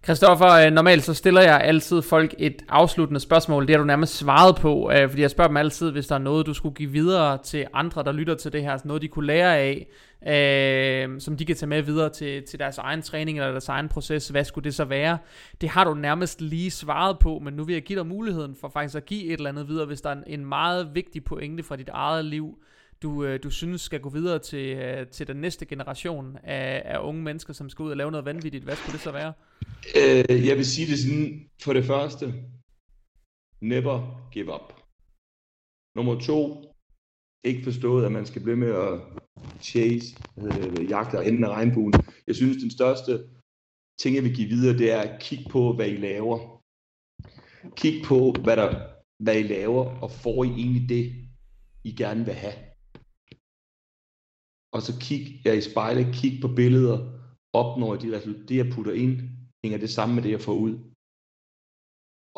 [0.05, 3.67] Christoffer, øh, normalt så stiller jeg altid folk et afsluttende spørgsmål.
[3.67, 6.19] Det har du nærmest svaret på, øh, fordi jeg spørger dem altid, hvis der er
[6.19, 9.27] noget, du skulle give videre til andre, der lytter til det her, noget de kunne
[9.27, 9.87] lære af,
[10.27, 13.89] øh, som de kan tage med videre til, til deres egen træning eller deres egen
[13.89, 14.27] proces.
[14.27, 15.17] Hvad skulle det så være?
[15.61, 18.69] Det har du nærmest lige svaret på, men nu vil jeg give dig muligheden for
[18.69, 21.75] faktisk at give et eller andet videre, hvis der er en meget vigtig pointe fra
[21.75, 22.57] dit eget liv,
[23.01, 26.99] du, øh, du synes skal gå videre til, øh, til den næste generation af, af
[26.99, 28.63] unge mennesker, som skal ud og lave noget vanvittigt.
[28.63, 29.33] Hvad skulle det så være?
[29.95, 32.25] Øh, jeg vil sige det sådan, for det første,
[33.61, 34.73] never give up.
[35.95, 36.39] Nummer to,
[37.43, 39.01] ikke forstået, at man skal blive med at
[39.61, 40.07] chase,
[40.37, 41.93] øh, jagte enden af regnbuen.
[42.27, 43.11] Jeg synes, den største
[43.99, 46.61] ting, jeg vil give videre, det er at kigge på, hvad I laver.
[47.75, 48.69] Kig på, hvad, der,
[49.23, 51.05] hvad I laver, og får I egentlig det,
[51.83, 52.53] I gerne vil have
[54.75, 56.97] og så kig jeg i spejlet, kig på billeder,
[57.61, 59.15] opnår jeg de resultater, det jeg putter ind,
[59.63, 60.73] hænger det sammen med det, jeg får ud.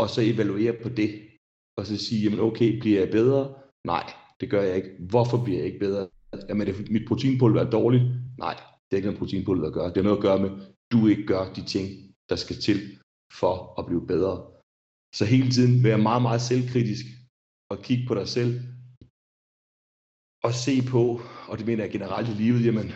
[0.02, 1.12] Og så evaluere på det,
[1.78, 3.42] og så sige, jamen okay, bliver jeg bedre?
[3.94, 4.06] Nej,
[4.40, 4.92] det gør jeg ikke.
[5.10, 6.10] Hvorfor bliver jeg ikke bedre?
[6.50, 8.04] Jamen, det, mit proteinpulver er dårligt?
[8.38, 8.56] Nej,
[8.86, 9.88] det er ikke noget proteinpulver at gøre.
[9.88, 10.52] Det har noget at gøre med,
[10.92, 11.88] du ikke gør de ting,
[12.30, 12.80] der skal til
[13.40, 14.36] for at blive bedre.
[15.16, 17.06] Så hele tiden være meget, meget selvkritisk
[17.72, 18.52] og kigge på dig selv
[20.44, 22.92] og se på, og det mener jeg generelt i livet, jamen,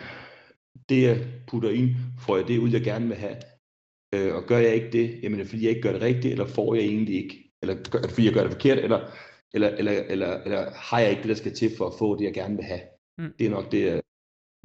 [0.88, 1.16] det jeg
[1.48, 1.90] putter ind,
[2.24, 3.36] får jeg det ud, jeg gerne vil have.
[4.14, 6.32] Øh, og gør jeg ikke det, jamen er det fordi, jeg ikke gør det rigtigt,
[6.32, 9.00] eller får jeg egentlig ikke, eller gør, er det fordi, jeg gør det forkert, eller,
[9.54, 12.24] eller, eller, eller, eller har jeg ikke det, der skal til for at få det,
[12.24, 12.84] jeg gerne vil have.
[13.18, 13.32] Mm.
[13.38, 14.02] Det er nok det, jeg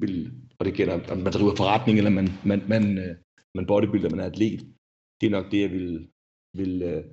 [0.02, 3.16] vil, og det gælder, om man driver forretning, eller man, man, man, øh,
[3.54, 4.60] man bodybuilder, man er atlet.
[5.20, 6.10] Det er nok det, jeg vil,
[6.60, 7.04] vil, øh,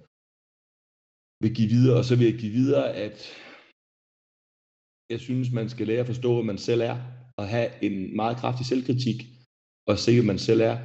[1.41, 3.17] vil give videre, og så vil jeg give videre, at
[5.09, 6.97] jeg synes, man skal lære at forstå, hvad man selv er,
[7.39, 9.19] og have en meget kraftig selvkritik,
[9.89, 10.77] og se, hvad man selv er,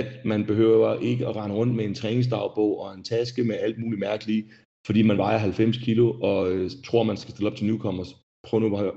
[0.00, 3.78] at man behøver ikke at rende rundt med en træningsdagbog og en taske med alt
[3.78, 4.46] muligt mærkeligt,
[4.86, 8.16] fordi man vejer 90 kilo og øh, tror, man skal stille op til newcomers.
[8.46, 8.92] Prøv nu bare,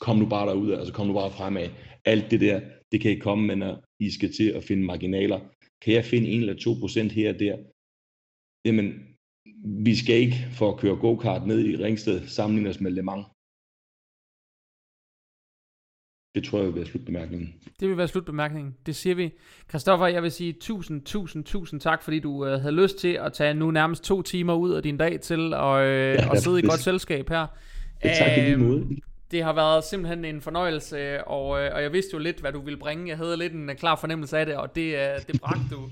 [0.00, 1.68] kom nu bare derud, altså kom nu bare fremad.
[2.04, 2.60] Alt det der,
[2.92, 5.40] det kan I komme med, når I skal til at finde marginaler.
[5.82, 7.56] Kan jeg finde 1 eller 2 procent her og der?
[8.66, 8.86] Jamen,
[9.86, 13.26] vi skal ikke for at køre go-kart ned i Ringsted sammenligne os med Le Mans.
[16.38, 17.54] Det tror jeg vil være slutbemærkningen.
[17.80, 18.74] Det vil være slutbemærkningen.
[18.86, 19.30] Det siger vi.
[19.68, 23.32] Christoffer, jeg vil sige tusind, tusind, tusind tak, fordi du øh, havde lyst til at
[23.32, 26.58] tage nu nærmest to timer ud af din dag til at, øh, ja, at sidde
[26.58, 27.46] i godt selskab her.
[28.02, 28.86] Det, tak i måde.
[29.30, 32.60] Det har været simpelthen en fornøjelse, og, øh, og jeg vidste jo lidt, hvad du
[32.60, 33.08] ville bringe.
[33.08, 35.88] Jeg havde lidt en klar fornemmelse af det, og det, øh, det bragte du.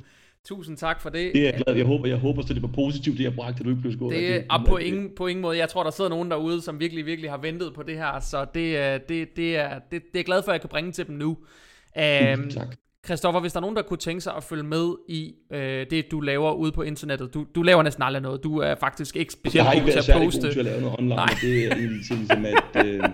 [0.48, 1.32] Tusind tak for det.
[1.34, 1.76] Det er jeg glad.
[1.76, 3.92] Jeg håber, jeg håber så det var positivt, det jeg bragte, at du ikke blev
[3.92, 4.16] skåret.
[4.16, 5.58] Det er på ingen, på ingen måde.
[5.58, 8.20] Jeg tror, der sidder nogen derude, som virkelig, virkelig har ventet på det her.
[8.20, 10.92] Så det, det, det, er, det, det er jeg glad for, at jeg kan bringe
[10.92, 11.28] til dem nu.
[11.28, 12.76] Um, tak.
[13.06, 16.10] Christoffer, hvis der er nogen, der kunne tænke sig at følge med i øh, det,
[16.10, 17.34] du laver ude på internettet.
[17.34, 18.44] Du, du laver næsten aldrig noget.
[18.44, 20.12] Du er faktisk ikke specielt god til at poste.
[20.12, 21.14] Jeg har ikke været til at lave noget online.
[21.14, 21.26] Nej.
[21.40, 23.04] Det er egentlig ting som, at, øh,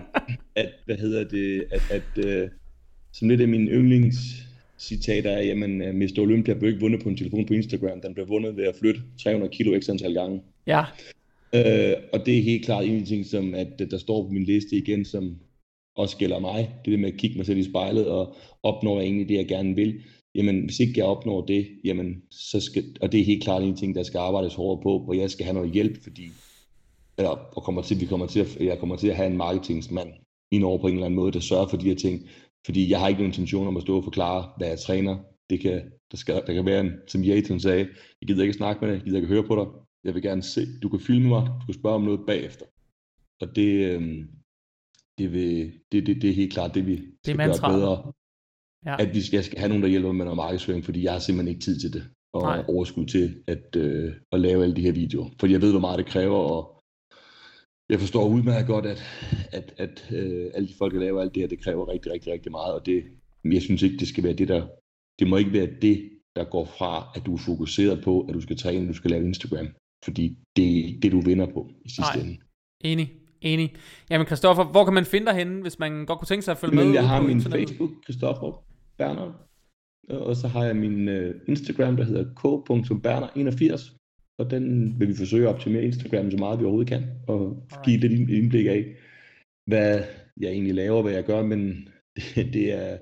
[0.55, 2.49] at, hvad hedder det, at, at øh,
[3.13, 4.17] som lidt af min yndlings
[4.83, 6.19] citater af, jamen uh, Mr.
[6.19, 9.01] Olympia blev ikke vundet på en telefon på Instagram, den blev vundet ved at flytte
[9.23, 10.41] 300 kilo ekstra antal gange.
[10.67, 10.81] Ja.
[11.53, 14.75] Uh, og det er helt klart en ting, som at, der står på min liste
[14.75, 15.37] igen, som
[15.95, 16.57] også gælder mig.
[16.57, 19.47] Det er det med at kigge mig selv i spejlet og opnå egentlig det, jeg
[19.47, 20.01] gerne vil.
[20.35, 23.75] Jamen, hvis ikke jeg opnår det, jamen, så skal, og det er helt klart en
[23.75, 26.23] ting, der skal arbejdes hårdere på, hvor jeg skal have noget hjælp, fordi
[27.17, 30.09] eller, og kommer til, vi kommer til at, jeg kommer til at have en marketingsmand
[30.51, 32.29] indover på en eller anden måde, der sørger for de her ting.
[32.65, 35.17] Fordi jeg har ikke nogen intention om at stå og forklare, hvad jeg træner.
[35.49, 37.89] Det kan, der, skal, der kan være en, som Jason sagde,
[38.21, 39.65] jeg gider ikke snakke med dig, jeg gider ikke høre på dig.
[40.03, 42.65] Jeg vil gerne se, du kan filme mig, du kan spørge om noget bagefter.
[43.41, 44.25] Og det, øh,
[45.17, 48.11] det, vil, det, det, det er helt klart det, vi skal det gøre bedre.
[48.85, 48.95] Ja.
[48.99, 51.55] At vi skal, skal have nogen, der hjælper med noget markedsføring, fordi jeg har simpelthen
[51.55, 52.03] ikke tid til det.
[52.33, 52.65] Og Nej.
[52.67, 55.29] overskud til at, øh, at lave alle de her videoer.
[55.39, 56.72] Fordi jeg ved, hvor meget det kræver, og
[57.89, 59.03] jeg forstår udmærket godt, at,
[59.51, 62.33] at, at øh, alle de folk, der laver alt det her, det kræver rigtig, rigtig,
[62.33, 63.03] rigtig meget, og det,
[63.43, 64.67] jeg synes ikke, det skal være det, der,
[65.19, 68.41] det må ikke være det, der går fra, at du er fokuseret på, at du
[68.41, 69.67] skal træne, at du skal lave Instagram,
[70.03, 72.25] fordi det er det, du vinder på i sidste Nej.
[72.25, 72.37] ende.
[72.81, 73.75] Enig, enig.
[74.09, 76.57] Jamen Christoffer, hvor kan man finde dig henne, hvis man godt kunne tænke sig at
[76.57, 76.93] følge Men med?
[76.93, 78.65] Jeg har min Facebook, Christoffer
[78.97, 79.33] Berner,
[80.09, 84.02] og så har jeg min uh, Instagram, der hedder k.berner81,
[84.39, 87.97] og den vil vi forsøge at optimere Instagram så meget vi overhovedet kan, og give
[87.97, 88.95] lidt indblik af,
[89.67, 90.03] hvad
[90.39, 91.87] jeg egentlig laver, hvad jeg gør, men
[92.17, 92.97] det, det er,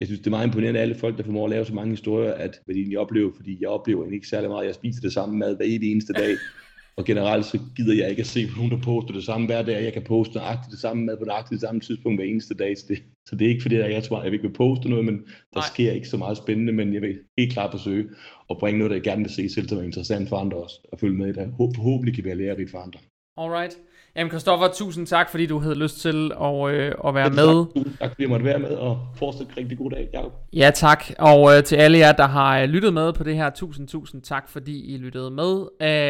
[0.00, 2.32] jeg synes, det er meget imponerende, alle folk, der formår at lave så mange historier,
[2.32, 5.12] at hvad de egentlig oplever, fordi jeg oplever egentlig ikke særlig meget, jeg spiser det
[5.12, 6.34] samme mad hver eneste dag,
[7.00, 9.62] og generelt så gider jeg ikke at se på nogen, der poster det samme hver
[9.62, 9.84] dag.
[9.84, 12.78] Jeg kan poste nøjagtigt det samme mad på nøjagtigt det samme tidspunkt hver eneste dag.
[12.78, 14.88] Så det, så det er ikke fordi, at jeg tror, at jeg ikke vil poste
[14.88, 15.16] noget, men
[15.54, 15.68] der Nej.
[15.72, 18.04] sker ikke så meget spændende, men jeg vil helt klart forsøge
[18.50, 20.76] at bringe noget, der jeg gerne vil se selv, som er interessant for andre også,
[20.92, 21.54] og følge med i det.
[21.56, 23.00] Forhåbentlig kan være lærerigt for andre.
[23.36, 23.78] Alright.
[24.16, 27.84] Jamen Kristoffer, tusind tak, fordi du havde lyst til at, øh, at være med.
[27.84, 30.32] Tak, tak, fordi jeg måtte være med, og fortsat rigtig god dag, Jacob.
[30.52, 31.04] Ja, tak.
[31.18, 34.22] Og øh, til alle jer, der har øh, lyttet med på det her, tusind, tusind
[34.22, 35.66] tak, fordi I lyttede med.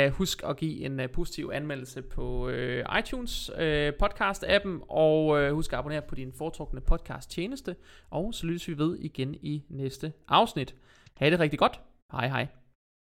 [0.08, 5.48] Uh, husk at give en uh, positiv anmeldelse på uh, iTunes uh, podcast-appen, og uh,
[5.50, 7.76] husk at abonnere på din foretrukne podcast-tjeneste.
[8.10, 10.74] Og så lyttes vi ved igen i næste afsnit.
[11.16, 11.80] Ha' det rigtig godt.
[12.12, 12.59] Hej hej.